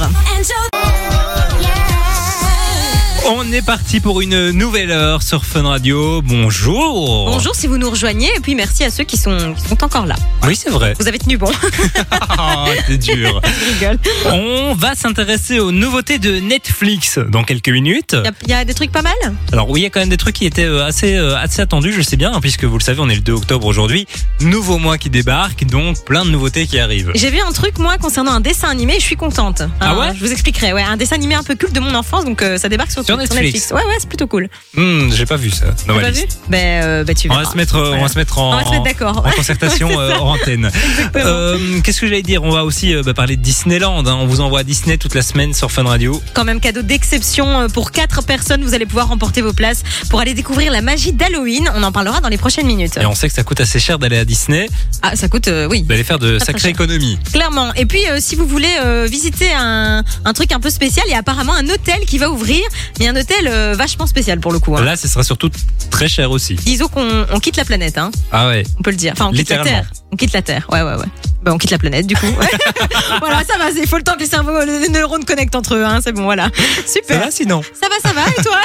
On 3.29 3.51
est 3.51 3.61
parti 3.61 3.99
pour 3.99 4.21
une 4.21 4.51
nouvelle 4.51 4.89
heure 4.91 5.21
sur 5.21 5.43
Fun 5.45 5.63
Radio. 5.63 6.21
Bonjour. 6.21 7.25
Bonjour 7.29 7.53
si 7.55 7.67
vous 7.67 7.77
nous 7.77 7.89
rejoignez 7.89 8.29
et 8.35 8.39
puis 8.39 8.55
merci 8.55 8.85
à 8.85 8.89
ceux 8.89 9.03
qui 9.03 9.17
sont, 9.17 9.53
qui 9.53 9.67
sont 9.67 9.83
encore 9.83 10.05
là. 10.05 10.15
Oui, 10.43 10.55
c'est 10.55 10.69
vrai. 10.69 10.93
Vous 10.97 11.07
avez 11.09 11.19
tenu 11.19 11.37
bon, 11.37 11.51
Ah, 12.37 12.65
c'est 12.87 12.97
dur. 12.97 13.41
je 13.61 13.73
rigole. 13.73 13.99
On 14.31 14.73
va 14.75 14.95
s'intéresser 14.95 15.59
aux 15.59 15.71
nouveautés 15.73 16.19
de 16.19 16.39
Netflix 16.39 17.19
dans 17.29 17.43
quelques 17.43 17.67
minutes. 17.69 18.15
Il 18.17 18.25
y 18.25 18.27
a- 18.27 18.31
il 18.45 18.49
y, 18.49 18.53
a 18.53 18.65
des 18.65 18.73
trucs 18.73 18.91
pas 18.93 19.01
mal? 19.01 19.13
Alors 19.51 19.69
oui, 19.69 19.81
il 19.81 19.83
y 19.83 19.85
a 19.85 19.89
quand 19.89 19.99
même 19.99 20.09
des 20.09 20.17
trucs 20.17 20.35
qui 20.35 20.45
étaient 20.45 20.63
euh, 20.63 20.85
assez 20.85 21.15
euh, 21.17 21.35
assez 21.37 21.61
attendus, 21.61 21.91
je 21.91 22.01
sais 22.01 22.15
bien, 22.15 22.31
hein, 22.33 22.39
puisque 22.39 22.63
vous 22.63 22.77
le 22.77 22.83
savez, 22.83 23.01
on 23.01 23.09
est 23.09 23.15
le 23.15 23.21
2 23.21 23.33
octobre 23.33 23.67
aujourd'hui. 23.67 24.07
Nouveau 24.39 24.77
mois 24.77 24.97
qui 24.97 25.09
débarque, 25.09 25.65
donc 25.65 26.03
plein 26.05 26.23
de 26.23 26.29
nouveautés 26.29 26.65
qui 26.65 26.79
arrivent. 26.79 27.11
J'ai 27.15 27.29
vu 27.29 27.39
un 27.41 27.51
truc 27.51 27.77
moi 27.79 27.97
concernant 27.97 28.31
un 28.31 28.39
dessin 28.41 28.69
animé, 28.69 28.95
je 28.99 29.03
suis 29.03 29.17
contente. 29.17 29.63
Ah 29.81 29.97
ouais? 29.99 30.13
Je 30.15 30.19
vous 30.25 30.31
expliquerai. 30.31 30.71
Ouais, 30.71 30.81
un 30.83 30.95
dessin 30.97 31.15
animé 31.15 31.35
un 31.35 31.43
peu 31.43 31.55
culte 31.55 31.73
de 31.73 31.79
mon 31.81 31.93
enfance, 31.93 32.23
donc 32.23 32.41
euh, 32.41 32.57
ça 32.57 32.69
débarque 32.69 32.91
sur, 32.91 33.03
Sur 33.03 33.16
Netflix. 33.17 33.71
Ouais, 33.71 33.77
ouais, 33.83 33.95
c'est 33.99 34.07
plutôt 34.09 34.27
cool. 34.27 34.49
Hmm, 34.75 35.09
j'ai 35.11 35.25
pas 35.25 35.37
vu 35.37 35.49
ça. 35.49 35.65
dans 35.87 35.95
ma 35.95 36.01
pas 36.01 36.09
liste. 36.09 36.23
vu 36.23 36.49
Ben, 36.49 36.83
euh, 36.83 37.03
ben, 37.03 37.15
tu 37.15 37.29
On 37.29 37.35
va 37.35 37.45
se 37.45 37.55
mettre, 37.57 37.77
on 37.77 38.01
va 38.01 38.07
se 38.07 38.17
mettre 38.17 38.37
en, 38.39 38.53
On 38.53 38.57
va 38.57 38.65
se 38.65 38.69
mettre 38.71 38.83
d'accord. 38.83 39.25
en 39.25 39.31
concertation 39.31 39.89
euh, 39.99 40.13
hors 40.15 40.27
antenne. 40.27 40.69
Euh, 41.15 41.57
Qu'est-ce 41.83 42.01
que 42.01 42.07
j'allais 42.07 42.21
dire? 42.21 42.43
On 42.43 42.51
va 42.51 42.63
aussi 42.63 42.93
euh, 42.93 43.03
bah, 43.03 43.13
parler 43.13 43.35
de 43.37 43.41
Disneyland. 43.41 44.05
hein. 44.05 44.17
On 44.19 44.25
vous 44.27 44.41
envoie 44.41 44.59
à 44.59 44.63
Disney 44.63 44.97
toute 44.97 45.15
la 45.15 45.21
semaine 45.21 45.53
sur 45.53 45.71
Fun 45.71 45.83
Radio. 45.83 46.21
Quand 46.33 46.43
même 46.45 46.59
cadeau 46.59 46.81
d'exception 46.81 47.61
euh, 47.61 47.67
pour 47.67 47.91
quatre 47.91 48.23
personnes. 48.23 48.63
Vous 48.63 48.73
allez 48.73 48.85
pouvoir 48.85 49.07
remporter 49.07 49.41
vos 49.41 49.53
places 49.53 49.83
pour 50.09 50.19
aller 50.19 50.33
découvrir 50.33 50.71
la 50.71 50.81
magie 50.81 51.13
d'Halloween. 51.13 51.69
On 51.75 51.83
en 51.83 51.91
parlera 51.91 52.21
dans 52.21 52.29
les 52.29 52.37
prochaines 52.37 52.67
minutes. 52.67 52.97
Et 52.97 53.05
on 53.05 53.15
sait 53.15 53.27
que 53.27 53.33
ça 53.35 53.43
coûte 53.43 53.61
assez 53.61 53.79
cher 53.79 53.99
d'aller 53.99 54.17
à 54.17 54.25
Disney. 54.25 54.67
Ah, 55.01 55.15
ça 55.15 55.27
coûte, 55.27 55.49
oui. 55.69 55.83
D'aller 55.83 56.03
faire 56.03 56.19
de 56.19 56.39
sacrées 56.39 56.69
économies. 56.69 57.17
Clairement. 57.31 57.73
Et 57.75 57.85
puis, 57.85 58.01
si 58.19 58.35
vous 58.35 58.45
voulez 58.47 58.67
visiter 59.09 59.49
un, 59.57 60.03
un 60.25 60.33
truc 60.33 60.51
un 60.51 60.59
peu 60.59 60.69
spécial, 60.69 61.05
il 61.07 61.11
y 61.11 61.15
a 61.15 61.19
apparemment 61.19 61.53
un 61.53 61.67
hôtel 61.69 61.99
qui 62.05 62.17
va 62.17 62.29
ouvrir, 62.29 62.61
mais 62.99 63.07
un 63.07 63.15
hôtel 63.15 63.47
euh, 63.47 63.73
vachement 63.77 64.07
spécial 64.07 64.39
pour 64.39 64.51
le 64.51 64.59
coup. 64.59 64.75
hein. 64.75 64.83
Là, 64.83 64.95
ce 64.95 65.07
sera 65.07 65.23
surtout 65.23 65.49
très 65.89 66.07
cher 66.07 66.31
aussi. 66.31 66.55
Disons 66.55 66.87
qu'on 66.87 67.25
on 67.31 67.39
quitte 67.39 67.57
la 67.57 67.65
planète, 67.65 67.97
hein, 67.97 68.11
Ah 68.31 68.47
ouais. 68.49 68.63
on 68.79 68.81
peut 68.83 68.91
le 68.91 68.97
dire. 68.97 69.13
Enfin, 69.13 69.27
on 69.27 69.31
quitte 69.31 69.49
la 69.49 69.57
Littéralement. 69.57 69.83
Terre. 69.89 69.91
On 70.11 70.15
quitte 70.15 70.33
la 70.33 70.41
Terre. 70.41 70.67
Ouais, 70.71 70.81
ouais, 70.81 70.95
ouais. 70.95 71.05
Bah, 71.43 71.51
on 71.53 71.57
quitte 71.57 71.71
la 71.71 71.77
planète, 71.77 72.07
du 72.07 72.15
coup. 72.15 72.25
voilà, 73.19 73.43
ça 73.43 73.57
va. 73.57 73.69
Il 73.69 73.87
faut 73.87 73.97
le 73.97 74.03
temps 74.03 74.13
que 74.15 74.19
les 74.21 74.25
cerveaux, 74.25 74.63
les 74.65 74.89
neurones 74.89 75.25
connectent 75.25 75.55
entre 75.55 75.75
eux. 75.75 75.83
Hein, 75.85 75.99
c'est 76.03 76.11
bon, 76.11 76.23
voilà. 76.23 76.49
Ça 76.85 76.93
Super. 76.93 77.19
va 77.19 77.31
sinon? 77.31 77.61
Ça 77.79 77.87
va, 77.89 78.09
ça 78.09 78.13
va. 78.15 78.29
Et 78.29 78.43
toi? 78.43 78.57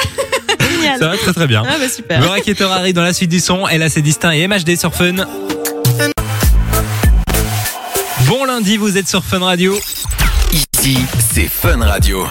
Génial. 0.71 0.99
Ça 0.99 1.09
va 1.09 1.17
très 1.17 1.33
très 1.33 1.47
bien. 1.47 1.63
Ah 1.69 1.75
bah 1.79 1.89
super. 1.89 2.21
Le 2.21 2.27
racketteur 2.27 2.73
arrive 2.73 2.95
dans 2.95 3.03
la 3.03 3.13
suite 3.13 3.31
du 3.31 3.41
son. 3.41 3.67
Elle 3.69 3.83
a 3.83 3.89
ses 3.91 4.03
distincts 4.03 4.33
et 4.33 4.47
MHD 4.49 4.77
sur 4.79 4.95
Fun. 4.95 5.15
Bon 8.27 8.45
lundi, 8.45 8.77
vous 8.77 8.97
êtes 8.97 9.09
sur 9.09 9.23
Fun 9.25 9.41
Radio. 9.41 9.77
Ici, 10.53 10.99
c'est 11.35 11.49
Fun 11.49 11.85
Radio. 11.85 12.27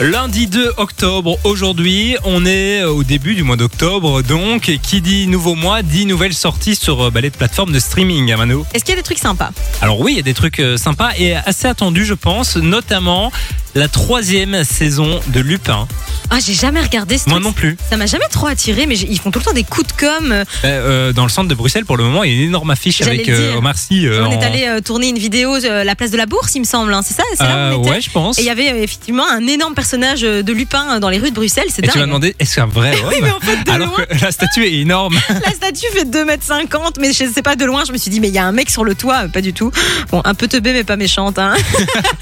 Lundi 0.00 0.46
2 0.46 0.74
octobre, 0.76 1.36
aujourd'hui, 1.42 2.16
on 2.22 2.46
est 2.46 2.82
euh, 2.82 2.88
au 2.92 3.02
début 3.02 3.34
du 3.34 3.42
mois 3.42 3.56
d'octobre, 3.56 4.22
donc 4.22 4.78
qui 4.80 5.00
dit 5.00 5.26
nouveau 5.26 5.56
mois 5.56 5.82
dit 5.82 6.06
nouvelle 6.06 6.34
sortie 6.34 6.76
sur 6.76 7.06
euh, 7.06 7.10
bah, 7.10 7.20
les 7.20 7.30
plateformes 7.30 7.72
de 7.72 7.80
streaming, 7.80 8.30
hein, 8.30 8.36
Mano. 8.36 8.64
Est-ce 8.72 8.84
qu'il 8.84 8.94
y 8.94 8.96
a 8.96 9.00
des 9.00 9.04
trucs 9.04 9.18
sympas? 9.18 9.50
Alors 9.80 9.98
oui, 9.98 10.12
il 10.12 10.16
y 10.18 10.20
a 10.20 10.22
des 10.22 10.34
trucs 10.34 10.60
euh, 10.60 10.76
sympas 10.76 11.10
et 11.18 11.34
assez 11.34 11.66
attendus, 11.66 12.04
je 12.04 12.14
pense, 12.14 12.56
notamment 12.56 13.32
la 13.74 13.88
troisième 13.88 14.64
saison 14.64 15.20
de 15.28 15.40
Lupin. 15.40 15.86
Ah, 16.30 16.38
j'ai 16.44 16.52
jamais 16.54 16.80
regardé 16.82 17.16
ce 17.16 17.28
Moi 17.28 17.36
truc. 17.38 17.44
non 17.46 17.52
plus. 17.52 17.76
Ça 17.88 17.96
m'a 17.96 18.06
jamais 18.06 18.26
trop 18.30 18.46
attiré, 18.46 18.86
mais 18.86 18.96
j'ai- 18.96 19.06
ils 19.10 19.18
font 19.18 19.30
tout 19.30 19.38
le 19.38 19.44
temps 19.44 19.52
des 19.52 19.64
coups 19.64 19.86
de 19.86 19.92
com. 19.92 20.32
euh, 20.32 20.44
Euh, 20.64 21.08
euh, 21.08 21.12
dans 21.12 21.22
le 21.22 21.28
centre 21.30 21.48
de 21.48 21.54
Bruxelles, 21.54 21.84
pour 21.86 21.96
le 21.96 22.04
moment, 22.04 22.22
il 22.24 22.32
y 22.32 22.34
a 22.34 22.36
une 22.42 22.48
énorme 22.48 22.70
affiche 22.70 22.98
J'allais 22.98 23.12
avec 23.12 23.26
le 23.28 23.34
euh, 23.34 23.48
dire. 23.50 23.58
Omar 23.58 23.78
Sy. 23.78 24.06
euh, 24.06 24.26
on 24.26 24.30
est 24.32 24.44
allé 24.44 24.64
euh, 24.66 24.80
tourner 24.80 25.08
une 25.08 25.18
vidéo 25.18 25.54
euh, 25.56 25.84
la 25.84 25.94
place 25.94 26.10
de 26.10 26.16
la 26.16 26.26
Bourse, 26.26 26.54
il 26.54 26.60
me 26.60 26.64
semble. 26.64 26.92
hein, 26.92 27.02
C'est 27.02 27.14
ça 27.14 27.22
C'est 27.34 27.44
là 27.44 27.56
Euh, 27.70 27.72
où 27.72 27.78
on 27.78 27.80
était 27.82 27.90
ouais, 27.90 28.00
je 28.00 28.10
pense. 28.10 28.38
Et 28.38 28.42
il 28.42 28.46
y 28.46 28.50
avait 28.50 28.70
euh, 28.72 28.82
effectivement 28.82 29.24
un 29.30 29.46
énorme 29.46 29.74
personnage 29.74 30.20
euh, 30.24 30.42
de 30.42 30.52
Lupin 30.52 30.96
euh, 30.96 31.00
dans 31.00 31.08
les 31.08 31.18
rues 31.18 31.30
de 31.30 31.34
Bruxelles. 31.34 31.66
C'est 31.70 31.78
Et 31.82 31.86
dingue. 31.86 31.92
tu 31.92 31.98
m'as 31.98 32.06
demandé, 32.06 32.34
est-ce 32.38 32.56
qu'un 32.56 32.66
vrai 32.66 32.92
homme 33.00 33.08
Oui, 33.08 33.16
mais 33.22 33.30
en 33.30 33.40
fait, 33.40 33.64
de 33.64 33.70
Alors 33.70 33.88
loin, 33.96 34.04
que 34.06 34.20
la 34.24 34.30
statue 34.32 34.64
est 34.66 34.74
énorme. 34.74 35.16
la 35.28 35.52
statue 35.52 35.86
fait 35.92 36.04
2m50, 36.04 36.96
mais 37.00 37.12
je 37.12 37.24
sais 37.32 37.42
pas 37.42 37.56
de 37.56 37.64
loin, 37.64 37.84
je 37.86 37.92
me 37.92 37.98
suis 37.98 38.10
dit, 38.10 38.20
mais 38.20 38.28
il 38.28 38.34
y 38.34 38.38
a 38.38 38.44
un 38.44 38.52
mec 38.52 38.68
sur 38.70 38.84
le 38.84 38.94
toit, 38.94 39.24
euh, 39.24 39.28
pas 39.28 39.40
du 39.40 39.52
tout. 39.52 39.70
Bon, 40.10 40.20
un 40.24 40.34
peu 40.34 40.46
teubé, 40.48 40.72
mais 40.72 40.84
pas 40.84 40.96
méchante. 40.96 41.38
Hein. 41.38 41.54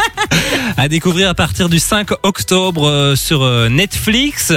à 0.76 0.88
découvrir 0.88 1.28
à 1.36 1.44
partir 1.44 1.68
du 1.68 1.78
5 1.78 2.12
octobre 2.22 2.88
euh, 2.88 3.14
sur 3.14 3.42
euh, 3.42 3.68
Netflix. 3.68 4.54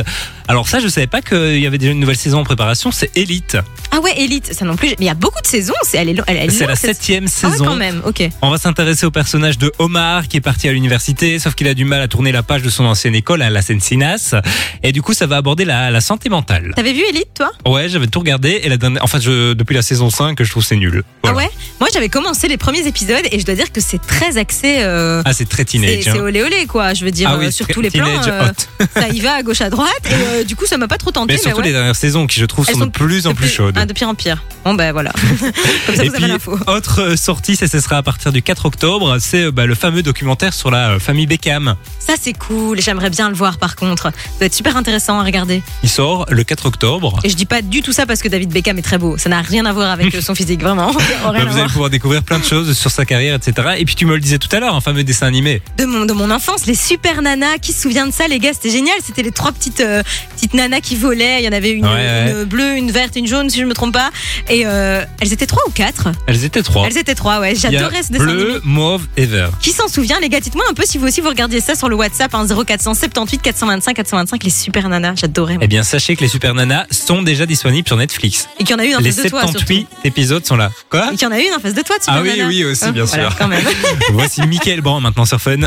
Alors 0.49 0.67
ça, 0.67 0.79
je 0.79 0.87
savais 0.87 1.05
pas 1.05 1.21
qu'il 1.21 1.59
y 1.59 1.67
avait 1.67 1.77
déjà 1.77 1.91
une 1.91 1.99
nouvelle 1.99 2.17
saison 2.17 2.39
en 2.39 2.43
préparation. 2.43 2.91
C'est 2.91 3.15
Elite. 3.15 3.55
Ah 3.91 3.99
ouais, 3.99 4.19
Elite, 4.19 4.51
ça 4.51 4.65
non 4.65 4.75
plus. 4.75 4.87
Mais 4.89 4.95
il 5.01 5.05
y 5.05 5.09
a 5.09 5.13
beaucoup 5.13 5.39
de 5.41 5.45
saisons. 5.47 5.75
C'est 5.83 5.97
elle 5.99 6.09
est, 6.09 6.15
elle, 6.25 6.37
est 6.37 6.49
C'est 6.49 6.65
la 6.65 6.75
cette- 6.75 6.95
septième 6.95 7.27
Ah 7.43 7.45
ouais, 7.45 7.51
saison. 7.51 7.65
quand 7.65 7.75
même. 7.75 8.01
Ok. 8.03 8.27
On 8.41 8.49
va 8.49 8.57
s'intéresser 8.57 9.05
au 9.05 9.11
personnage 9.11 9.59
de 9.59 9.71
Omar 9.77 10.27
qui 10.27 10.37
est 10.37 10.41
parti 10.41 10.67
à 10.67 10.71
l'université, 10.71 11.37
sauf 11.37 11.53
qu'il 11.53 11.67
a 11.67 11.75
du 11.75 11.85
mal 11.85 12.01
à 12.01 12.07
tourner 12.07 12.31
la 12.31 12.41
page 12.41 12.63
de 12.63 12.69
son 12.71 12.83
ancienne 12.85 13.13
école, 13.13 13.43
à 13.43 13.51
la 13.51 13.61
Seine-Sinas. 13.61 14.33
Et 14.81 14.91
du 14.91 15.03
coup, 15.03 15.13
ça 15.13 15.27
va 15.27 15.37
aborder 15.37 15.65
la, 15.65 15.91
la 15.91 16.01
santé 16.01 16.29
mentale. 16.29 16.73
T'avais 16.75 16.93
vu 16.93 17.03
Elite, 17.07 17.29
toi? 17.35 17.51
Ouais, 17.67 17.87
j'avais 17.87 18.07
tout 18.07 18.19
regardé. 18.19 18.61
Et 18.63 18.69
la 18.69 18.77
dernière, 18.77 19.03
enfin, 19.03 19.19
je, 19.19 19.53
depuis 19.53 19.75
la 19.75 19.83
saison 19.83 20.09
5, 20.09 20.41
je 20.41 20.49
trouve 20.49 20.63
c'est 20.63 20.77
nul. 20.77 21.03
Voilà. 21.23 21.37
Ah 21.37 21.43
ouais? 21.43 21.49
Moi, 21.79 21.89
j'avais 21.93 22.09
commencé 22.09 22.47
les 22.47 22.57
premiers 22.57 22.87
épisodes 22.87 23.21
et 23.31 23.39
je 23.39 23.45
dois 23.45 23.53
dire 23.55 23.71
que 23.71 23.81
c'est 23.81 24.01
très 24.01 24.37
axé. 24.39 24.77
euh, 24.79 25.21
Ah, 25.25 25.33
c'est 25.33 25.47
très 25.47 25.63
teenage. 25.63 26.05
c'est 26.05 26.09
hein. 26.09 26.15
olé 26.23 26.41
olé 26.41 26.65
quoi, 26.65 26.95
je 26.95 27.05
veux 27.05 27.11
dire 27.11 27.29
Ah 27.31 27.37
oui, 27.37 27.45
euh, 27.45 27.51
sur 27.51 27.67
tous 27.67 27.81
les 27.81 27.91
plans, 27.91 28.07
euh, 28.27 28.47
ça 28.95 29.09
y 29.09 29.19
va 29.19 29.33
à 29.35 29.43
gauche 29.43 29.61
à 29.61 29.69
droite 29.69 29.89
et 30.09 30.38
euh, 30.39 30.43
du 30.43 30.55
coup 30.55 30.65
ça 30.65 30.77
m'a 30.77 30.87
pas 30.87 30.97
trop 30.97 31.11
tenté 31.11 31.33
Mais 31.33 31.39
surtout 31.39 31.59
ouais. 31.59 31.67
les 31.67 31.71
dernières 31.71 31.95
saisons 31.95 32.27
qui, 32.27 32.39
je 32.39 32.45
trouve, 32.45 32.65
Elles 32.67 32.75
sont, 32.75 32.85
de 32.85 32.91
plus 32.91 33.27
en 33.27 33.33
plus 33.33 33.47
chaudes. 33.47 33.75
Ah, 33.77 33.85
de 33.85 33.93
pire 33.93 34.09
en 34.09 34.15
pire. 34.15 34.43
Bon 34.65 34.73
ben 34.73 34.91
voilà. 34.91 35.11
Comme 35.85 35.95
ça 35.95 36.03
Et 36.03 36.09
vous 36.09 36.15
avez 36.15 36.27
l'info. 36.27 36.57
autre 36.67 37.01
euh, 37.01 37.15
sortie, 37.15 37.55
ça 37.55 37.67
ce 37.67 37.79
sera 37.79 37.97
à 37.97 38.03
partir 38.03 38.31
du 38.31 38.41
4 38.41 38.65
octobre, 38.65 39.17
c'est 39.19 39.45
euh, 39.45 39.51
bah, 39.51 39.65
le 39.65 39.75
fameux 39.75 40.03
documentaire 40.03 40.53
sur 40.53 40.71
la 40.71 40.99
famille 40.99 41.27
Beckham. 41.27 41.75
Ça 41.99 42.13
c'est 42.19 42.33
cool, 42.33 42.81
j'aimerais 42.81 43.09
bien 43.09 43.29
le 43.29 43.35
voir 43.35 43.57
par 43.57 43.75
contre. 43.75 44.03
Ça 44.03 44.11
doit 44.39 44.47
être 44.47 44.53
super 44.53 44.77
intéressant 44.77 45.19
à 45.19 45.23
regarder. 45.23 45.61
Il 45.83 45.89
sort 45.89 46.25
le 46.29 46.43
4 46.43 46.65
octobre. 46.65 47.19
Et 47.23 47.29
je 47.29 47.35
dis 47.35 47.45
pas 47.45 47.61
du 47.61 47.81
tout 47.81 47.91
ça 47.91 48.05
parce 48.05 48.21
que 48.21 48.27
David 48.27 48.49
Beckham 48.51 48.77
est 48.77 48.83
très 48.83 48.97
beau. 48.97 49.17
Ça 49.17 49.29
n'a 49.29 49.41
rien 49.41 49.65
à 49.65 49.73
voir 49.73 49.91
avec 49.91 50.15
son 50.21 50.35
physique, 50.35 50.61
vraiment. 50.61 50.91
Bah, 51.29 51.31
vous 51.31 51.47
allez 51.47 51.51
voir. 51.51 51.67
pouvoir 51.71 51.89
découvrir 51.89 52.23
plein 52.23 52.39
de 52.39 52.43
choses 52.43 52.75
sur 52.77 52.89
sa 52.89 53.05
carrière, 53.05 53.35
etc. 53.35 53.75
Et 53.77 53.85
puis 53.85 53.95
tu 53.95 54.05
me 54.05 54.13
le 54.13 54.19
disais 54.19 54.39
tout 54.39 54.53
à 54.55 54.59
l'heure, 54.59 54.75
un 54.75 54.81
fameux 54.81 55.03
dessin 55.03 55.27
animé. 55.27 55.61
De 55.77 55.85
mon, 55.85 56.05
de 56.05 56.13
mon 56.13 56.31
enfance, 56.31 56.65
les 56.65 56.75
super 56.75 57.21
nanas, 57.21 57.57
qui 57.61 57.71
se 57.71 57.81
souvient 57.81 58.07
de 58.07 58.11
ça 58.11 58.27
les 58.27 58.39
gars 58.39 58.53
C'était 58.53 58.71
génial, 58.71 58.95
c'était 59.03 59.21
les 59.21 59.31
trois 59.31 59.51
petites 59.51 59.81
euh, 59.81 60.01
petites 60.29 60.53
nanas 60.53 60.81
qui 60.81 60.95
volaient. 60.95 61.41
Il 61.41 61.45
y 61.45 61.49
en 61.49 61.51
avait 61.51 61.71
une, 61.71 61.85
Ouais, 61.85 61.91
ouais. 61.93 62.31
une 62.31 62.43
bleue, 62.45 62.75
une 62.77 62.91
verte, 62.91 63.15
une 63.15 63.27
jaune, 63.27 63.49
si 63.49 63.59
je 63.59 63.65
me 63.65 63.73
trompe 63.73 63.93
pas. 63.93 64.11
Et 64.49 64.63
euh, 64.65 65.03
elles 65.21 65.33
étaient 65.33 65.45
trois 65.45 65.63
ou 65.67 65.71
quatre 65.71 66.09
Elles 66.27 66.43
étaient 66.45 66.63
trois. 66.63 66.85
Elles 66.87 66.97
étaient 66.97 67.15
trois, 67.15 67.39
ouais. 67.39 67.55
J'adorais 67.55 68.03
ce 68.03 68.11
dessin 68.11 68.25
animé. 68.27 68.43
bleu, 68.43 68.61
mauve 68.63 69.07
et 69.17 69.25
vert. 69.25 69.49
Qui 69.61 69.71
s'en 69.71 69.87
souvient, 69.87 70.19
les 70.19 70.29
gars? 70.29 70.39
Dites-moi 70.39 70.65
un 70.69 70.73
peu 70.73 70.83
si 70.85 70.97
vous 70.97 71.07
aussi 71.07 71.21
vous 71.21 71.29
regardiez 71.29 71.61
ça 71.61 71.75
sur 71.75 71.89
le 71.89 71.95
WhatsApp, 71.95 72.33
hein, 72.35 72.45
0478 72.47 73.41
425 73.41 73.93
425, 73.95 74.43
les 74.43 74.49
super 74.49 74.87
nanas. 74.89 75.13
J'adorais. 75.15 75.57
Eh 75.61 75.67
bien, 75.67 75.83
sachez 75.83 76.15
que 76.15 76.21
les 76.21 76.27
Super 76.29 76.53
Nanas 76.53 76.85
sont 76.91 77.21
déjà 77.21 77.45
disponibles 77.45 77.87
sur 77.87 77.97
Netflix. 77.97 78.47
Et 78.59 78.63
qu'il 78.63 78.71
y 78.71 78.73
en 78.75 78.79
a 78.79 78.85
une 78.85 78.95
en 78.95 78.99
les 78.99 79.11
face 79.11 79.23
de 79.25 79.29
toi, 79.29 79.41
surtout. 79.41 79.59
78 79.59 79.87
épisodes 80.05 80.45
sont 80.45 80.55
là. 80.55 80.71
Quoi? 80.89 81.07
Et 81.11 81.15
qu'il 81.17 81.23
y 81.23 81.25
en 81.25 81.31
a 81.33 81.39
une 81.39 81.53
en 81.55 81.59
face 81.59 81.73
de 81.73 81.81
toi, 81.81 81.97
de 81.97 82.03
super 82.03 82.17
Ah 82.17 82.21
oui, 82.21 82.29
nana. 82.29 82.47
oui, 82.47 82.63
aussi, 82.63 82.85
Hein, 82.85 82.91
bien 82.91 83.03
voilà, 83.05 83.29
sûr. 83.29 83.37
quand 83.37 83.47
même. 83.47 83.63
Voici 84.13 84.41
Mickaël 84.43 84.81
Brand 84.81 85.01
maintenant 85.01 85.25
sur 85.25 85.41
Fun. 85.41 85.57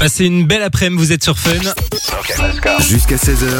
Passez 0.00 0.24
une 0.24 0.46
belle 0.46 0.62
après-midi, 0.62 0.96
vous 0.96 1.12
êtes 1.12 1.22
sur 1.22 1.38
Fun. 1.38 1.50
Jusqu'à 2.88 3.16
16h, 3.16 3.50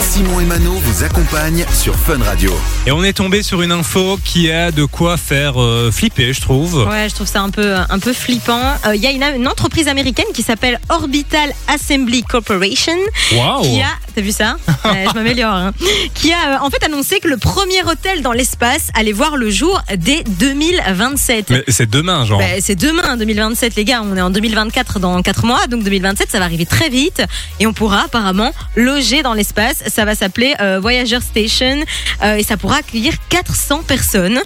Simon 0.00 0.40
et 0.40 0.44
Mano 0.44 0.72
vous 0.72 1.04
accompagnent 1.04 1.64
sur 1.72 1.94
Fun 1.94 2.22
Radio. 2.22 2.52
Et 2.86 2.92
on 2.92 3.02
est 3.02 3.12
tombé 3.14 3.42
sur 3.42 3.62
une 3.62 3.72
info 3.72 4.18
qui 4.24 4.50
a 4.50 4.70
de 4.70 4.84
quoi 4.84 5.16
faire 5.16 5.60
euh, 5.60 5.90
flipper, 5.90 6.32
je 6.32 6.40
trouve. 6.40 6.86
Ouais, 6.88 7.08
je 7.08 7.14
trouve 7.14 7.26
ça 7.26 7.40
un 7.42 7.50
peu, 7.50 7.74
un 7.74 7.98
peu 7.98 8.12
flippant. 8.12 8.60
Euh, 8.86 8.94
Il 8.94 9.02
y 9.02 9.06
a 9.06 9.10
une, 9.10 9.22
une 9.40 9.48
entreprise 9.48 9.88
américaine 9.88 10.26
qui 10.34 10.42
s'appelle 10.42 10.78
Orbital 10.88 11.50
Assembly 11.68 12.22
Corporation 12.22 12.92
Waouh 13.34 13.62
qui 13.62 13.80
a, 13.82 13.86
t'as 14.14 14.20
vu 14.22 14.32
ça? 14.32 14.56
Ouais, 14.84 15.06
Je 15.10 15.14
m'améliore. 15.14 15.52
hein. 15.54 15.72
Qui 16.14 16.32
a 16.32 16.36
euh, 16.54 16.58
en 16.60 16.70
fait 16.70 16.82
annoncé 16.84 17.18
que 17.20 17.28
le 17.28 17.36
premier 17.38 17.82
hôtel 17.84 18.22
dans 18.22 18.32
l'espace 18.32 18.88
allait 18.94 19.12
voir 19.12 19.36
le 19.36 19.50
jour 19.50 19.80
dès 19.96 20.22
2027. 20.24 21.50
Mais 21.50 21.64
c'est 21.68 21.90
demain, 21.90 22.24
genre. 22.24 22.38
Bah, 22.38 22.44
c'est 22.60 22.76
demain 22.76 23.16
2027 23.16 23.74
les 23.76 23.84
gars, 23.84 24.02
on 24.04 24.16
est 24.16 24.20
en 24.22 24.30
2024 24.30 25.00
dans 25.00 25.20
4 25.22 25.44
mois, 25.46 25.66
donc 25.66 25.82
2027 25.82 26.30
ça 26.30 26.38
va 26.38 26.44
arriver 26.44 26.66
très 26.66 26.88
vite 26.88 27.22
et 27.60 27.66
on 27.66 27.72
pourra 27.72 28.02
apparemment 28.04 28.52
loger 28.76 29.22
dans 29.22 29.34
l'espace. 29.34 29.82
Ça 29.88 30.04
va 30.04 30.14
s'appeler 30.14 30.54
euh, 30.60 30.78
Voyager 30.80 31.20
Station 31.20 31.84
euh, 32.22 32.36
et 32.36 32.42
ça 32.42 32.56
pourra 32.56 32.76
accueillir 32.78 33.14
400 33.28 33.82
personnes. 33.84 34.40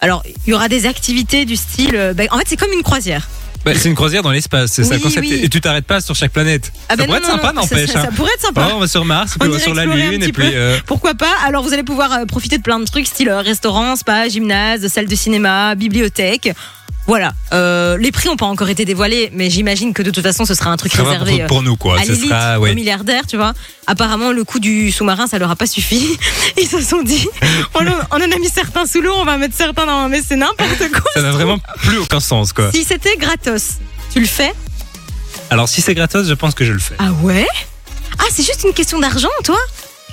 Alors 0.00 0.22
il 0.46 0.50
y 0.50 0.54
aura 0.54 0.68
des 0.68 0.86
activités 0.86 1.44
du 1.44 1.56
style, 1.56 1.94
euh, 1.96 2.12
bah, 2.14 2.24
en 2.30 2.38
fait 2.38 2.44
c'est 2.46 2.56
comme 2.56 2.72
une 2.72 2.82
croisière. 2.82 3.28
Bah, 3.64 3.72
c'est 3.74 3.88
une 3.88 3.94
croisière 3.94 4.22
dans 4.22 4.30
l'espace, 4.30 4.72
c'est 4.72 4.84
ça 4.84 4.90
le 4.90 4.96
Oui, 4.96 5.02
concept. 5.04 5.26
oui. 5.26 5.40
Et 5.42 5.48
tu 5.48 5.58
t'arrêtes 5.58 5.86
pas 5.86 6.02
sur 6.02 6.14
chaque 6.14 6.32
planète. 6.32 6.70
Ah 6.90 6.90
ça 6.90 6.96
bah 6.96 7.04
pourrait 7.06 7.20
non, 7.20 7.24
être 7.24 7.30
non, 7.30 7.36
sympa, 7.36 7.52
non, 7.54 7.60
n'empêche. 7.62 7.90
Ça, 7.90 8.00
hein. 8.00 8.04
ça 8.04 8.10
pourrait 8.12 8.32
être 8.34 8.42
sympa. 8.42 8.68
Oh, 8.70 8.74
on 8.76 8.80
va 8.80 8.86
sur 8.86 9.06
Mars, 9.06 9.36
puis 9.40 9.48
On 9.48 9.50
va 9.50 9.50
irait 9.56 9.62
sur 9.62 9.72
la 9.74 9.82
explorer 9.84 10.02
un 10.06 10.10
Lune, 10.10 10.22
et 10.22 10.32
puis. 10.32 10.50
peu. 10.50 10.52
euh, 10.54 10.78
Pourquoi 10.84 11.14
pas? 11.14 11.32
Alors 11.46 11.62
vous 11.62 11.72
allez 11.72 11.82
pouvoir 11.82 12.12
euh, 12.12 12.26
profiter 12.26 12.58
de 12.58 12.62
plein 12.62 12.78
de 12.78 12.84
trucs 12.84 13.06
style 13.06 13.30
euh, 13.30 13.40
restaurant, 13.40 13.96
spa, 13.96 14.28
gymnase, 14.28 14.86
salle 14.88 15.06
de 15.06 15.14
cinéma, 15.16 15.74
bibliothèque. 15.76 16.50
Voilà. 17.06 17.32
Euh, 17.52 17.98
les 17.98 18.10
prix 18.12 18.28
n'ont 18.28 18.36
pas 18.36 18.46
encore 18.46 18.68
été 18.70 18.84
dévoilés, 18.86 19.30
mais 19.34 19.50
j'imagine 19.50 19.92
que 19.92 20.02
de 20.02 20.10
toute 20.10 20.22
façon 20.24 20.44
ce 20.46 20.54
sera 20.54 20.70
un 20.70 20.76
truc 20.78 20.92
ça 20.92 21.02
réservé 21.04 21.38
pour, 21.40 21.46
pour 21.48 21.62
nous, 21.62 21.76
quoi. 21.76 21.98
à 22.00 22.04
Ce 22.04 22.14
sera, 22.14 22.58
aux 22.58 22.62
ouais. 22.62 22.74
milliardaires, 22.74 23.26
tu 23.26 23.36
vois. 23.36 23.52
Apparemment, 23.86 24.32
le 24.32 24.42
coût 24.44 24.58
du 24.58 24.90
sous-marin, 24.90 25.26
ça 25.26 25.38
leur 25.38 25.50
a 25.50 25.56
pas 25.56 25.66
suffi. 25.66 26.18
Ils 26.58 26.66
se 26.66 26.80
sont 26.80 27.02
dit, 27.02 27.28
on, 27.74 27.86
en- 27.86 27.90
on 28.10 28.16
en 28.16 28.20
a 28.32 28.38
mis 28.38 28.48
certains 28.48 28.86
sous 28.86 29.02
l'eau, 29.02 29.12
on 29.16 29.24
va 29.26 29.36
mettre 29.36 29.54
certains 29.54 29.84
dans. 29.84 30.08
Mais 30.08 30.22
c'est 30.26 30.36
n'importe 30.36 30.90
quoi. 30.92 31.10
Ça 31.14 31.20
n'a 31.22 31.30
vraiment 31.32 31.58
plus 31.82 31.98
aucun 31.98 32.20
sens, 32.20 32.52
quoi. 32.54 32.70
Si 32.72 32.84
c'était 32.84 33.16
gratos, 33.16 33.74
tu 34.12 34.20
le 34.20 34.26
fais? 34.26 34.52
Alors, 35.50 35.68
si 35.68 35.82
c'est 35.82 35.94
gratos, 35.94 36.26
je 36.26 36.34
pense 36.34 36.54
que 36.54 36.64
je 36.64 36.72
le 36.72 36.78
fais. 36.78 36.94
Ah 36.98 37.12
ouais? 37.22 37.46
Ah, 38.18 38.24
c'est 38.32 38.44
juste 38.44 38.64
une 38.64 38.72
question 38.72 38.98
d'argent, 38.98 39.28
toi? 39.44 39.58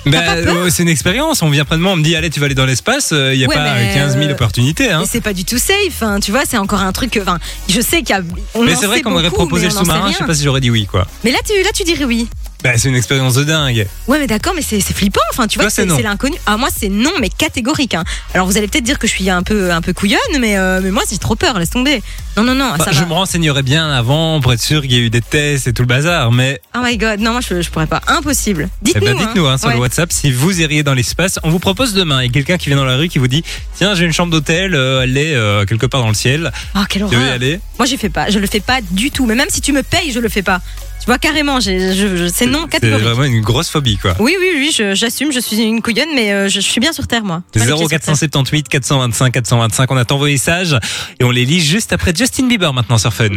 Bah, 0.06 0.18
euh, 0.34 0.70
c'est 0.70 0.82
une 0.82 0.88
expérience. 0.88 1.42
On 1.42 1.50
vient 1.50 1.64
près 1.64 1.76
de 1.76 1.82
moi, 1.82 1.92
on 1.92 1.96
me 1.96 2.02
dit, 2.02 2.16
allez, 2.16 2.30
tu 2.30 2.40
vas 2.40 2.46
aller 2.46 2.54
dans 2.54 2.66
l'espace. 2.66 3.12
Il 3.12 3.38
n'y 3.38 3.44
a 3.44 3.48
Ouais, 3.48 3.54
pas 3.54 3.74
mais, 3.74 3.94
15 3.94 4.16
000 4.16 4.24
euh, 4.28 4.32
opportunités. 4.32 4.90
Hein. 4.90 5.00
Mais 5.00 5.06
c'est 5.06 5.20
pas 5.20 5.32
du 5.32 5.44
tout 5.44 5.58
safe, 5.58 6.02
hein, 6.02 6.18
tu 6.20 6.30
vois, 6.30 6.42
c'est 6.48 6.58
encore 6.58 6.80
un 6.80 6.92
truc. 6.92 7.18
Enfin, 7.20 7.38
je 7.68 7.80
sais 7.80 8.02
qu'il 8.02 8.10
y 8.16 8.18
a. 8.18 8.22
on 8.54 8.64
Mais 8.64 8.74
c'est 8.74 8.86
vrai 8.86 9.02
qu'on 9.02 9.10
m'aurait 9.10 9.30
proposé 9.30 9.66
le 9.66 9.70
sous-marin, 9.70 10.10
je 10.10 10.18
sais 10.18 10.24
pas 10.24 10.34
si 10.34 10.44
j'aurais 10.44 10.60
dit 10.60 10.70
oui, 10.70 10.86
quoi. 10.86 11.06
Mais 11.24 11.30
là, 11.30 11.38
tu, 11.46 11.52
là, 11.62 11.70
tu 11.74 11.84
dirais 11.84 12.04
oui. 12.04 12.28
Bah, 12.62 12.70
c'est 12.76 12.88
une 12.88 12.94
expérience 12.94 13.34
de 13.34 13.44
dingue. 13.44 13.86
Ouais, 14.06 14.18
mais 14.18 14.26
d'accord, 14.26 14.52
mais 14.54 14.62
c'est 14.62 14.80
c'est 14.80 14.94
flippant. 14.94 15.20
Enfin, 15.32 15.46
tu 15.48 15.58
vois, 15.58 15.64
Toi, 15.64 15.70
c'est 15.70 15.82
c'est 15.82 15.88
non. 15.88 15.96
c'est 15.96 16.02
l'inconnu. 16.02 16.36
Ah, 16.46 16.56
moi, 16.56 16.68
c'est 16.76 16.88
non, 16.88 17.10
mais 17.20 17.28
catégorique. 17.28 17.94
hein. 17.94 18.04
Alors, 18.34 18.46
vous 18.46 18.56
allez 18.56 18.68
peut-être 18.68 18.84
dire 18.84 18.98
que 18.98 19.06
je 19.06 19.12
suis 19.12 19.28
un 19.30 19.42
peu, 19.42 19.72
un 19.72 19.80
peu 19.80 19.92
couillonne, 19.92 20.18
mais, 20.40 20.56
euh, 20.56 20.80
mais 20.82 20.90
moi, 20.90 21.02
j'ai 21.10 21.18
trop 21.18 21.34
peur. 21.34 21.58
Laisse 21.58 21.70
tomber. 21.70 22.02
Non, 22.36 22.44
non, 22.44 22.54
non. 22.54 22.70
Bah, 22.78 22.84
ça 22.84 22.92
je 22.92 23.00
va. 23.00 23.06
me 23.06 23.12
renseignerais 23.14 23.62
bien 23.62 23.90
avant 23.90 24.40
pour 24.40 24.52
être 24.52 24.62
sûr 24.62 24.82
qu'il 24.82 24.92
y 24.92 24.96
a 24.96 25.00
eu 25.00 25.10
des 25.10 25.20
tests 25.20 25.66
et 25.66 25.72
tout 25.72 25.82
le 25.82 25.88
bazar. 25.88 26.30
Mais 26.32 26.60
Oh 26.76 26.80
my 26.82 26.96
god, 26.96 27.20
non, 27.20 27.32
moi, 27.32 27.40
je, 27.40 27.60
je 27.62 27.70
pourrais 27.70 27.86
pas. 27.86 28.00
Impossible. 28.06 28.68
eh 28.70 28.84
Dites-nous. 28.84 29.06
ben, 29.06 29.16
dites-nous 29.16 29.46
hein, 29.46 29.58
sur 29.58 29.68
Ouais. 29.68 29.74
le 29.74 29.80
WhatsApp 29.80 30.12
si 30.12 30.30
vous 30.30 30.60
iriez 30.60 30.82
dans 30.82 30.94
l'espace. 30.94 31.38
On 31.42 31.50
vous 31.50 31.58
propose 31.58 31.94
demain. 31.94 32.22
Il 32.22 32.26
y 32.26 32.30
a 32.30 32.32
quelqu'un 32.32 32.58
qui 32.58 32.68
vient 32.68 32.76
dans 32.78 32.84
la 32.84 32.96
rue 32.96 33.08
qui 33.08 33.18
vous 33.18 33.28
dit 33.28 33.42
Tiens, 33.76 33.94
j'ai 33.94 34.04
une 34.04 34.12
chambre 34.12 34.30
d'hôtel, 34.32 34.74
euh, 34.74 35.02
elle 35.02 35.16
est 35.16 35.34
euh, 35.34 35.64
quelque 35.64 35.86
part 35.86 36.00
dans 36.02 36.08
le 36.08 36.14
ciel. 36.14 36.52
Oh, 36.76 36.80
quelle 36.88 37.02
Tu 37.08 37.08
veux 37.08 37.20
y 37.20 37.24
horreur. 37.24 37.32
aller? 37.34 37.60
Moi, 37.78 37.86
je 37.86 37.96
fais 37.96 38.08
pas. 38.08 38.30
Je 38.30 38.38
le 38.38 38.46
fais 38.46 38.60
pas 38.60 38.80
du 38.90 39.10
tout. 39.10 39.26
Mais 39.26 39.34
même 39.34 39.48
si 39.50 39.60
tu 39.60 39.72
me 39.72 39.82
payes, 39.82 40.12
je 40.12 40.20
le 40.20 40.28
fais 40.28 40.42
pas. 40.42 40.60
Tu 41.02 41.06
vois, 41.06 41.18
carrément, 41.18 41.58
j'ai- 41.58 41.96
je, 41.96 42.16
je- 42.16 42.30
c'est 42.32 42.46
non 42.46 42.60
C'est 42.70 42.78
catégorique. 42.78 43.04
vraiment 43.04 43.24
une 43.24 43.40
grosse 43.40 43.68
phobie, 43.68 43.98
quoi. 43.98 44.14
Oui, 44.20 44.36
oui, 44.38 44.50
oui, 44.54 44.72
je- 44.72 44.94
j'assume, 44.94 45.32
je, 45.32 45.40
suis 45.40 45.56
une 45.60 45.82
couillonne, 45.82 46.10
mais 46.14 46.32
euh, 46.32 46.48
je, 46.48 46.60
je 46.60 46.66
suis 46.66 46.80
bien 46.80 46.92
sur 46.92 47.08
Terre, 47.08 47.24
moi. 47.24 47.42
Pas 47.52 47.58
les 47.58 47.66
pieds 47.66 47.76
sur 47.76 47.88
terre. 47.88 47.98
0478 48.02 48.68
425 48.68 49.32
425. 49.32 49.90
On 49.90 49.96
attend 49.96 50.16
vos 50.18 50.26
messages 50.26 50.78
et 51.18 51.24
on 51.24 51.32
les 51.32 51.44
lit 51.44 51.60
juste 51.60 51.92
après 51.92 52.14
Justin 52.16 52.46
Bieber 52.46 52.72
maintenant 52.72 52.98
sur 52.98 53.12
Fun. 53.12 53.30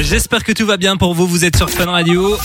J'espère 0.00 0.44
que 0.44 0.52
tout 0.52 0.64
va 0.66 0.76
bien 0.76 0.96
pour 0.96 1.14
vous. 1.14 1.26
Vous 1.26 1.44
êtes 1.44 1.56
sur 1.56 1.68
Fun 1.70 1.86
Radio. 1.90 2.36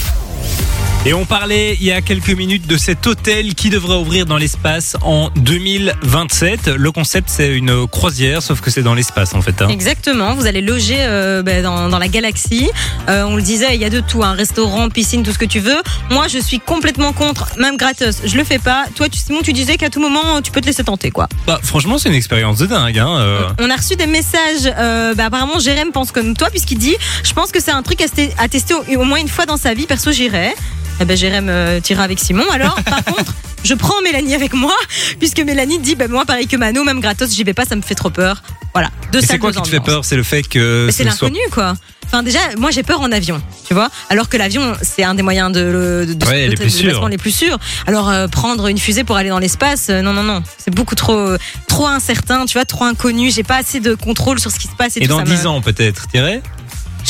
Et 1.08 1.14
on 1.14 1.24
parlait 1.26 1.78
il 1.80 1.86
y 1.86 1.92
a 1.92 2.02
quelques 2.02 2.32
minutes 2.32 2.66
de 2.66 2.78
cet 2.78 3.06
hôtel 3.06 3.54
qui 3.54 3.70
devrait 3.70 3.98
ouvrir 3.98 4.26
dans 4.26 4.38
l'espace 4.38 4.98
en 5.04 5.30
2027. 5.36 6.68
Le 6.70 6.92
concept, 6.92 7.30
c'est 7.30 7.56
une 7.56 7.86
croisière, 7.86 8.42
sauf 8.42 8.60
que 8.60 8.72
c'est 8.72 8.82
dans 8.82 8.96
l'espace 8.96 9.36
en 9.36 9.42
fait. 9.44 9.62
hein. 9.62 9.68
Exactement, 9.70 10.34
vous 10.34 10.48
allez 10.48 10.62
loger 10.62 10.98
euh, 10.98 11.44
ben, 11.44 11.62
dans, 11.62 11.90
dans 11.90 12.00
la 12.00 12.08
galaxie. 12.08 12.72
Euh, 13.08 13.24
on 13.28 13.36
le 13.36 13.44
disait, 13.44 13.76
il 13.76 13.82
y 13.82 13.86
a 13.86 13.92
de 13.92 14.00
tout, 14.00 14.24
un 14.24 14.34
restaurant, 14.34 14.90
piscine, 14.90 15.22
tout 15.22 15.32
ce 15.32 15.38
que 15.38 15.46
tu 15.46 15.60
veux. 15.60 15.78
Moi, 16.10 16.28
je 16.28 16.40
suis 16.40 16.60
complètement 16.60 17.14
contre, 17.14 17.52
même 17.60 17.78
gratos. 17.78 18.22
Je 18.26 18.36
le 18.36 18.44
fais 18.44 18.58
pas. 18.58 18.86
Toi, 18.96 19.08
tu, 19.08 19.20
Simon, 19.20 19.42
tu 19.44 19.54
disais 19.54 19.78
qu'à 19.78 19.92
tout 19.92 20.00
moment, 20.02 20.42
tu 20.42 20.50
peux 20.52 20.60
te 20.62 20.66
laisser 20.66 20.84
tenter, 20.84 21.12
quoi. 21.12 21.30
Bah, 21.46 21.60
franchement, 21.62 22.00
c'est 22.00 22.10
une 22.10 22.16
expérience 22.16 22.58
de 22.58 22.66
dingue. 22.66 22.98
Hein, 22.98 23.18
euh. 23.20 23.42
On 23.60 23.70
a 23.70 23.76
reçu 23.76 23.96
des 23.96 24.08
messages. 24.08 24.74
Bah, 25.16 25.26
apparemment, 25.26 25.60
Jérém 25.60 25.92
pense 25.92 26.12
comme 26.12 26.36
toi, 26.36 26.50
puisqu'il 26.50 26.80
dit 26.80 26.96
Je 27.24 27.34
pense 27.34 27.52
que 27.52 27.62
c'est 27.62 27.70
un 27.72 27.84
truc 27.84 28.02
à 28.02 28.48
tester 28.48 28.74
au, 28.74 28.84
au 29.02 29.04
moins 29.04 29.20
une 29.20 29.28
fois 29.30 29.46
dans 29.46 29.58
sa 29.58 29.76
vie. 29.76 29.86
Perso, 29.86 30.12
j'irai. 30.12 30.56
Eh 31.00 31.06
ben, 31.06 31.18
Jérém 31.18 31.48
euh, 31.50 31.80
tira 31.82 32.04
avec 32.04 32.20
Simon. 32.20 32.46
Alors, 32.52 32.76
par 32.84 33.04
contre, 33.06 33.34
je 33.64 33.74
prends 33.74 34.02
Mélanie 34.04 34.34
avec 34.36 34.54
moi, 34.54 34.76
puisque 35.20 35.40
Mélanie 35.40 35.80
dit 35.80 35.96
bah, 35.96 36.08
Moi, 36.08 36.26
pareil 36.26 36.48
que 36.48 36.56
Mano, 36.58 36.84
même 36.84 37.02
gratos, 37.02 37.34
j'y 37.34 37.44
vais 37.44 37.54
pas, 37.54 37.66
ça 37.66 37.76
me 37.76 37.82
fait 37.82 37.96
trop 37.96 38.10
peur. 38.10 38.42
Voilà. 38.74 38.90
Deux 39.12 39.20
Et 39.20 39.26
c'est 39.26 39.38
quoi 39.40 39.52
qui 39.52 39.62
te 39.62 39.68
fait 39.68 39.80
peur? 39.80 40.06
C'est 40.06 40.16
le 40.18 40.24
fait 40.24 40.44
que 40.44 40.88
c'est 40.92 41.04
soit 41.04 41.12
l'inconnu, 41.12 41.40
quoi. 41.52 41.74
Enfin, 42.08 42.22
déjà, 42.24 42.40
moi, 42.60 42.70
j'ai 42.72 42.84
peur 42.84 43.02
en 43.02 43.12
avion, 43.12 43.42
tu 43.68 43.74
vois. 43.74 43.90
Alors 44.10 44.30
que 44.30 44.38
l'avion, 44.38 44.74
c'est 44.84 45.04
un 45.04 45.16
des 45.16 45.24
moyens 45.24 45.52
de, 45.52 46.06
de, 46.08 46.14
de, 46.14 46.26
Ouais, 46.28 46.44
de- 46.46 46.50
les 46.50 46.50
de 46.50 46.56
plus 46.56 46.70
les 47.08 47.18
plus 47.18 47.32
sûrs. 47.32 47.58
Alors, 47.88 48.10
euh, 48.10 48.28
prendre 48.28 48.68
une 48.68 48.78
fusée 48.78 49.04
pour 49.04 49.16
aller 49.18 49.30
dans 49.30 49.40
l'espace, 49.40 49.88
euh, 49.90 50.02
non, 50.02 50.14
non, 50.14 50.22
non. 50.24 50.44
C'est 50.58 50.74
beaucoup 50.74 50.94
trop, 50.96 51.32
trop 51.68 51.88
incertain, 51.88 52.46
tu 52.46 52.54
vois, 52.54 52.66
trop 52.66 52.84
inconnu. 52.86 53.32
J'ai 53.32 53.44
pas 53.44 53.58
assez 53.58 53.80
de 53.80 53.96
contrôle 53.96 54.40
sur 54.40 54.52
ce 54.52 54.60
qui 54.60 54.68
se 54.68 54.76
passe 54.76 54.98
et, 54.98 55.00
Et 55.00 55.04
tout 55.04 55.10
dans 55.10 55.18
ça 55.20 55.24
10 55.24 55.42
me- 55.44 55.48
ans 55.48 55.62
peut-être, 55.62 56.06
Je 56.14 56.20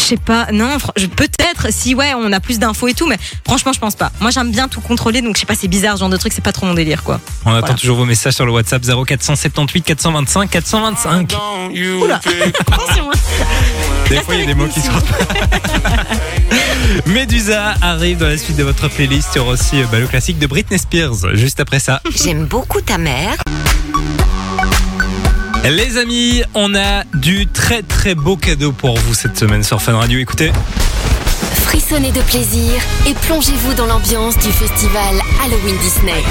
sais 0.05 0.17
pas, 0.17 0.47
non, 0.51 0.77
je- 0.97 1.05
peut-être, 1.07 1.67
si 1.71 1.95
ouais, 1.95 2.13
on 2.15 2.31
a 2.31 2.39
plus 2.39 2.59
d'infos 2.59 2.87
et 2.87 2.93
tout, 2.93 3.07
mais 3.07 3.17
franchement, 3.45 3.73
je 3.73 3.79
pense 3.79 3.95
pas. 3.95 4.11
Moi, 4.21 4.31
j'aime 4.31 4.51
bien 4.51 4.67
tout 4.67 4.81
contrôler, 4.81 5.21
donc 5.21 5.35
je 5.35 5.41
sais 5.41 5.45
pas, 5.45 5.55
c'est 5.55 5.67
bizarre, 5.67 5.95
ce 5.95 5.99
genre 6.01 6.09
de 6.09 6.17
truc, 6.17 6.33
c'est 6.33 6.43
pas 6.43 6.51
trop 6.51 6.65
mon 6.65 6.73
délire, 6.73 7.03
quoi. 7.03 7.19
On 7.45 7.53
attend 7.53 7.73
toujours 7.75 7.97
vos 7.97 8.05
messages 8.05 8.33
sur 8.33 8.45
le 8.45 8.51
WhatsApp 8.51 8.83
0478 8.83 9.81
425 9.81 10.49
425. 10.49 11.33
Oula, 12.01 12.19
attention. 12.67 13.09
hein. 13.11 13.43
Des 14.09 14.17
fois, 14.21 14.35
il 14.35 14.41
y 14.41 14.43
a 14.43 14.45
des 14.47 14.53
mots 14.53 14.67
qui 14.67 14.81
sortent. 14.81 15.05
Medusa 17.07 17.73
arrive 17.81 18.17
dans 18.19 18.27
la 18.27 18.37
suite 18.37 18.55
de 18.57 18.63
votre 18.63 18.87
playlist. 18.87 19.29
Il 19.33 19.37
y 19.37 19.41
aura 19.41 19.53
aussi 19.53 19.81
euh, 19.81 19.85
bah, 19.91 19.99
le 19.99 20.07
classique 20.07 20.37
de 20.39 20.45
Britney 20.47 20.77
Spears 20.77 21.33
juste 21.35 21.59
après 21.59 21.79
ça. 21.79 22.01
J'aime 22.23 22.45
beaucoup 22.45 22.81
ta 22.81 22.97
mère. 22.99 23.35
Les 25.69 25.97
amis, 25.97 26.43
on 26.53 26.75
a 26.75 27.03
du 27.15 27.47
très 27.47 27.81
très 27.81 28.13
beau 28.13 28.37
cadeau 28.37 28.71
pour 28.71 28.95
vous 28.99 29.15
cette 29.15 29.35
semaine 29.35 29.63
sur 29.63 29.81
Fun 29.81 29.97
Radio. 29.97 30.19
Écoutez, 30.19 30.51
Frissonnez 31.63 32.11
de 32.11 32.21
plaisir 32.21 32.79
et 33.07 33.15
plongez-vous 33.25 33.73
dans 33.73 33.87
l'ambiance 33.87 34.37
du 34.37 34.51
festival 34.51 35.15
Halloween 35.43 35.75
Disney. 35.79 36.23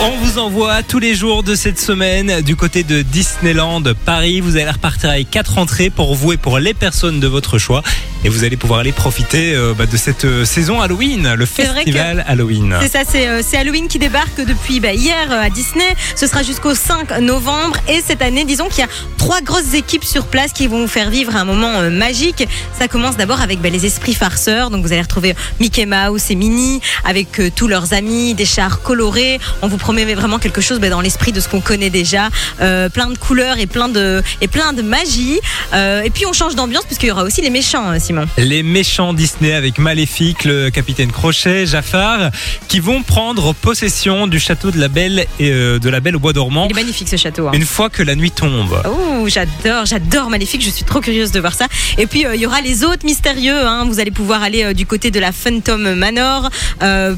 on 0.00 0.16
vous 0.24 0.38
envoie 0.38 0.82
tous 0.82 0.98
les 0.98 1.14
jours 1.14 1.42
de 1.42 1.54
cette 1.54 1.78
semaine 1.78 2.40
du 2.40 2.56
côté 2.56 2.82
de 2.82 3.02
Disneyland 3.02 3.82
Paris. 4.06 4.40
Vous 4.40 4.56
allez 4.56 4.70
repartir 4.70 5.10
avec 5.10 5.30
quatre 5.30 5.58
entrées 5.58 5.90
pour 5.90 6.14
vous 6.14 6.32
et 6.32 6.36
pour 6.38 6.58
les 6.58 6.74
personnes 6.74 7.20
de 7.20 7.26
votre 7.26 7.58
choix. 7.58 7.82
Et 8.26 8.28
vous 8.28 8.42
allez 8.42 8.56
pouvoir 8.56 8.80
aller 8.80 8.90
profiter 8.90 9.54
euh, 9.54 9.72
bah, 9.72 9.86
de 9.86 9.96
cette 9.96 10.24
euh, 10.24 10.44
saison 10.44 10.80
Halloween, 10.80 11.34
le 11.34 11.46
festival 11.46 12.24
Halloween. 12.26 12.76
C'est 12.82 12.90
ça, 12.90 13.02
c'est 13.08 13.28
euh, 13.28 13.40
Halloween 13.54 13.86
qui 13.86 14.00
débarque 14.00 14.44
depuis 14.44 14.80
bah, 14.80 14.92
hier 14.92 15.30
à 15.30 15.48
Disney. 15.48 15.84
Ce 16.16 16.26
sera 16.26 16.42
jusqu'au 16.42 16.74
5 16.74 17.20
novembre. 17.20 17.76
Et 17.88 18.02
cette 18.04 18.22
année, 18.22 18.44
disons 18.44 18.68
qu'il 18.68 18.80
y 18.80 18.82
a 18.82 18.88
trois 19.16 19.42
grosses 19.42 19.74
équipes 19.74 20.02
sur 20.02 20.26
place 20.26 20.52
qui 20.52 20.66
vont 20.66 20.80
vous 20.80 20.88
faire 20.88 21.08
vivre 21.08 21.36
un 21.36 21.44
moment 21.44 21.88
magique. 21.88 22.48
Ça 22.76 22.88
commence 22.88 23.16
d'abord 23.16 23.40
avec 23.40 23.60
bah, 23.60 23.68
les 23.68 23.86
esprits 23.86 24.14
farceurs. 24.14 24.70
Donc 24.70 24.82
vous 24.82 24.92
allez 24.92 25.02
retrouver 25.02 25.36
Mickey 25.60 25.86
Mouse 25.86 26.28
et 26.30 26.34
Minnie 26.34 26.80
avec 27.04 27.40
tous 27.54 27.68
leurs 27.68 27.92
amis, 27.92 28.34
des 28.34 28.44
chars 28.44 28.82
colorés. 28.82 29.38
On 29.62 29.68
vous 29.68 29.78
promet 29.78 30.04
vraiment 30.16 30.40
quelque 30.40 30.60
chose 30.60 30.80
dans 30.80 31.00
l'esprit 31.00 31.30
de 31.30 31.38
ce 31.38 31.48
qu'on 31.48 31.60
connaît 31.60 31.90
déjà. 31.90 32.30
Plein 32.58 33.08
de 33.08 33.18
couleurs 33.18 33.58
et 33.58 33.66
plein 33.66 33.88
de, 33.88 34.20
et 34.40 34.48
plein 34.48 34.72
de 34.72 34.82
magie. 34.82 35.38
Et 35.72 36.10
puis 36.10 36.26
on 36.26 36.32
change 36.32 36.56
d'ambiance 36.56 36.84
puisqu'il 36.86 37.06
y 37.06 37.12
aura 37.12 37.22
aussi 37.22 37.40
les 37.40 37.50
méchants, 37.50 37.92
euh, 37.92 37.98
Les 38.38 38.62
méchants 38.62 39.12
Disney 39.12 39.52
avec 39.52 39.78
Maléfique, 39.78 40.44
le 40.44 40.70
capitaine 40.70 41.10
Crochet, 41.12 41.66
Jafar, 41.66 42.30
qui 42.68 42.80
vont 42.80 43.02
prendre 43.02 43.52
possession 43.54 44.26
du 44.26 44.38
château 44.40 44.70
de 44.70 44.78
la 44.78 44.88
Belle 44.88 45.26
et 45.40 45.50
euh, 45.50 45.78
de 45.78 45.88
la 45.88 46.00
Belle 46.00 46.16
au 46.16 46.18
bois 46.20 46.32
dormant 46.32 46.66
Il 46.68 46.72
est 46.72 46.80
magnifique 46.82 47.08
ce 47.08 47.16
château. 47.16 47.48
hein. 47.48 47.52
une 47.54 47.64
fois 47.66 47.90
que 47.90 48.02
la 48.02 48.14
nuit 48.14 48.30
tombe. 48.30 48.80
Oh, 48.86 49.26
j'adore, 49.28 49.86
j'adore 49.86 50.30
Maléfique, 50.30 50.62
je 50.64 50.70
suis 50.70 50.84
trop 50.84 51.00
curieuse 51.00 51.32
de 51.32 51.40
voir 51.40 51.54
ça. 51.54 51.66
Et 51.98 52.06
puis, 52.06 52.24
euh, 52.26 52.34
il 52.34 52.40
y 52.40 52.46
aura 52.46 52.60
les 52.60 52.84
autres 52.84 53.04
mystérieux. 53.04 53.66
hein. 53.66 53.84
Vous 53.88 54.00
allez 54.00 54.10
pouvoir 54.10 54.42
aller 54.42 54.64
euh, 54.64 54.72
du 54.72 54.86
côté 54.86 55.10
de 55.10 55.20
la 55.20 55.32
Phantom 55.32 55.94
Manor, 55.94 56.50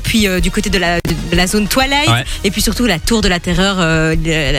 puis 0.03 0.27
du 0.43 0.51
côté 0.51 0.71
de 0.71 0.79
la, 0.79 0.97
de 1.01 1.37
la 1.37 1.47
zone 1.47 1.69
Twilight, 1.69 2.09
Ouais. 2.09 2.25
et 2.45 2.51
puis 2.51 2.63
surtout 2.63 2.87
la 2.87 2.99
Tour 2.99 3.21
de 3.21 3.29
la 3.29 3.39
Terreur, 3.41 3.77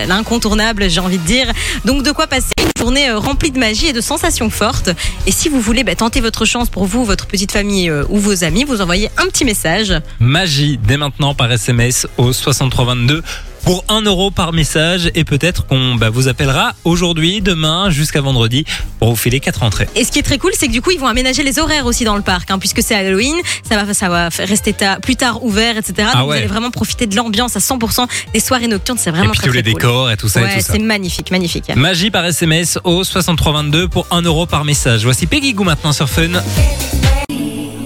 l'incontournable, 0.07 0.89
j'ai 0.89 0.99
envie 0.99 1.17
de 1.17 1.25
dire. 1.25 1.51
Donc, 1.85 2.03
de 2.03 2.11
quoi 2.11 2.27
passer 2.27 2.51
une 2.59 2.81
journée 2.83 3.11
remplie 3.11 3.51
de 3.51 3.59
magie 3.59 3.87
et 3.87 3.93
de 3.93 4.01
sensations 4.01 4.49
fortes. 4.49 4.89
Et 5.27 5.31
si 5.31 5.49
vous 5.49 5.59
voulez 5.61 5.83
bah, 5.83 5.95
tenter 5.95 6.18
votre 6.21 6.45
chance 6.45 6.69
pour 6.69 6.85
vous, 6.85 7.05
votre 7.05 7.27
petite 7.27 7.51
famille 7.51 7.89
euh, 7.89 8.03
ou 8.09 8.17
vos 8.17 8.43
amis, 8.43 8.63
vous 8.63 8.81
envoyez 8.81 9.09
un 9.17 9.27
petit 9.27 9.45
message. 9.45 9.93
Magie 10.19 10.77
dès 10.77 10.97
maintenant 10.97 11.33
par 11.33 11.51
SMS 11.51 12.07
au 12.17 12.33
6322 12.33 13.23
pour 13.63 13.83
1 13.89 14.01
euro 14.01 14.31
par 14.31 14.53
message 14.53 15.11
et 15.15 15.23
peut-être 15.23 15.65
qu'on 15.67 15.95
bah, 15.95 16.09
vous 16.09 16.27
appellera 16.27 16.73
aujourd'hui, 16.85 17.41
demain 17.41 17.89
jusqu'à 17.89 18.21
vendredi 18.21 18.65
pour 18.99 19.09
vous 19.11 19.15
filer 19.15 19.39
quatre 19.39 19.63
entrées. 19.63 19.87
Et 19.95 20.03
ce 20.03 20.11
qui 20.11 20.19
est 20.19 20.23
très 20.23 20.37
cool, 20.37 20.51
c'est 20.57 20.67
que 20.67 20.71
du 20.71 20.81
coup, 20.81 20.91
ils 20.91 20.99
vont 20.99 21.07
aménager 21.07 21.43
les 21.43 21.59
horaires 21.59 21.85
aussi 21.85 22.03
dans 22.03 22.15
le 22.15 22.21
parc, 22.21 22.49
hein, 22.51 22.59
puisque 22.59 22.81
c'est 22.81 22.95
Halloween, 22.95 23.35
ça 23.67 23.83
va, 23.83 23.93
ça 23.93 24.09
va 24.09 24.29
rester 24.29 24.73
ta- 24.73 24.99
plus 24.99 25.15
tard 25.15 25.43
ouvert, 25.43 25.77
etc. 25.77 25.93
Donc 25.97 26.07
Ah 26.13 26.23
vous 26.23 26.29
ouais. 26.29 26.37
allez 26.37 26.47
vraiment 26.47 26.71
profiter 26.71 27.05
de 27.07 27.15
l'ambiance 27.15 27.55
à 27.55 27.59
100% 27.59 28.07
des 28.33 28.39
soirées 28.39 28.67
nocturnes, 28.67 28.97
c'est 28.99 29.09
Et 29.09 29.13
vraiment 29.13 29.31
puis 29.31 29.39
très, 29.39 29.47
tous 29.47 29.53
les 29.53 29.63
cool. 29.63 29.73
décors 29.73 30.11
et 30.11 30.17
tout 30.17 30.27
ça 30.29 30.41
et 30.41 30.43
Ouais, 30.43 30.53
tout 30.55 30.61
ça. 30.65 30.73
c'est 30.73 30.79
magnifique, 30.79 31.31
magnifique. 31.31 31.71
Magie 31.75 32.11
par 32.11 32.25
SMS 32.25 32.79
au 32.83 33.03
6322 33.03 33.87
pour 33.87 34.07
1 34.11 34.21
euro 34.23 34.45
par 34.45 34.65
message. 34.65 35.03
Voici 35.03 35.25
Peggy 35.27 35.53
Goo 35.53 35.63
maintenant 35.63 35.93
sur 35.93 36.09
Fun. 36.09 36.29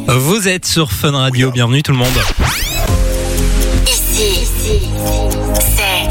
Vous 0.08 0.48
êtes 0.48 0.66
sur 0.66 0.92
Fun 0.92 1.12
Radio, 1.12 1.52
bienvenue 1.52 1.82
tout 1.84 1.92
le 1.92 1.98
monde. 1.98 2.73
Fun. 5.54 6.10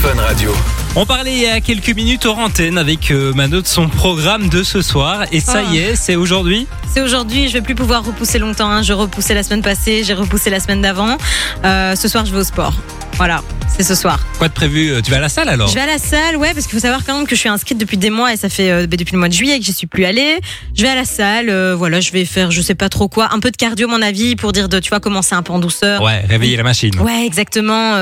Fun 0.00 0.20
Radio. 0.20 0.52
On 0.94 1.04
parlait 1.06 1.32
il 1.32 1.38
y 1.42 1.46
a 1.46 1.60
quelques 1.60 1.94
minutes 1.94 2.26
hors 2.26 2.38
antenne 2.38 2.78
avec 2.78 3.10
euh, 3.10 3.32
Mano 3.34 3.60
de 3.62 3.66
son 3.66 3.88
programme 3.88 4.48
de 4.48 4.62
ce 4.62 4.80
soir 4.82 5.24
et 5.32 5.40
ça 5.40 5.62
Ah. 5.66 5.72
y 5.72 5.78
est, 5.78 5.96
c'est 5.96 6.16
aujourd'hui. 6.16 6.66
C'est 6.94 7.00
aujourd'hui, 7.00 7.48
je 7.48 7.54
vais 7.54 7.62
plus 7.62 7.74
pouvoir 7.74 8.04
repousser 8.04 8.38
longtemps. 8.38 8.68
hein. 8.70 8.82
Je 8.82 8.92
repoussais 8.92 9.32
la 9.32 9.42
semaine 9.42 9.62
passée, 9.62 10.02
j'ai 10.04 10.12
repoussé 10.12 10.50
la 10.50 10.60
semaine 10.60 10.82
d'avant. 10.82 11.16
Euh, 11.64 11.96
ce 11.96 12.06
soir, 12.06 12.26
je 12.26 12.32
vais 12.32 12.40
au 12.40 12.44
sport. 12.44 12.74
Voilà, 13.16 13.42
c'est 13.74 13.82
ce 13.82 13.94
soir. 13.94 14.20
Quoi 14.38 14.48
de 14.48 14.52
prévu 14.52 14.90
Euh, 14.90 15.00
Tu 15.00 15.10
vas 15.10 15.16
à 15.16 15.20
la 15.20 15.28
salle 15.30 15.48
alors? 15.48 15.68
Je 15.68 15.74
vais 15.74 15.80
à 15.80 15.86
la 15.86 15.98
salle, 15.98 16.36
ouais, 16.36 16.52
parce 16.52 16.66
qu'il 16.66 16.74
faut 16.74 16.82
savoir 16.82 17.02
quand 17.06 17.16
même 17.16 17.26
que 17.26 17.34
je 17.34 17.40
suis 17.40 17.48
inscrite 17.48 17.78
depuis 17.78 17.96
des 17.96 18.10
mois 18.10 18.32
et 18.32 18.36
ça 18.36 18.50
fait 18.50 18.70
euh, 18.70 18.86
depuis 18.86 19.12
le 19.12 19.18
mois 19.18 19.28
de 19.28 19.32
juillet 19.32 19.58
que 19.58 19.64
j'y 19.64 19.72
suis 19.72 19.86
plus 19.86 20.04
allée. 20.04 20.38
Je 20.76 20.82
vais 20.82 20.88
à 20.90 20.94
la 20.94 21.04
salle, 21.06 21.48
euh, 21.48 21.74
voilà, 21.74 22.00
je 22.00 22.10
vais 22.12 22.26
faire 22.26 22.50
je 22.50 22.60
sais 22.60 22.74
pas 22.74 22.90
trop 22.90 23.08
quoi, 23.08 23.30
un 23.32 23.40
peu 23.40 23.50
de 23.50 23.56
cardio 23.56 23.88
mon 23.88 24.02
avis 24.02 24.36
pour 24.36 24.52
dire 24.52 24.68
de, 24.68 24.78
tu 24.78 24.90
vois, 24.90 25.00
commencer 25.00 25.34
un 25.34 25.42
peu 25.42 25.52
en 25.54 25.58
douceur. 25.60 26.02
Ouais, 26.02 26.20
réveiller 26.28 26.56
la 26.58 26.62
machine. 26.62 26.98
Ouais, 27.00 27.24
exactement. 27.24 27.92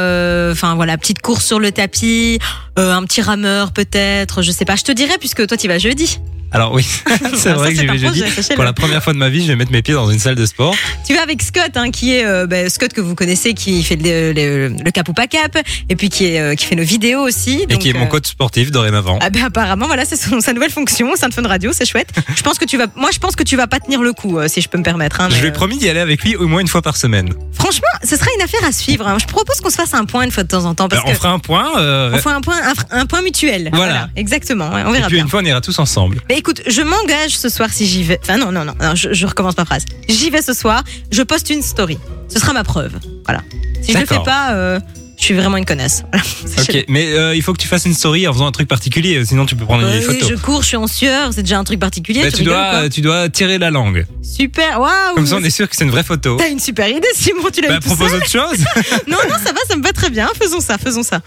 Enfin 0.50 0.74
voilà, 0.74 0.96
petite 0.98 1.22
course 1.22 1.44
sur 1.44 1.60
le 1.60 1.70
tapis, 1.70 2.38
un 2.76 3.04
petit 3.04 3.20
rameur 3.22 3.70
peut-être, 3.72 4.42
je 4.42 4.50
sais 4.50 4.64
pas. 4.64 4.74
Je 4.74 4.82
te 4.82 4.92
dirai 4.92 5.14
puisque 5.18 5.46
toi 5.46 5.56
tu 5.56 5.68
vas 5.68 5.78
jeudi. 5.78 6.18
Alors 6.52 6.72
oui, 6.72 6.84
c'est 7.32 7.36
Ça, 7.36 7.54
vrai 7.54 7.72
que 7.72 7.78
c'est 7.78 7.88
un 7.88 7.94
vais. 7.94 8.54
Pour 8.56 8.64
la 8.64 8.72
première 8.72 9.02
fois 9.02 9.12
de 9.12 9.18
ma 9.18 9.28
vie, 9.28 9.42
je 9.42 9.48
vais 9.48 9.56
mettre 9.56 9.70
mes 9.72 9.82
pieds 9.82 9.94
dans 9.94 10.10
une 10.10 10.18
salle 10.18 10.34
de 10.34 10.46
sport. 10.46 10.74
Tu 11.06 11.14
vas 11.14 11.22
avec 11.22 11.42
Scott, 11.42 11.70
hein, 11.76 11.90
qui 11.90 12.14
est 12.16 12.24
euh, 12.24 12.46
bah, 12.46 12.68
Scott 12.68 12.92
que 12.92 13.00
vous 13.00 13.14
connaissez, 13.14 13.54
qui 13.54 13.82
fait 13.84 13.96
le, 13.96 14.32
le, 14.32 14.68
le 14.84 14.90
cap 14.90 15.08
ou 15.08 15.12
pas 15.12 15.26
cap, 15.26 15.56
et 15.88 15.96
puis 15.96 16.08
qui 16.08 16.26
est 16.26 16.40
euh, 16.40 16.54
qui 16.54 16.66
fait 16.66 16.74
nos 16.74 16.82
vidéos 16.82 17.20
aussi. 17.20 17.64
Et 17.68 17.78
qui 17.78 17.90
est 17.90 17.92
mon 17.92 18.04
euh, 18.04 18.08
coach 18.08 18.26
sportif 18.26 18.70
dorénavant. 18.70 19.18
Ah 19.22 19.30
ben 19.30 19.44
apparemment 19.44 19.86
voilà 19.86 20.04
c'est 20.04 20.16
sa 20.16 20.52
nouvelle 20.52 20.70
fonction 20.70 21.14
sein 21.16 21.28
de 21.28 21.34
Fun 21.34 21.46
Radio 21.46 21.70
c'est 21.72 21.86
chouette. 21.86 22.10
Je 22.36 22.42
pense 22.42 22.58
que 22.58 22.64
tu 22.64 22.76
vas 22.76 22.86
moi 22.96 23.10
je 23.12 23.18
pense 23.18 23.36
que 23.36 23.42
tu 23.44 23.56
vas 23.56 23.66
pas 23.66 23.78
tenir 23.80 24.02
le 24.02 24.12
coup 24.12 24.38
euh, 24.38 24.48
si 24.48 24.60
je 24.60 24.68
peux 24.68 24.78
me 24.78 24.82
permettre. 24.82 25.20
hein, 25.20 25.28
Je 25.30 25.40
lui 25.40 25.48
ai 25.48 25.52
promis 25.52 25.78
d'y 25.78 25.88
aller 25.88 26.00
avec 26.00 26.22
lui 26.22 26.36
au 26.36 26.48
moins 26.48 26.60
une 26.60 26.68
fois 26.68 26.82
par 26.82 26.96
semaine. 26.96 27.32
franchement 27.52 27.86
ce 28.02 28.16
sera 28.16 28.26
une 28.36 28.42
affaire 28.42 28.64
à 28.66 28.72
suivre. 28.72 29.06
hein. 29.06 29.18
Je 29.20 29.26
propose 29.26 29.60
qu'on 29.60 29.70
se 29.70 29.76
fasse 29.76 29.94
un 29.94 30.04
point 30.04 30.24
une 30.24 30.30
fois 30.30 30.42
de 30.42 30.48
temps 30.48 30.64
en 30.64 30.74
temps 30.74 30.88
parce 30.88 31.02
on 31.06 31.10
que 31.10 31.14
fera 31.14 31.30
un 31.30 31.38
point. 31.38 31.68
on 31.76 32.18
fait 32.18 32.28
un 32.28 32.40
point 32.40 32.56
un, 32.90 33.00
un 33.00 33.06
point 33.06 33.22
mutuel. 33.22 33.70
Voilà. 33.72 34.08
exactement. 34.16 34.70
ouais, 34.72 34.82
on 34.84 34.90
et 34.90 34.96
verra 34.96 35.06
puis 35.06 35.16
bien. 35.16 35.24
une 35.24 35.30
fois, 35.30 35.40
on 35.42 35.44
ira 35.44 35.60
tous 35.60 35.78
ensemble. 35.78 36.20
Mais 36.28 36.39
écoute, 36.40 36.62
je 36.66 36.82
m'engage 36.82 37.36
ce 37.36 37.48
soir 37.48 37.68
si 37.70 37.86
j'y 37.86 38.02
vais. 38.02 38.18
Enfin 38.22 38.38
non 38.38 38.50
non 38.50 38.64
non, 38.64 38.74
non, 38.80 38.94
je, 38.94 39.12
je 39.12 39.26
recommence 39.26 39.56
ma 39.56 39.64
phrase. 39.64 39.84
J'y 40.08 40.30
vais 40.30 40.42
ce 40.42 40.52
soir. 40.54 40.82
Je 41.12 41.22
poste 41.22 41.50
une 41.50 41.62
story. 41.62 41.98
Ce 42.28 42.38
sera 42.38 42.52
ma 42.52 42.64
preuve. 42.64 42.92
Voilà. 43.26 43.42
Si 43.82 43.92
je 43.92 43.98
le 43.98 44.06
fais 44.06 44.18
pas, 44.24 44.52
euh, 44.52 44.80
je 45.18 45.24
suis 45.24 45.34
vraiment 45.34 45.56
une 45.58 45.64
connasse. 45.66 46.02
Voilà. 46.42 46.80
Ok, 46.80 46.84
mais 46.88 47.12
euh, 47.12 47.34
il 47.36 47.42
faut 47.42 47.52
que 47.52 47.58
tu 47.58 47.68
fasses 47.68 47.84
une 47.84 47.94
story 47.94 48.26
en 48.26 48.32
faisant 48.32 48.46
un 48.46 48.50
truc 48.52 48.66
particulier, 48.66 49.24
sinon 49.24 49.44
tu 49.46 49.54
peux 49.56 49.64
prendre 49.64 49.86
des 49.88 49.98
oui, 49.98 50.02
photos. 50.02 50.28
je 50.28 50.34
cours, 50.34 50.62
je 50.62 50.68
suis 50.68 50.76
en 50.76 50.86
sueur, 50.86 51.32
c'est 51.32 51.42
déjà 51.42 51.58
un 51.58 51.64
truc 51.64 51.78
particulier. 51.78 52.22
Bah, 52.22 52.30
tu 52.30 52.38
rigoles 52.38 52.54
dois, 52.54 52.88
tu 52.88 53.00
dois 53.02 53.28
tirer 53.28 53.58
la 53.58 53.70
langue. 53.70 54.06
Super, 54.22 54.80
waouh 54.80 55.14
Comme 55.14 55.26
ça, 55.26 55.36
on 55.36 55.44
est 55.44 55.50
sûr 55.50 55.68
que 55.68 55.76
c'est 55.76 55.84
une 55.84 55.90
vraie 55.90 56.02
photo. 56.02 56.36
T'as 56.38 56.48
une 56.48 56.58
super 56.58 56.88
idée, 56.88 57.06
Simon, 57.14 57.50
tu 57.52 57.60
l'as 57.60 57.68
Bah, 57.68 57.80
propose 57.80 58.14
autre 58.14 58.28
chose. 58.30 58.64
Non, 59.06 59.18
non, 59.28 59.36
ça 59.44 59.52
va, 59.52 59.60
ça 59.68 59.76
me 59.76 59.82
va 59.82 59.92
très 59.92 60.10
bien. 60.10 60.28
Faisons 60.40 60.60
ça, 60.60 60.76
faisons 60.78 61.02
ça. 61.02 61.20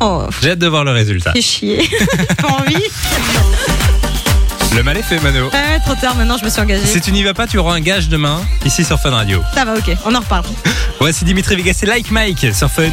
Oh, 0.00 0.24
J'ai 0.42 0.50
hâte 0.52 0.58
de 0.58 0.66
voir 0.66 0.84
le 0.84 0.92
résultat. 0.92 1.32
fais 1.32 1.42
chier. 1.42 1.88
Pas 2.40 2.48
envie. 2.48 2.84
Le 4.74 4.82
mal 4.82 4.96
est 4.96 5.02
fait, 5.02 5.20
Mano. 5.20 5.50
Ouais, 5.50 5.78
trop 5.84 5.94
tard, 5.94 6.16
maintenant 6.16 6.36
je 6.36 6.44
me 6.44 6.50
suis 6.50 6.60
engagée. 6.60 6.84
Si 6.86 7.00
tu 7.00 7.12
n'y 7.12 7.22
vas 7.22 7.34
pas, 7.34 7.46
tu 7.46 7.58
auras 7.58 7.74
un 7.74 7.80
gage 7.80 8.08
demain, 8.08 8.40
ici 8.64 8.84
sur 8.84 8.98
Fun 8.98 9.10
Radio. 9.10 9.40
Ça 9.54 9.64
va, 9.64 9.74
ok, 9.74 9.96
on 10.04 10.14
en 10.14 10.20
reparle. 10.20 10.44
Voici 11.00 11.24
Dimitri 11.24 11.54
Vegas 11.56 11.78
et 11.82 11.86
Like 11.86 12.10
Mike 12.10 12.54
sur 12.54 12.70
Fun. 12.70 12.90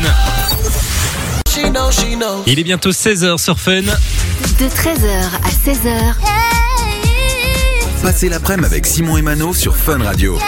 Il 2.45 2.59
est 2.59 2.63
bientôt 2.63 2.91
16h 2.91 3.37
sur 3.37 3.59
Fun. 3.59 3.81
De 3.81 4.65
13h 4.65 5.23
à 5.43 5.69
16h, 5.69 6.15
Passez 8.01 8.29
l'après-midi 8.29 8.65
avec 8.67 8.85
Simon 8.85 9.17
et 9.17 9.21
Mano 9.21 9.53
sur 9.53 9.75
Fun 9.75 10.03
Radio. 10.03 10.39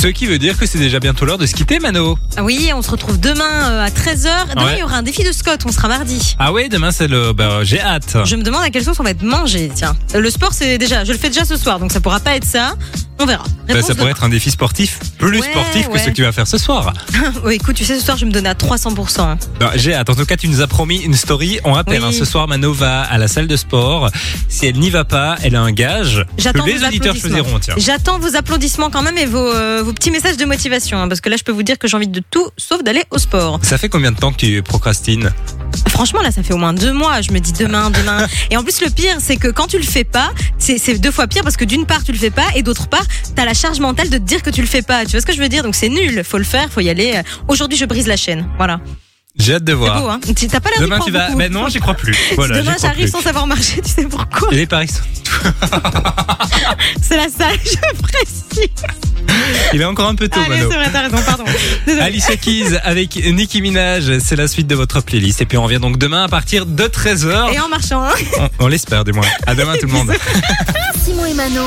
Ce 0.00 0.06
qui 0.06 0.26
veut 0.26 0.38
dire 0.38 0.56
que 0.56 0.64
c'est 0.64 0.78
déjà 0.78 1.00
bientôt 1.00 1.24
l'heure 1.24 1.38
de 1.38 1.46
se 1.46 1.54
quitter, 1.54 1.80
Mano. 1.80 2.16
Ah 2.36 2.44
Oui, 2.44 2.70
on 2.72 2.82
se 2.82 2.90
retrouve 2.90 3.18
demain 3.18 3.70
euh, 3.72 3.84
à 3.84 3.88
13h. 3.88 4.50
Demain, 4.50 4.64
Ouais. 4.66 4.74
il 4.76 4.78
y 4.78 4.82
aura 4.84 4.96
un 4.96 5.02
défi 5.02 5.24
de 5.24 5.32
Scott, 5.32 5.60
on 5.66 5.72
sera 5.72 5.88
mardi. 5.88 6.36
Ah 6.38 6.52
ouais, 6.52 6.68
demain 6.68 6.92
c'est 6.92 7.08
le. 7.08 7.32
Bah, 7.32 7.64
j'ai 7.64 7.80
hâte. 7.80 8.16
Je 8.24 8.36
me 8.36 8.42
demande 8.42 8.62
à 8.62 8.70
quelle 8.70 8.84
sauce 8.84 9.00
on 9.00 9.02
va 9.02 9.10
être 9.10 9.22
mangé, 9.24 9.70
tiens. 9.74 9.96
Euh, 10.14 10.20
Le 10.20 10.30
sport, 10.30 10.52
c'est 10.52 10.78
déjà, 10.78 11.04
je 11.04 11.10
le 11.12 11.18
fais 11.18 11.28
déjà 11.30 11.44
ce 11.44 11.56
soir, 11.56 11.80
donc 11.80 11.90
ça 11.90 12.00
pourra 12.00 12.20
pas 12.20 12.36
être 12.36 12.44
ça. 12.44 12.74
On 13.20 13.26
verra. 13.26 13.42
Bah, 13.66 13.74
Réponse 13.74 13.88
ça 13.88 13.94
pourrait 13.94 14.10
être 14.12 14.24
un 14.24 14.28
défi 14.28 14.50
sportif, 14.50 14.98
plus 15.18 15.40
Ouais, 15.40 15.50
sportif 15.50 15.86
que 15.88 15.92
ouais. 15.92 15.98
ce 15.98 16.04
que 16.06 16.10
tu 16.14 16.22
vas 16.22 16.32
faire 16.32 16.46
ce 16.46 16.56
soir. 16.58 16.92
Ouais, 17.44 17.56
écoute, 17.56 17.76
tu 17.76 17.84
sais, 17.84 17.98
ce 17.98 18.04
soir, 18.04 18.16
je 18.16 18.24
me 18.24 18.30
donner 18.30 18.48
à 18.48 18.54
300%. 18.54 19.20
hein. 19.20 19.38
Non, 19.60 19.68
j'ai 19.74 19.94
hâte. 19.94 20.08
En 20.10 20.14
tout 20.14 20.24
cas, 20.24 20.36
tu 20.36 20.48
nous 20.48 20.60
as 20.60 20.66
promis 20.66 20.98
une 20.98 21.14
story. 21.14 21.58
On 21.64 21.72
rappelle, 21.72 22.00
Oui. 22.02 22.08
hein, 22.08 22.12
ce 22.12 22.24
soir, 22.24 22.48
Mano 22.48 22.72
va 22.72 23.02
à 23.02 23.18
la 23.18 23.28
salle 23.28 23.46
de 23.46 23.56
sport. 23.56 24.10
Si 24.48 24.66
elle 24.66 24.78
n'y 24.78 24.90
va 24.90 25.04
pas, 25.04 25.36
elle 25.42 25.54
a 25.56 25.60
un 25.60 25.72
gage 25.72 26.24
que 26.36 26.66
les 26.66 26.84
auditeurs 26.84 27.16
choisiront. 27.16 27.58
J'attends 27.76 28.18
vos 28.18 28.34
applaudissements 28.36 28.90
quand 28.90 29.02
même 29.02 29.18
et 29.18 29.26
vos, 29.26 29.38
euh, 29.52 29.82
vos 29.84 29.92
petits 29.92 30.10
messages 30.10 30.36
de 30.36 30.44
motivation, 30.44 31.00
hein, 31.00 31.08
parce 31.08 31.20
que 31.20 31.28
là, 31.28 31.36
je 31.36 31.44
peux 31.44 31.52
vous 31.52 31.62
dire 31.62 31.78
que 31.78 31.86
j'ai 31.88 31.96
envie 31.96 32.08
de 32.08 32.22
tout 32.30 32.48
sauf 32.56 32.82
d'aller 32.82 33.04
au 33.10 33.18
sport. 33.18 33.58
Ça 33.62 33.78
fait 33.78 33.88
combien 33.88 34.12
de 34.12 34.16
temps 34.18 34.32
que 34.32 34.38
tu 34.38 34.62
procrastines 34.62 35.30
Franchement, 35.88 36.20
là, 36.22 36.30
ça 36.30 36.42
fait 36.42 36.54
au 36.54 36.58
moins 36.58 36.72
deux 36.74 36.92
mois. 36.92 37.20
Je 37.20 37.30
me 37.32 37.38
dis 37.40 37.52
demain, 37.52 37.90
demain. 37.90 38.26
Et 38.50 38.56
en 38.56 38.62
plus, 38.62 38.80
le 38.80 38.90
pire, 38.90 39.16
c'est 39.20 39.36
que 39.36 39.48
quand 39.48 39.66
tu 39.66 39.76
le 39.78 39.84
fais 39.84 40.04
pas, 40.04 40.30
c'est 40.58 40.98
deux 40.98 41.10
fois 41.10 41.26
pire 41.26 41.42
parce 41.42 41.56
que 41.56 41.64
d'une 41.64 41.86
part, 41.86 42.02
tu 42.04 42.12
le 42.12 42.18
fais 42.18 42.30
pas 42.30 42.46
et 42.54 42.62
d'autre 42.62 42.88
part, 42.88 43.04
t'as 43.34 43.44
la 43.44 43.54
charge 43.54 43.80
mentale 43.80 44.10
de 44.10 44.18
te 44.18 44.22
dire 44.22 44.42
que 44.42 44.50
tu 44.50 44.60
le 44.60 44.66
fais 44.66 44.82
pas. 44.82 45.04
Tu 45.04 45.12
vois 45.12 45.20
ce 45.20 45.26
que 45.26 45.32
je 45.34 45.40
veux 45.40 45.48
dire? 45.48 45.62
Donc 45.62 45.74
c'est 45.74 45.88
nul. 45.88 46.22
Faut 46.24 46.38
le 46.38 46.44
faire, 46.44 46.68
faut 46.70 46.80
y 46.80 46.88
aller. 46.90 47.20
Aujourd'hui, 47.48 47.78
je 47.78 47.84
brise 47.84 48.06
la 48.06 48.16
chaîne. 48.16 48.48
Voilà. 48.56 48.80
J'ai 49.38 49.54
hâte 49.54 49.62
de 49.64 49.70
C'est 49.72 49.76
voir. 49.76 50.02
beau, 50.02 50.08
hein? 50.08 50.18
Tu- 50.36 50.48
T'as 50.48 50.58
pas 50.58 50.70
l'air 50.70 50.80
Demain, 50.80 50.98
tu 50.98 51.12
vas. 51.12 51.30
Ben 51.30 51.52
non, 51.52 51.68
j'y 51.68 51.78
crois 51.78 51.94
plus. 51.94 52.16
Voilà, 52.36 52.58
Demain, 52.60 52.74
j'arrive 52.80 53.08
sans 53.08 53.20
savoir 53.20 53.46
marcher. 53.46 53.80
Tu 53.82 53.88
sais 53.90 54.02
pourquoi? 54.04 54.48
Et 54.52 54.56
les 54.56 54.66
paris 54.66 54.88
sont- 54.88 55.02
C'est 57.00 57.16
la 57.16 57.28
salle. 57.28 57.56
Je 57.64 58.02
précise. 58.02 58.72
Il 59.72 59.80
est 59.80 59.84
encore 59.84 60.08
un 60.08 60.14
peu 60.16 60.28
tôt, 60.28 60.40
Allez, 60.44 60.62
vrai, 60.62 60.90
t'as 60.92 61.02
raison. 61.02 61.18
Pardon. 61.24 61.44
Désolée. 61.86 62.02
Alicia 62.04 62.36
Keys 62.36 62.78
avec 62.82 63.14
Nicki 63.32 63.60
Minaj, 63.62 64.18
c'est 64.18 64.34
la 64.36 64.48
suite 64.48 64.66
de 64.66 64.74
votre 64.74 65.00
playlist. 65.02 65.40
Et 65.40 65.46
puis 65.46 65.56
on 65.58 65.62
revient 65.64 65.78
donc 65.80 65.98
demain 65.98 66.24
à 66.24 66.28
partir 66.28 66.66
de 66.66 66.84
13h. 66.84 67.52
Et 67.54 67.60
en 67.60 67.68
marchant. 67.68 68.02
hein. 68.02 68.14
On, 68.58 68.64
on 68.64 68.66
l'espère 68.68 69.04
du 69.04 69.12
moins. 69.12 69.26
À 69.46 69.54
demain 69.54 69.76
tout 69.80 69.86
le 69.86 69.92
monde. 69.92 70.12
Simon 71.04 71.26
et 71.26 71.34
Mano. 71.34 71.62